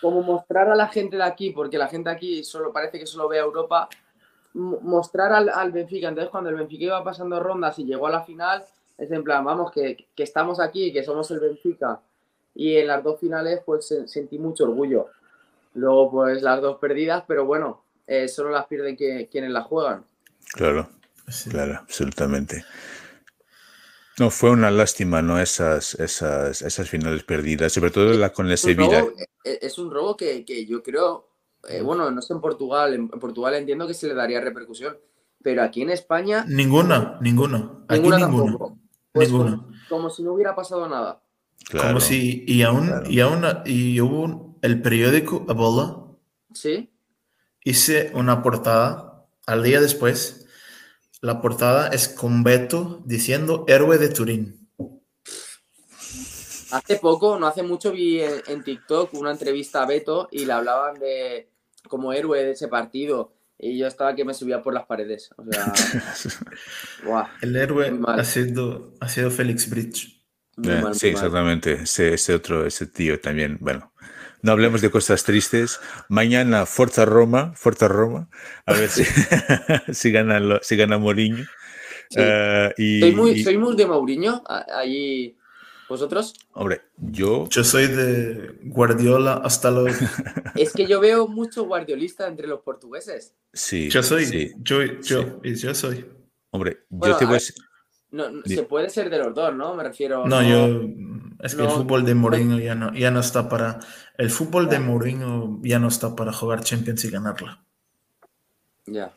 [0.00, 3.28] como mostrar a la gente de aquí, porque la gente aquí solo parece que solo
[3.28, 3.88] ve a Europa,
[4.54, 6.08] mostrar al, al Benfica.
[6.08, 8.64] Entonces cuando el Benfica iba pasando rondas y llegó a la final,
[8.98, 12.00] es en plan, vamos, que, que estamos aquí, que somos el Benfica.
[12.54, 15.08] Y en las dos finales, pues sentí mucho orgullo.
[15.74, 20.04] Luego, pues las dos perdidas, pero bueno, eh, solo las pierden que, quienes las juegan.
[20.52, 20.88] Claro,
[21.50, 22.64] claro, absolutamente.
[24.20, 25.40] No, fue una lástima, ¿no?
[25.40, 29.00] Esas, esas, esas finales perdidas, sobre todo la con el Sevilla.
[29.00, 31.28] Eh, eh, es un robo que, que yo creo,
[31.82, 34.96] bueno, no sé en Portugal, en Portugal entiendo que se le daría repercusión,
[35.42, 36.44] pero aquí en España.
[36.46, 37.84] Ninguna, ninguna.
[37.88, 38.76] Aquí ninguna.
[39.14, 39.30] Pues
[39.88, 41.22] como, si no hubiera pasado nada.
[41.70, 46.02] como si, y aún, y aún, y hubo el periódico Ebola.
[46.52, 46.92] Sí.
[47.62, 50.48] Hice una portada al día después.
[51.20, 54.68] La portada es con Beto diciendo héroe de Turín.
[56.72, 60.98] Hace poco, no hace mucho, vi en, TikTok una entrevista a Beto y le hablaban
[60.98, 61.52] de
[61.88, 65.30] como héroe de ese partido y yo estaba que me subía por las paredes.
[65.36, 65.72] O sea,
[67.40, 70.24] El héroe ha sido, ha sido Félix Bridge.
[70.62, 71.80] Eh, sí, exactamente.
[71.82, 73.58] Ese, otro, ese tío también.
[73.60, 73.92] Bueno,
[74.42, 75.80] no hablemos de cosas tristes.
[76.08, 78.28] Mañana, Forza Roma, Forza Roma.
[78.66, 79.04] A ver si,
[79.92, 81.44] si, gana, si gana Mourinho.
[82.16, 84.42] Eh, y, soy, muy, soy muy de Mourinho.
[84.46, 85.36] Ahí
[85.94, 86.34] ¿Vosotros?
[86.54, 87.48] Hombre, yo.
[87.50, 89.92] Yo soy de Guardiola hasta los.
[90.56, 93.36] es que yo veo mucho guardiolista entre los portugueses.
[93.52, 93.88] Sí.
[93.90, 94.52] Yo soy.
[94.58, 96.04] Yo, yo, yo soy.
[96.50, 97.40] Hombre, yo te voy a
[98.10, 99.76] no, se puede ser de los dos, ¿no?
[99.76, 100.26] Me refiero.
[100.26, 100.82] No, yo.
[101.38, 103.78] Es que el fútbol de Mourinho ya no, ya no está para.
[104.18, 107.64] El fútbol de Mourinho ya no está para jugar Champions y ganarla.
[108.86, 109.14] Ya.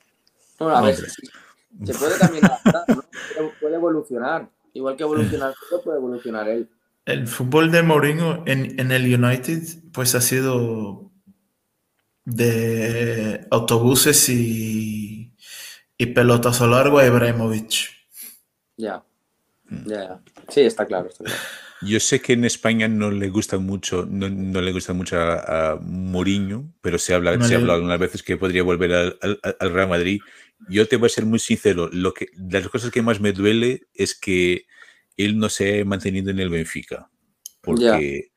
[0.60, 3.04] Bueno, a ver, se puede también adaptar, ¿no?
[3.62, 4.48] puede evolucionar.
[4.78, 6.70] Igual que evolucionar todo, puede evolucionar él.
[7.06, 11.12] El fútbol de Mourinho en, en, el United, pues ha sido
[12.26, 15.34] de autobuses y,
[15.98, 17.90] y pelotas a largo a Ibrahimovic.
[18.76, 19.04] Ya,
[19.86, 21.40] ya, sí, está claro, está claro.
[21.82, 25.80] Yo sé que en España no le gusta mucho, no, no le gusta mucho a,
[25.82, 29.74] Mourinho, pero se habla, se ha hablado algunas veces que podría volver al, al, al,
[29.74, 30.20] Real Madrid.
[30.69, 33.31] Yo te voy a ser muy sincero, lo que, de las cosas que más me
[33.31, 34.65] duele es que
[35.15, 37.09] él no se ha mantenido en el Benfica,
[37.61, 38.31] porque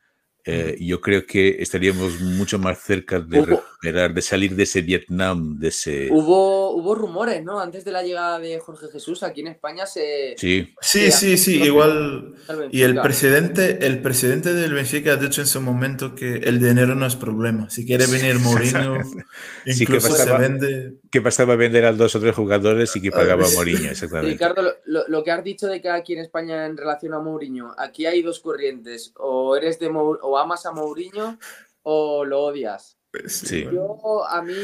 [0.45, 5.59] eh, yo creo que estaríamos mucho más cerca de recuperar, de salir de ese Vietnam,
[5.59, 6.09] de ese...
[6.11, 7.61] Hubo, hubo rumores, ¿no?
[7.61, 10.35] Antes de la llegada de Jorge Jesús, aquí en España se...
[10.39, 12.35] Sí, sí, sí, sí, igual...
[12.73, 16.95] Y el presidente, el presidente del Benfica ha dicho en su momento que el dinero
[16.95, 17.69] no es problema.
[17.69, 18.99] Si quiere venir Mourinho,
[19.67, 20.95] incluso que se vende...
[21.11, 24.33] Que pasaba a vender a dos o tres jugadores y que pagaba a Mourinho, exactamente.
[24.33, 28.07] Ricardo, lo, que has dicho de que aquí en España en relación a Mourinho, aquí
[28.07, 29.91] hay dos corrientes, o eres de
[30.31, 31.39] o amas a Mourinho
[31.82, 32.98] o lo odias.
[33.11, 33.65] Pues sí.
[33.65, 34.55] Yo, a mí,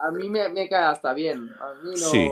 [0.00, 1.50] a mí me, me, cae hasta bien.
[1.60, 1.96] A mí no...
[1.96, 2.30] Sí,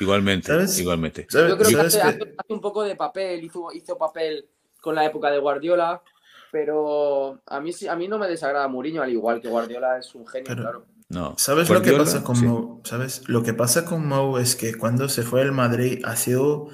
[0.00, 0.52] igualmente.
[0.78, 1.26] igualmente.
[1.30, 2.00] Yo creo que hace,
[2.48, 4.48] un poco de papel, hizo, hizo papel
[4.80, 6.02] con la época de Guardiola.
[6.50, 10.26] pero a mí, a mí no me desagrada Mourinho, al igual que Guardiola es un
[10.26, 10.86] genio, claro.
[11.08, 11.34] No.
[11.38, 12.80] ¿Sabes lo que pasa con Mou?
[12.84, 13.28] ¿Sabes?
[13.28, 16.68] Lo que pasa con Mou es que cuando se fue al Madrid ha sido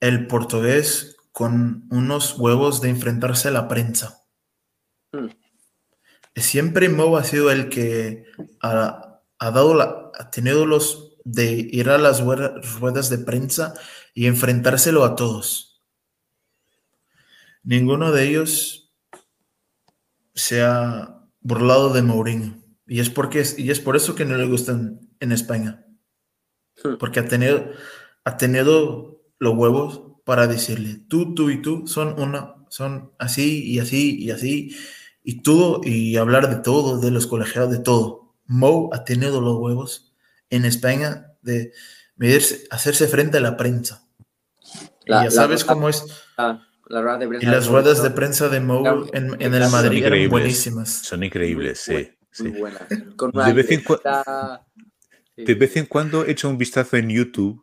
[0.00, 4.24] el portugués con unos huevos de enfrentarse a la prensa.
[5.12, 5.28] Hmm.
[6.36, 8.24] Siempre Mou ha sido el que
[8.60, 13.74] ha, dado la, ha tenido los de ir a las ruedas de prensa
[14.14, 15.82] y enfrentárselo a todos.
[17.62, 18.94] Ninguno de ellos
[20.34, 22.62] se ha burlado de Mourinho.
[22.86, 25.84] Y es, porque, y es por eso que no le gustan en España.
[26.82, 26.96] Hmm.
[26.98, 27.70] Porque ha tenido,
[28.24, 33.78] ha tenido los huevos para decirle, tú, tú y tú son una, son así y
[33.78, 34.76] así y así,
[35.28, 38.34] y todo, y hablar de todo, de los colegiados, de todo.
[38.46, 40.14] Mo ha tenido los huevos
[40.48, 41.72] en España de
[42.16, 44.08] medirse, hacerse frente a la prensa.
[45.04, 46.02] y ya sabes cómo es.
[47.40, 50.88] y las ruedas de prensa de Mo en, en el Madrid eran buenísimas.
[50.88, 52.08] Son increíbles, sí
[55.36, 57.62] de, vez en cuando he hecho un vistazo en YouTube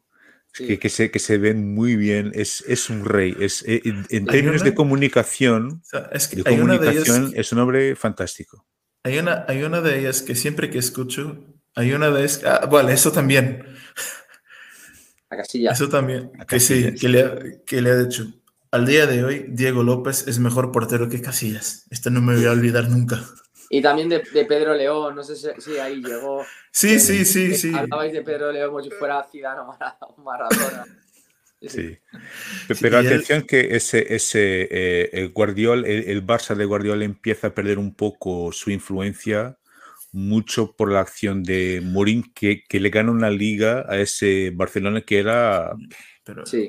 [0.55, 2.31] que, que, se, que se ven muy bien.
[2.33, 3.35] Es, es un rey.
[3.39, 8.65] Es, eh, en, términos de comunicación, es de comunicación es un hombre fantástico.
[9.03, 11.43] Hay una, hay una de ellas que siempre que escucho,
[11.75, 12.41] hay una de ellas.
[12.45, 13.63] Ah, bueno, eso también.
[15.29, 15.71] A Casilla.
[15.71, 16.31] Eso también.
[16.47, 18.25] Que sí, que le, que le ha dicho.
[18.71, 21.85] Al día de hoy, Diego López es mejor portero que Casillas.
[21.89, 23.23] Esto no me voy a olvidar nunca.
[23.75, 26.45] Y también de, Pedro León, no sé si, ahí llegó.
[26.71, 27.73] Sí, sí, sí, sí.
[27.75, 30.85] Hablabais de Pedro León como si fuera Zidane o Maradona.
[31.59, 31.97] Sí.
[32.79, 37.77] Pero atención que ese, ese eh, el Guardiola, el, Barça de Guardiola empieza a perder
[37.77, 39.57] un poco su influencia,
[40.13, 45.01] mucho por la acción de Morín, que, que le gana una liga a ese Barcelona
[45.01, 45.75] que era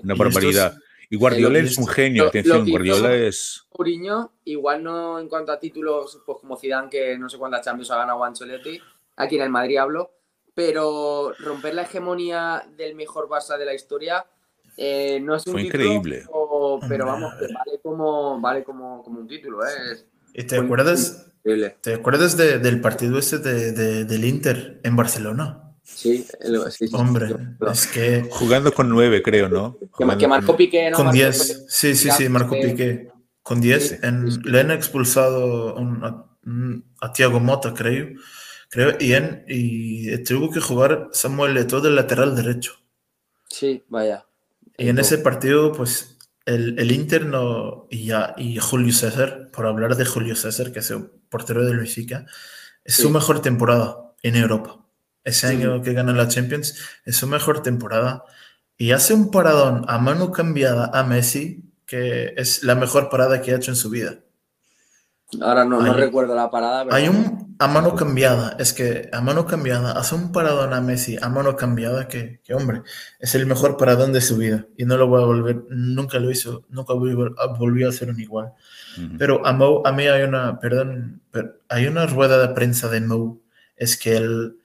[0.02, 0.76] una barbaridad.
[1.08, 3.65] Y Guardiola es un genio, atención, Guardiola es...
[3.76, 7.90] Mourinho, igual no en cuanto a títulos, pues como Zidane, que no sé cuántas Champions
[7.90, 8.80] ha ganado Ancelotti,
[9.16, 10.12] aquí en el Madrid hablo,
[10.54, 14.24] pero romper la hegemonía del mejor Barça de la historia
[14.76, 16.24] eh, no es un Fue increíble.
[16.88, 19.60] pero vamos, vale como, vale como, como un título.
[19.66, 20.44] ¿eh?
[20.44, 21.32] ¿Te acuerdas,
[21.80, 25.62] ¿te acuerdas del partido ese de, del Inter en Barcelona?
[25.82, 26.26] Sí,
[26.92, 27.28] Hombre,
[27.70, 28.26] es que.
[28.30, 29.78] Jugando con nueve, creo, ¿no?
[29.96, 30.96] que, marcó Piqué, ¿no?
[30.96, 31.66] Con 10.
[31.68, 33.08] Sí, sí, sí, marcó Piqué.
[33.46, 34.00] Con 10.
[34.44, 36.26] Le han expulsado a,
[37.00, 38.08] a, Thiago Mota, creo.
[38.68, 42.74] creo y, en, y tuvo que jugar Samuel Eto'o del lateral derecho.
[43.48, 44.26] Sí, vaya.
[44.76, 49.66] Y en ese partido, pues el, el Inter no, y, ya, y Julio César, por
[49.66, 52.26] hablar de Julio César, que es el portero del Benfica,
[52.84, 54.86] es su mejor temporada en Europa
[55.26, 58.24] ese año que gana la Champions, es su mejor temporada.
[58.78, 63.52] Y hace un paradón a mano cambiada a Messi, que es la mejor parada que
[63.52, 64.18] ha hecho en su vida.
[65.40, 66.86] Ahora no, no recuerdo la parada.
[66.90, 71.16] Hay un a mano cambiada, es que a mano cambiada, hace un paradón a Messi
[71.20, 72.82] a mano cambiada que, hombre,
[73.18, 74.66] es el mejor paradón de su vida.
[74.76, 78.52] Y no lo voy a volver, nunca lo hizo, nunca volvió a hacer un igual.
[79.18, 81.22] Pero a Mo, a mí hay una, perdón,
[81.68, 83.40] hay una rueda de prensa de Mo,
[83.76, 84.58] es que él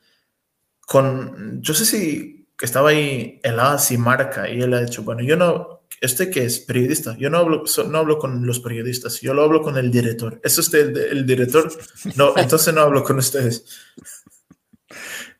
[0.88, 5.22] con, yo sé si estaba ahí el AS y marca y él ha dicho, bueno,
[5.22, 9.34] yo no, este que es periodista, yo no hablo, no hablo con los periodistas, yo
[9.34, 10.40] lo hablo con el director.
[10.44, 11.72] ¿Es usted el, director?
[12.16, 13.66] No, entonces no hablo con ustedes.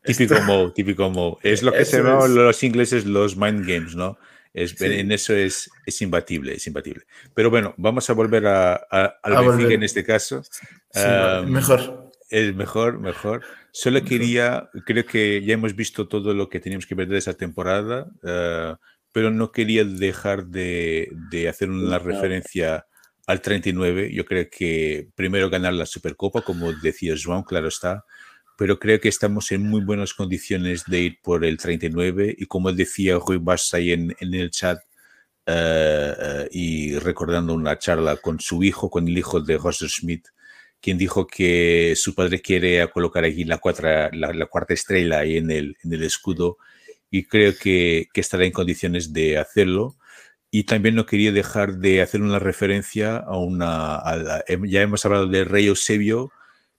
[0.04, 1.38] Típico Mo, típico Mo.
[1.42, 4.18] Es lo que se llaman los ingleses los mind games, ¿no?
[4.54, 7.04] Es, En eso es, es imbatible, es imbatible.
[7.34, 8.74] Pero bueno, vamos a volver a,
[9.22, 10.42] al Benfica en este caso.
[11.46, 12.12] mejor.
[12.28, 13.42] Es mejor, mejor.
[13.72, 17.34] Solo quería, creo que ya hemos visto todo lo que teníamos que ver de esa
[17.34, 18.74] temporada, eh,
[19.12, 22.86] pero no quería dejar de, de, hacer una referencia
[23.26, 24.12] al 39.
[24.12, 28.04] Yo creo que primero ganar la Supercopa, como decía Joan, claro está,
[28.56, 32.72] pero creo que estamos en muy buenas condiciones de ir por el 39 y como
[32.72, 34.78] decía Rui Bassa en, en el chat,
[35.46, 40.28] eh, eh, y recordando una charla con su hijo, con el hijo de Roger Schmidt,
[40.80, 43.60] quien dijo que su padre quiere colocar aquí la,
[44.12, 46.58] la, cuarta estrella ahí en el, en el escudo
[47.12, 49.96] y creo que, que, estará en condiciones de hacerlo.
[50.50, 54.02] Y también no quería dejar de hacer una referencia a una...
[54.66, 56.32] ya hemos hablado del rey Eusebio,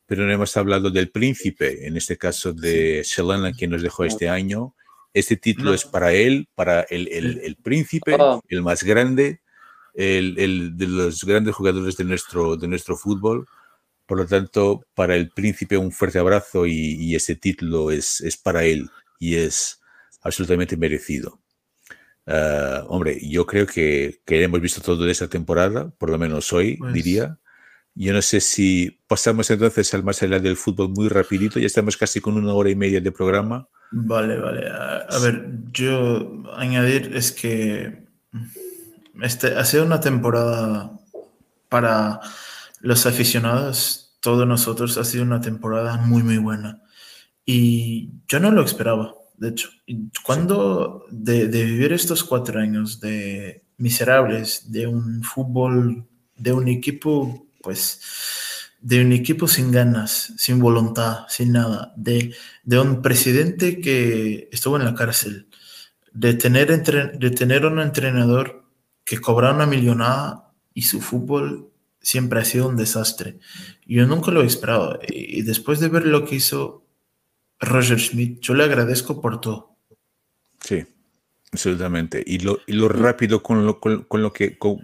[0.07, 4.27] pero no hemos hablado del príncipe, en este caso de Shelana, que nos dejó este
[4.27, 4.73] año.
[5.13, 8.41] Este título es para él, para el, el, el príncipe, oh.
[8.47, 9.41] el más grande,
[9.93, 13.45] el, el, de los grandes jugadores de nuestro, de nuestro fútbol.
[14.07, 18.63] Por lo tanto, para el príncipe un fuerte abrazo y, ese título es, es, para
[18.63, 18.89] él
[19.19, 19.79] y es
[20.23, 21.41] absolutamente merecido.
[22.25, 26.51] Ah, hombre, yo creo que, que, hemos visto todo de esa temporada, por lo menos
[26.53, 27.37] hoy, pues diría.
[27.95, 31.95] Yo no sé si pasamos entonces al más allá del fútbol muy rapidito, ya estamos
[31.95, 33.67] casi con una hora y media de programa.
[33.91, 34.67] Vale, vale.
[34.67, 38.07] A, ver, yo añadir es que
[39.21, 40.99] este, ha sido una temporada
[41.69, 42.19] para
[42.79, 46.81] los aficionados, todos nosotros, ha sido una temporada muy, muy buena.
[47.45, 49.69] Y yo no lo esperaba, de hecho.
[50.23, 56.05] Cuando de, de vivir estos cuatro años de miserables, de un fútbol,
[56.37, 58.01] de un equipo, pues
[58.79, 64.75] de un equipo sin ganas, sin voluntad, sin nada, de, de un presidente que estuvo
[64.77, 65.47] en la cárcel,
[66.11, 68.65] de tener, entre, de tener un entrenador
[69.05, 73.39] que cobra una millonada y su fútbol siempre ha sido un desastre.
[73.85, 74.99] Yo nunca lo he esperado.
[75.07, 76.82] Y después de ver lo que hizo
[77.65, 79.77] Roger Schmidt, yo le agradezco por todo.
[80.59, 80.85] Sí,
[81.51, 82.23] absolutamente.
[82.25, 84.81] Y lo, y lo rápido con lo, con, lo que, con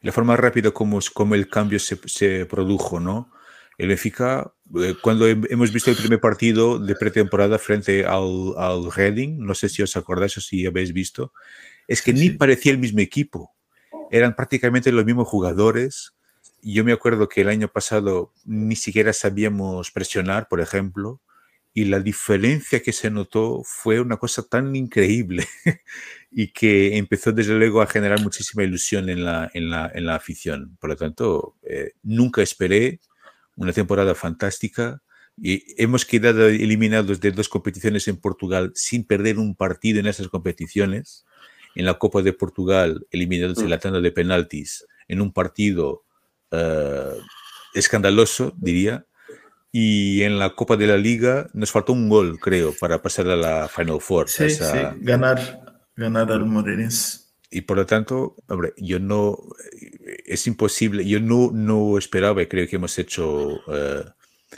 [0.00, 3.30] la forma rápida como, como el cambio se, se produjo, ¿no?
[3.78, 9.38] El Benfica, eh, cuando hemos visto el primer partido de pretemporada frente al, al Reading,
[9.38, 11.32] no sé si os acordáis o si habéis visto,
[11.86, 13.54] es que ni parecía el mismo equipo.
[14.10, 16.12] Eran prácticamente los mismos jugadores.
[16.60, 21.20] Yo me acuerdo que el año pasado ni siquiera sabíamos presionar, por ejemplo,
[21.78, 25.46] y la diferencia que se notó fue una cosa tan increíble
[26.32, 30.16] y que empezó desde luego a generar muchísima ilusión en la, en la, en la
[30.16, 30.76] afición.
[30.80, 32.98] Por lo tanto, eh, nunca esperé
[33.54, 35.00] una temporada fantástica.
[35.40, 40.26] Y hemos quedado eliminados de dos competiciones en Portugal sin perder un partido en esas
[40.26, 41.26] competiciones.
[41.76, 43.70] En la Copa de Portugal, eliminados en mm.
[43.70, 46.02] la tanda de penaltis en un partido
[46.50, 47.22] uh,
[47.72, 49.06] escandaloso, diría.
[49.70, 53.36] Y en la Copa de la Liga nos faltó un gol, creo, para pasar a
[53.36, 54.28] la Final Four.
[54.28, 54.72] Sí, esa...
[54.72, 57.34] sí, ganar, ganar al Morenés.
[57.50, 59.38] Y por lo tanto, hombre, yo no,
[60.24, 61.04] es imposible.
[61.06, 64.04] Yo no, no esperaba y creo que hemos hecho, uh,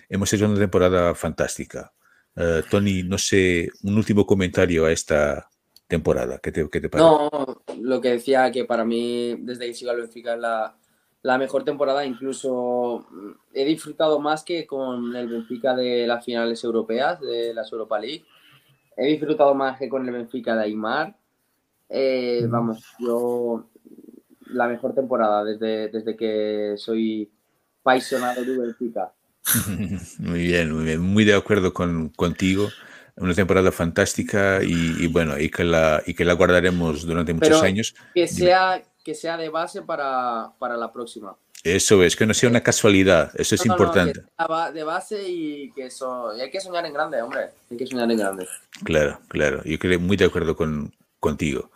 [0.08, 1.92] hemos hecho una temporada fantástica.
[2.36, 5.50] Uh, Tony, no sé, un último comentario a esta
[5.86, 6.38] temporada.
[6.38, 7.08] ¿Qué te, qué te parece?
[7.08, 10.76] No, lo que decía que para mí, desde que sigo al Benfica, es la,
[11.22, 12.04] la mejor temporada.
[12.04, 17.70] Incluso mm, he disfrutado más que con el Benfica de las finales europeas, de las
[17.72, 18.24] Europa League.
[18.96, 21.16] He disfrutado más que con el Benfica de Aymar.
[21.88, 23.68] Eh, vamos, yo
[24.46, 27.30] la mejor temporada desde, desde que soy
[27.82, 29.12] paisionado de Benfica.
[30.18, 32.68] muy bien, muy bien, muy de acuerdo con, contigo.
[33.16, 37.48] Una temporada fantástica y, y, bueno, y que, la, y que la guardaremos durante muchos
[37.50, 37.94] Pero años.
[38.14, 41.34] Que sea, que sea de base para, para, la próxima.
[41.64, 44.22] Eso es, que no sea una casualidad, eso es no, importante.
[44.38, 47.88] No, de base y que eso, y hay que soñar en grande, hombre, hay que
[47.88, 48.46] soñar en grande.
[48.84, 51.72] Claro, claro, yo creo muy de acuerdo con, contigo.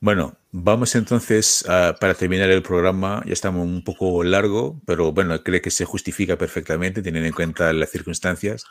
[0.00, 3.22] Bueno, vamos entonces para terminar el programa.
[3.24, 7.72] Ya estamos un poco largo, pero bueno, creo que se justifica perfectamente teniendo en cuenta
[7.72, 8.66] las circunstancias.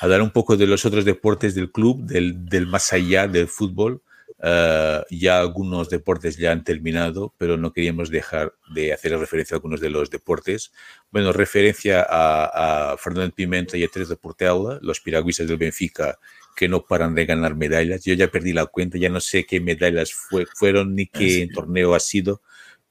[0.00, 4.02] Hablar un poco de los otros deportes del club, del, del más allá del fútbol.
[4.44, 9.58] Uh, ya algunos deportes ya han terminado, pero no queríamos dejar de hacer referencia a
[9.58, 10.72] algunos de los deportes.
[11.12, 16.18] Bueno, referencia a, a Fernando Pimenta y a Teresa Portela, los piragüistas del Benfica,
[16.56, 18.04] que no paran de ganar medallas.
[18.04, 21.94] Yo ya perdí la cuenta, ya no sé qué medallas fue, fueron ni qué torneo
[21.94, 22.42] ha sido,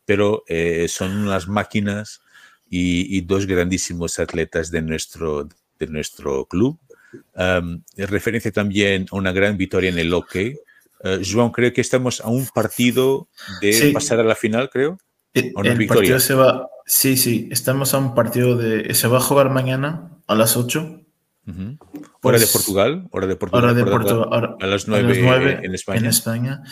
[0.05, 2.21] pero eh, son unas máquinas
[2.69, 6.79] y, y, dos grandísimos atletas de nuestro, de nuestro club.
[7.35, 10.57] Um, referencia también a una gran victoria en el hockey.
[11.03, 13.27] Uh, Joan, creo que estamos a un partido
[13.61, 13.91] de sí.
[13.91, 14.97] pasar a la final, creo.
[15.33, 15.87] El, el victoria.
[15.87, 20.17] partido se va, sí, sí, estamos a un partido de, se va a jugar mañana
[20.27, 21.01] a las 8
[21.47, 21.77] Uh -huh.
[22.21, 25.07] Hora pues, de Portugal, hora de Portugal, hora de Portugal hora, a las 9, a
[25.07, 25.99] las 9 en, España.
[25.99, 26.63] en España.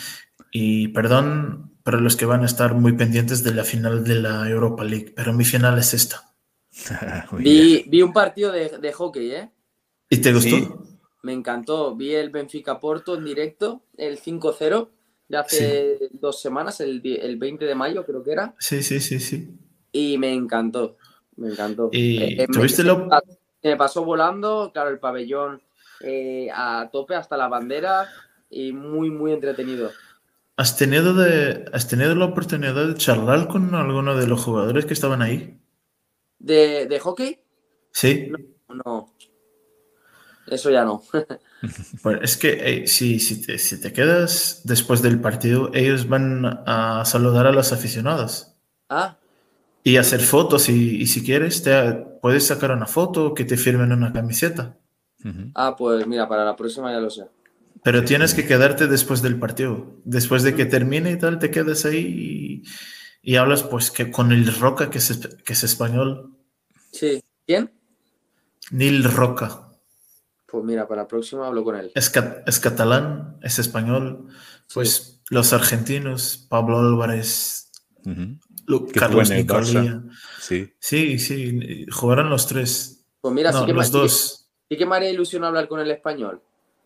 [0.51, 4.47] Y perdón para los que van a estar muy pendientes de la final de la
[4.47, 6.35] Europa League, pero mi final es esta.
[7.31, 9.51] vi, vi, un partido de, de, hockey, ¿eh?
[10.07, 10.55] ¿Y te gustó?
[10.55, 10.67] Sí,
[11.21, 11.95] me encantó.
[11.95, 14.89] Vi el Benfica Porto en directo, el 5-0,
[15.27, 16.05] de hace sí.
[16.13, 18.55] dos semanas, el, el 20 de mayo creo que era.
[18.59, 19.49] Sí, sí, sí, sí.
[19.91, 20.97] Y me encantó,
[21.35, 21.89] me encantó.
[21.91, 23.07] ¿Y eh, tuviste me, lo...?
[23.63, 25.61] me pasó volando, claro, el pabellón
[26.01, 28.07] eh, a tope hasta la bandera
[28.49, 29.91] y muy, muy entretenido.
[30.55, 34.93] ¿Has tenido, de, ¿Has tenido la oportunidad de charlar con alguno de los jugadores que
[34.93, 35.57] estaban ahí?
[36.37, 37.39] ¿De, de hockey?
[37.91, 38.29] Sí.
[38.67, 39.13] No, no.
[40.51, 41.03] Eso ya no.
[42.03, 46.45] Bueno, es que eh, si, si, te, si te quedas después del partido, ellos van
[46.65, 48.55] a saludar a los aficionados.
[48.89, 49.17] Ah,
[49.83, 53.91] y hacer fotos y, y, si quieres te puedes sacar una foto que te firmen
[53.91, 54.77] una camiseta.
[55.23, 55.51] Uh -huh.
[55.55, 57.25] Ah, pues mira, para la próxima ya lo sé.
[57.83, 59.95] Pero tienes que quedarte después del partido.
[60.03, 62.63] Después de que termine y tal, te quedas ahí
[63.23, 66.35] y, y hablas pues que con el Roca, que es, que es español.
[66.91, 67.21] Sí.
[67.45, 67.71] ¿Quién?
[68.71, 69.68] Nil Roca.
[70.51, 71.91] Pues mira, para la próxima hablo con él.
[71.93, 74.27] Es, catalán, es español.
[74.73, 77.71] Pues los argentinos, Pablo Álvarez,
[78.93, 80.03] Carlos Nicolía.
[80.39, 80.73] Sí.
[80.79, 83.05] sí, sí, jugaron los tres.
[83.21, 84.49] Pues mira, sí que los dos.
[84.69, 86.41] Sí que me haría ilusión hablar con el español,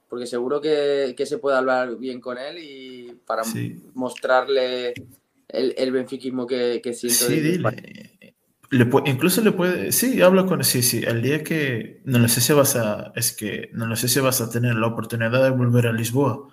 [0.10, 3.44] porque seguro que, se puede hablar bien con él y para
[3.94, 4.94] mostrarle
[5.48, 7.26] el, el benfiquismo que, que siento.
[7.26, 8.13] Sí, dile
[9.06, 12.54] incluso le puede, sí, hablo con, sí, sí, el día que, no lo sé si
[12.54, 15.88] vas a, es que, no lo sé si vas a tener la oportunidad de volver
[15.88, 16.48] a Lisboa.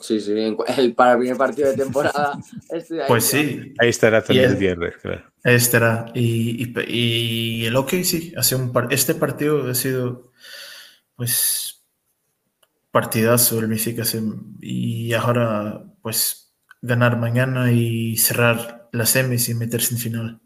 [0.00, 2.38] Sí, sí, el, para el primer partido de temporada.
[3.08, 3.74] pues sí.
[3.78, 5.24] Ahí estará también el viernes, claro.
[5.42, 6.06] Ahí estará.
[6.14, 10.30] Y, y, el OK, sí, hace un este partido ha sido,
[11.16, 11.84] pues,
[12.92, 14.04] partidazo el Benfica.
[14.60, 20.40] Y ahora, pues, ganar mañana y cerrar las semis y meterse en final.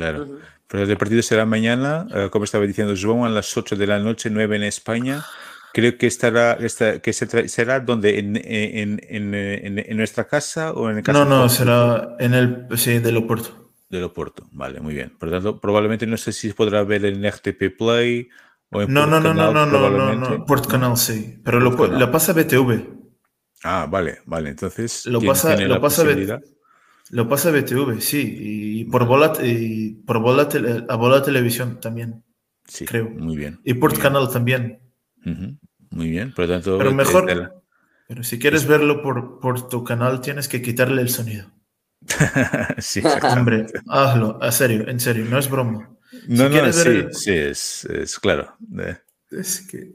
[0.00, 0.38] Claro.
[0.66, 3.98] Pero el partido será mañana, eh, como estaba diciendo João, a las 8 de la
[3.98, 5.24] noche, 9 en España.
[5.72, 11.02] Creo que estará, que será donde en, en, en, en, nuestra casa o en el
[11.02, 13.72] casa No, no, será en el sí, del Oporto.
[13.88, 15.12] Del Oporto, vale, muy bien.
[15.18, 18.28] Por lo tanto, probablemente no sé si podrá ver en RTP Play
[18.70, 21.60] o en no, no, no, canal, no, no, no, no, no, Port Canal sí, pero
[21.60, 23.00] lo, la pasa BTV.
[23.62, 24.50] Ah, vale, vale.
[24.50, 26.59] Entonces lo pasa, lo pasa BTV.
[27.10, 30.48] Lo pasa BTV, sí, y por bola, y por bola,
[30.88, 32.22] a bola televisión también.
[32.66, 33.10] Sí, creo.
[33.10, 33.60] Muy bien.
[33.64, 34.80] Y por canal también.
[35.90, 36.78] Muy bien, por lo tanto.
[36.78, 37.62] Pero mejor.
[38.06, 41.50] Pero si quieres verlo por, por tu canal, tienes que quitarle el sonido.
[42.78, 45.90] sí, Hombre, hazlo, a serio, en serio, no es broma.
[46.26, 48.56] No, no, sí, sí, es, es claro.
[49.30, 49.92] Es que.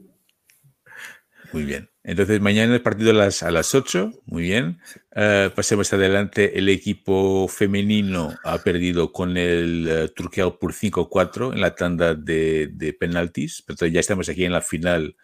[1.56, 1.88] Muy bien.
[2.04, 4.78] Entonces, mañana el partido a las, a las 8, muy bien.
[5.12, 6.58] Uh, pasemos adelante.
[6.58, 12.68] El equipo femenino ha perdido con el uh, Turquía por 5-4 en la tanda de,
[12.74, 15.16] de penaltis, pero ya estamos aquí en la final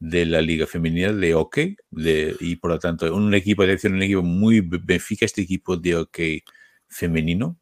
[0.00, 4.02] de la Liga Femenina de hockey de, y por lo tanto un equipo de un
[4.02, 6.42] equipo muy Benfica, este equipo de hockey
[6.88, 7.60] femenino.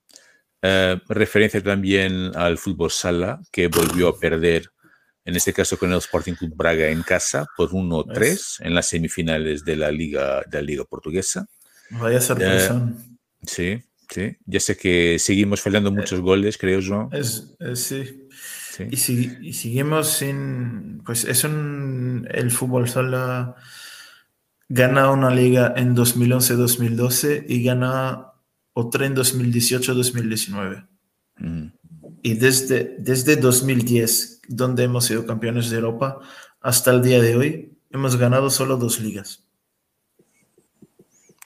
[0.63, 4.71] Uh, referencia también al fútbol sala que volvió a perder
[5.25, 9.65] en este caso con el Sporting Club Braga en casa por 1-3 en las semifinales
[9.65, 11.47] de la Liga, de la Liga Portuguesa.
[11.91, 12.93] Vaya sorpresa.
[13.47, 14.37] sí, sí.
[14.45, 17.09] Ya sé que seguimos fallando eh, muchos goles, creo yo.
[17.13, 18.29] Es, sí.
[18.91, 21.03] Y, si, y, seguimos sin.
[21.05, 22.27] Pues es un.
[22.31, 23.55] El fútbol sala
[24.69, 28.33] gana una liga en 2011-2012 y gana
[28.73, 30.87] otra en 2018-2019.
[32.27, 36.21] Y desde, desde 2010, donde hemos sido campeones de Europa,
[36.63, 39.45] hasta el día de hoy, hemos ganado solo dos ligas.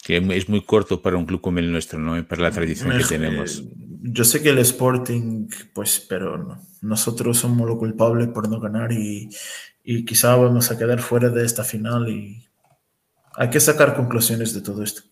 [0.05, 2.24] Que es muy corto para un club como el nuestro, ¿no?
[2.28, 3.64] Para la tradición que tenemos.
[4.02, 9.30] Yo sé que el Sporting, pues, pero nosotros somos lo culpable por no ganar y,
[9.82, 12.46] y quizá vamos a quedar fuera de esta final y
[13.34, 15.02] hay que sacar conclusiones de todo esto.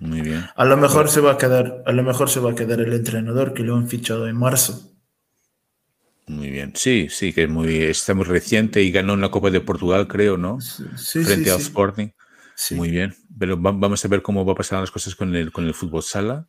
[0.00, 0.44] Muy bien.
[0.56, 2.92] A lo mejor se va a quedar, a lo mejor se va a quedar el
[2.92, 4.90] entrenador que lo han fichado en marzo.
[6.26, 6.72] Muy bien.
[6.74, 10.36] Sí, sí, que es muy, está muy reciente y ganó una Copa de Portugal, creo,
[10.36, 10.60] ¿no?
[10.60, 12.08] Sí, Frente al Sporting.
[12.72, 13.14] Muy bien.
[13.38, 16.02] Pero vamos a ver cómo va a pasar las cosas con el, con el fútbol
[16.02, 16.48] sala.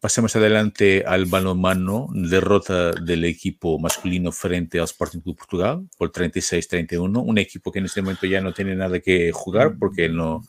[0.00, 7.22] pasemos adelante al balonmano, derrota del equipo masculino frente al Sporting Club Portugal por 36-31,
[7.24, 10.42] un equipo que en este momento ya no tiene nada que jugar porque no,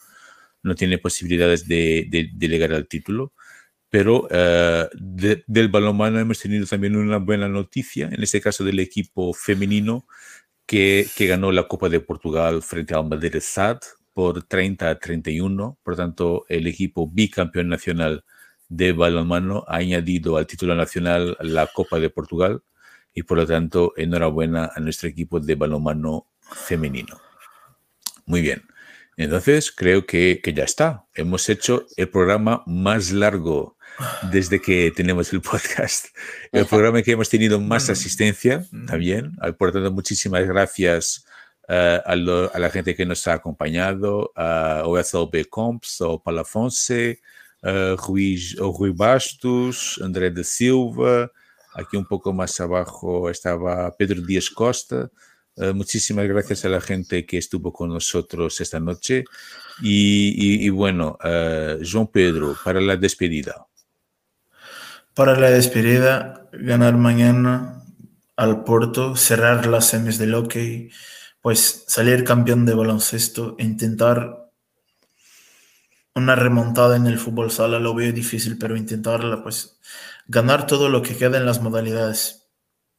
[0.64, 3.34] no tiene posibilidades de, de, llegar al título.
[3.90, 9.34] Pero de, del balonmano hemos tenido también una buena noticia, en este caso del equipo
[9.34, 10.08] femenino
[10.66, 13.36] que, ganó la Copa de Portugal frente al Madrid
[14.14, 15.80] por 30 a 31.
[15.84, 18.24] Por tanto, el equipo bicampeón nacional
[18.70, 22.64] de balonmano ha añadido al título nacional la Copa de Portugal
[23.14, 27.20] y por lo tanto, enhorabuena a nuestro equipo de balonmano femenino.
[28.26, 28.64] Muy bien.
[29.18, 31.06] Entonces, creo que, ya está.
[31.14, 33.78] Hemos hecho el programa más largo
[34.32, 36.08] desde que tenemos el podcast.
[36.52, 39.36] El programa que hemos tenido más asistencia también.
[39.58, 41.26] Por tanto, muchísimas gracias
[41.70, 47.20] uh, a, la gente que nos ha acompañado, a OSLB Comps, o Palafonse,
[47.62, 51.32] uh, Rui, Rui Bastos, André da Silva.
[51.76, 55.10] Aquí un poco más abajo estaba Pedro Díaz Costa.
[55.56, 59.26] Uh, muchísimas gracias a la gente que estuvo con nosotros esta noche.
[59.82, 63.68] Y, bueno, uh, Pedro, para la despedida.
[65.14, 67.84] Para la despedida, ganar mañana
[68.36, 70.90] al Porto, cerrar las semis del hockey,
[71.42, 74.50] pues salir campeón de baloncesto e intentar
[76.16, 79.80] una remontada en el fútbol sala lo veo difícil, pero intentarla, pues
[80.28, 82.43] ganar todo lo que queda en las modalidades.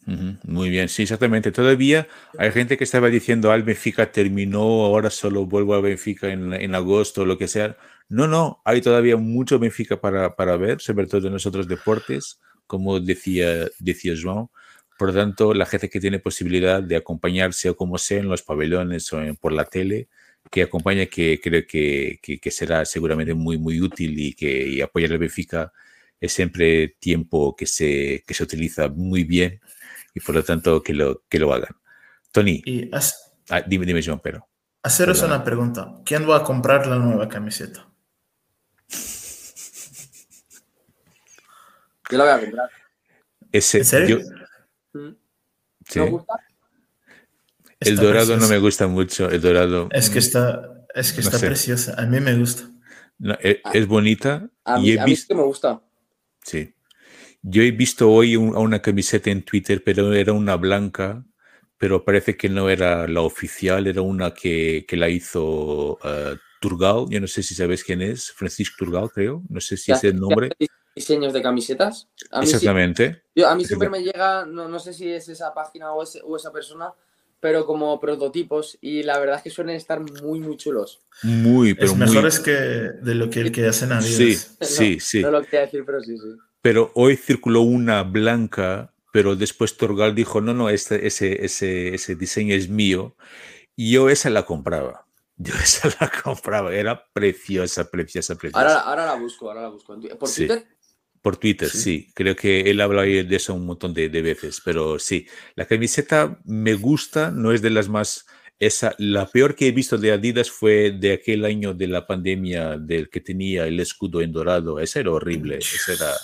[0.06, 1.51] Muy bien, sí, exactamente.
[1.51, 2.06] Todavía
[2.39, 6.74] hay gente que estaba diciendo, al Benfica terminó, ahora solo vuelvo a Benfica en, en
[6.74, 7.76] agosto o lo que sea.
[8.09, 12.39] No, no, hay todavía mucho Benfica para, para ver, sobre todo en los otros deportes,
[12.66, 14.51] como decía, decía João.
[14.98, 18.43] Por lo tanto, la gente que tiene posibilidad de acompañarse o como sea en los
[18.43, 20.09] pabellones o por la tele,
[20.51, 25.12] que acompañe, que creo que, que, será seguramente muy, muy útil y que y apoyar
[25.12, 25.72] el Benfica
[26.20, 29.60] es siempre tiempo que se, que se utiliza muy bien
[30.14, 31.76] y por lo tanto que lo, que lo hagan.
[32.30, 32.62] Tony,
[33.50, 34.48] ah, dime, dime John, pero.
[34.82, 35.94] Haceros una pregunta.
[36.04, 37.88] ¿Quién va a comprar la nueva camiseta?
[42.10, 42.70] Yo la voy a comprar.
[43.50, 44.20] Ese, ¿En serio?
[44.92, 45.10] Mm.
[46.10, 46.34] gusta?
[47.80, 49.30] El dorado no me gusta mucho.
[49.30, 49.88] El dorado.
[49.90, 51.94] Es que está, es que está preciosa.
[51.96, 52.68] A mí me gusta.
[53.40, 54.48] E, es, bonita.
[54.64, 55.34] A mí, y he visto...
[55.34, 55.82] me gusta.
[56.42, 56.74] Sí.
[57.46, 61.22] Yo he visto hoy una camiseta en Twitter, pero era una blanca,
[61.76, 67.04] pero parece que no era la oficial, era una que, que la hizo uh, Turgal.
[67.10, 69.42] Yo no sé si sabes quién es, Francisco Turgal, creo.
[69.50, 70.52] No sé si es el nombre.
[70.96, 72.08] Diseños de camisetas.
[72.40, 73.24] Exactamente.
[73.34, 76.36] yo, a mí siempre me llega, no, no, sé si es esa página o, o
[76.36, 76.94] esa persona,
[77.40, 81.02] pero como prototipos y la verdad es que suelen estar muy, muy chulos.
[81.22, 85.20] Muy, pero es mejores que de lo que el que hacen a Sí, sí, sí.
[85.20, 86.28] No lo quería decir, pero sí, sí
[86.64, 92.14] pero hoy circuló una blanca, pero después Torgal dijo, no, no, este, ese, ese, ese
[92.14, 93.16] diseño es mío.
[93.76, 95.06] Y yo esa la compraba.
[95.36, 98.62] Yo esa la compraba, era preciosa, preciosa, preciosa.
[98.62, 99.94] Ahora, ahora la busco, ahora la busco.
[100.18, 100.64] ¿Por Twitter?
[101.20, 102.10] Por Twitter, sí.
[102.14, 105.26] Creo que él habla de eso un montón de, de, veces, pero sí.
[105.56, 108.24] La camiseta me gusta, no es de las más...
[108.58, 112.78] Esa, la peor que he visto de Adidas fue de aquel año de la pandemia
[112.78, 114.80] del que tenía el escudo en dorado.
[114.80, 115.58] Esa era horrible.
[115.58, 116.14] Esa era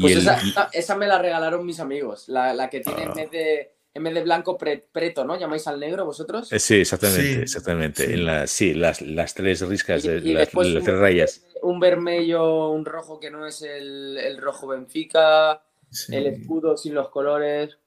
[0.00, 0.26] pues
[0.72, 3.14] esa, me la regalaron mis amigos, la, que tiene en, ah.
[3.14, 5.38] vez de, en vez de blanco preto, ¿no?
[5.38, 6.52] ¿Llamáis al negro vosotros?
[6.52, 8.06] Eh, sí, exactamente, exactamente.
[8.06, 11.42] Sí, en la, sí las, las, tres riscas, las, tres rayas.
[11.62, 15.62] Un vermelho, un rojo que no es el, rojo Benfica,
[16.08, 17.78] el escudo sin los colores.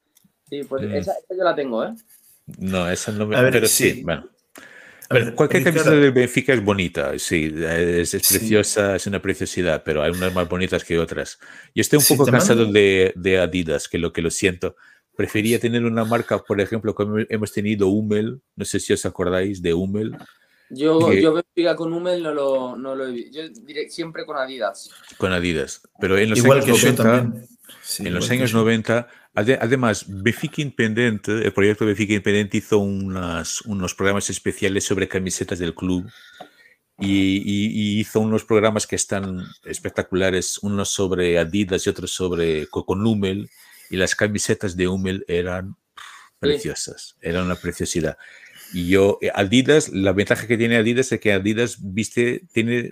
[0.49, 0.95] Sí, pues mm.
[0.95, 1.93] esa, yo la tengo, ¿eh?
[2.57, 3.37] No, esa no me...
[3.51, 4.27] pero sí, bueno
[5.35, 10.33] cualquier camiseta del Benfica es bonita, sí, es, preciosa, es una preciosidad, pero hay unas
[10.33, 11.39] más bonitas que otras.
[11.73, 14.75] Yo estoy un poco cansado de, de, Adidas, que lo que lo siento.
[15.15, 19.61] Prefería tener una marca, por ejemplo, como hemos tenido Hummel, no sé si os acordáis
[19.61, 20.15] de Hummel.
[20.69, 24.37] Yo, yo Benfica con Hummel no lo, no lo he visto, yo diré siempre con
[24.37, 24.91] Adidas.
[25.17, 27.33] Con Adidas, pero en los años 90,
[27.99, 34.29] en los años 90 Además, Benfica Independente, el proyecto Benfica Independente hizo unas, unos programas
[34.29, 36.09] especiales sobre camisetas del club
[36.97, 43.49] y, hizo unos programas que están espectaculares, unos sobre Adidas y otros sobre con Hummel
[43.89, 45.75] y las camisetas de Hummel eran
[46.39, 48.17] preciosas, eran una preciosidad.
[48.73, 52.89] Y yo, eh, Adidas, la ventaja que tiene Adidas es que Adidas viste, tiene,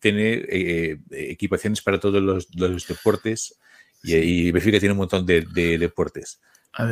[0.00, 3.58] tiene eh, equipaciones para todos los, los deportes
[4.02, 5.42] y, y Benfica tiene un montón de,
[5.78, 6.40] deportes.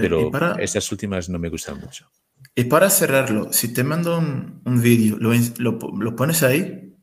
[0.00, 2.10] pero esas últimas no me gustan mucho.
[2.54, 6.96] Y para cerrarlo, si te mando un, vídeo, ¿lo, ¿lo, pones ahí?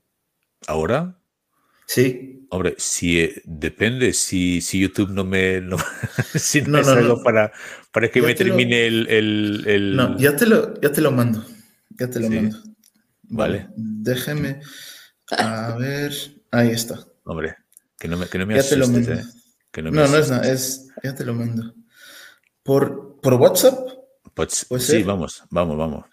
[0.68, 1.18] ¿Ahora?
[1.88, 2.48] Sí.
[2.50, 5.62] Hombre, si, eh, depende si, si YouTube no me.
[5.62, 5.78] No,
[6.36, 7.52] si no, es algo Para,
[7.92, 11.44] para que me termine el, No, ya te, lo, ya te lo mando.
[12.00, 12.58] Ya te lo mando.
[13.24, 13.70] Vale.
[13.76, 14.62] Déjeme.
[15.32, 16.14] A ver.
[16.52, 17.00] Ahí está.
[17.24, 17.56] Hombre,
[17.98, 18.78] que no me, que no me ya te
[19.82, 20.04] lo mando.
[20.04, 21.74] Eh no, no, es nada, es, ya te lo mando.
[22.64, 23.88] ¿Por, por WhatsApp?
[24.34, 26.06] Pues, sí, vamos, vamos, vamos.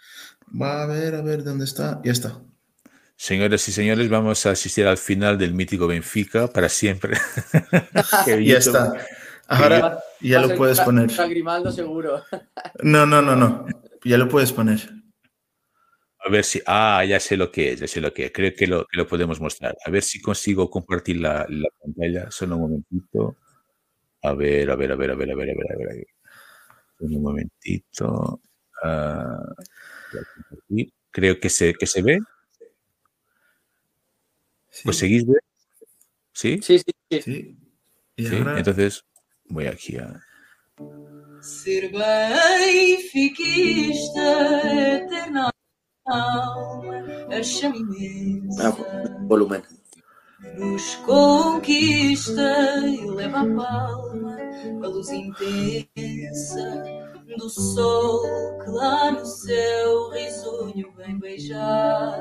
[0.61, 2.01] Va a ver, a ver dónde está.
[2.05, 2.41] Ya está.
[3.17, 7.17] Señores y señores, vamos a asistir al final del mítico Benfica para siempre.
[8.45, 8.95] ya está.
[9.49, 11.11] Ahora ya lo puedes poner.
[11.73, 12.23] seguro.
[12.83, 13.67] no, no, no, no.
[14.05, 14.81] Ya lo puedes poner.
[16.25, 16.61] A ver si.
[16.67, 18.33] Ah, ya sé lo que es, ya sé lo que es.
[18.33, 19.77] Creo que lo, que lo podemos mostrar.
[19.87, 22.29] A ver si consigo compartir la, la pantalla.
[22.33, 23.37] Solo un momentito.
[24.23, 26.07] A ver, a ver, a ver, a ver, a ver, a ver, a ver.
[27.01, 28.41] Un momentito.
[28.85, 29.55] Uh,
[31.11, 32.21] creo que se, que se ve.
[34.85, 35.43] ¿Pues seguís ver?
[36.33, 36.61] ¿Sí?
[36.63, 37.23] Sí, sí, sí.
[37.23, 37.57] sí.
[38.17, 38.37] ¿Sí?
[38.57, 39.05] Entonces,
[39.47, 40.21] voy aquí a.
[41.41, 41.91] Ser
[44.63, 45.51] eterna
[46.05, 48.69] alma, a chama imensa.
[48.69, 48.77] Ah,
[49.23, 49.63] volumen
[50.57, 54.37] nos conquista e leva a palma
[54.83, 56.85] a luz intensa
[57.37, 58.23] do sol
[58.59, 62.19] que lá no céu risonho vem beijar.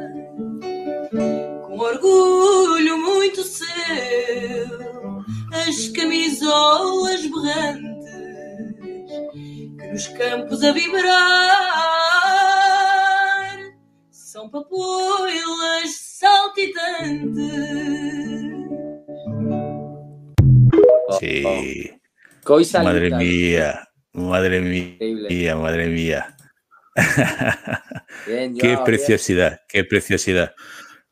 [1.65, 3.67] com orgulho muito seu,
[5.67, 7.91] as camisolas berrantes
[9.77, 11.51] que nos campos a vibrar
[14.09, 17.81] são papoilas saltitantes.
[21.19, 21.91] Sí.
[22.83, 26.37] Madre mía, madre mía, madre mía.
[28.25, 30.53] qué preciosidad, qué preciosidad.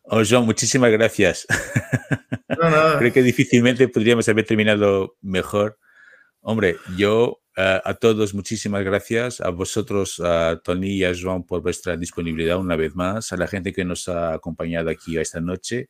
[0.03, 1.45] Oh, John, muchísimas gracias.
[2.97, 5.77] Creo que difícilmente podríamos haber terminado mejor.
[6.41, 11.61] Hombre, yo eh, a todos muchísimas gracias, a vosotros, a Tony y a Joan por
[11.61, 15.89] vuestra disponibilidad una vez más, a la gente que nos ha acompañado aquí esta noche.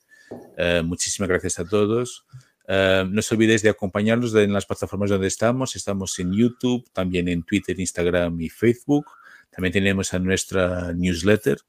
[0.58, 2.26] Eh, muchísimas gracias a todos.
[2.68, 5.76] Eh, no os olvidéis de acompañarnos en las plataformas donde estamos.
[5.76, 9.06] Estamos en YouTube, también en Twitter, Instagram y Facebook.
[9.52, 11.60] También tenemos a nuestra newsletter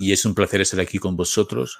[0.00, 1.78] y es un placer estar aquí con vosotros.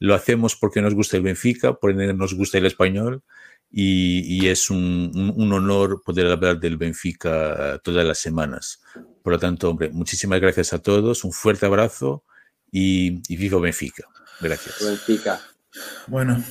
[0.00, 3.22] Lo hacemos porque nos gusta el Benfica, porque nos gusta el español
[3.70, 8.82] y, y es un, un, un, honor poder hablar del Benfica eh, todas las semanas.
[9.22, 12.24] Por lo tanto, hombre, muchísimas gracias a todos, un fuerte abrazo
[12.70, 14.04] y, y vivo Benfica.
[14.40, 14.76] Gracias.
[14.84, 15.40] Benfica.
[16.08, 16.42] Bueno.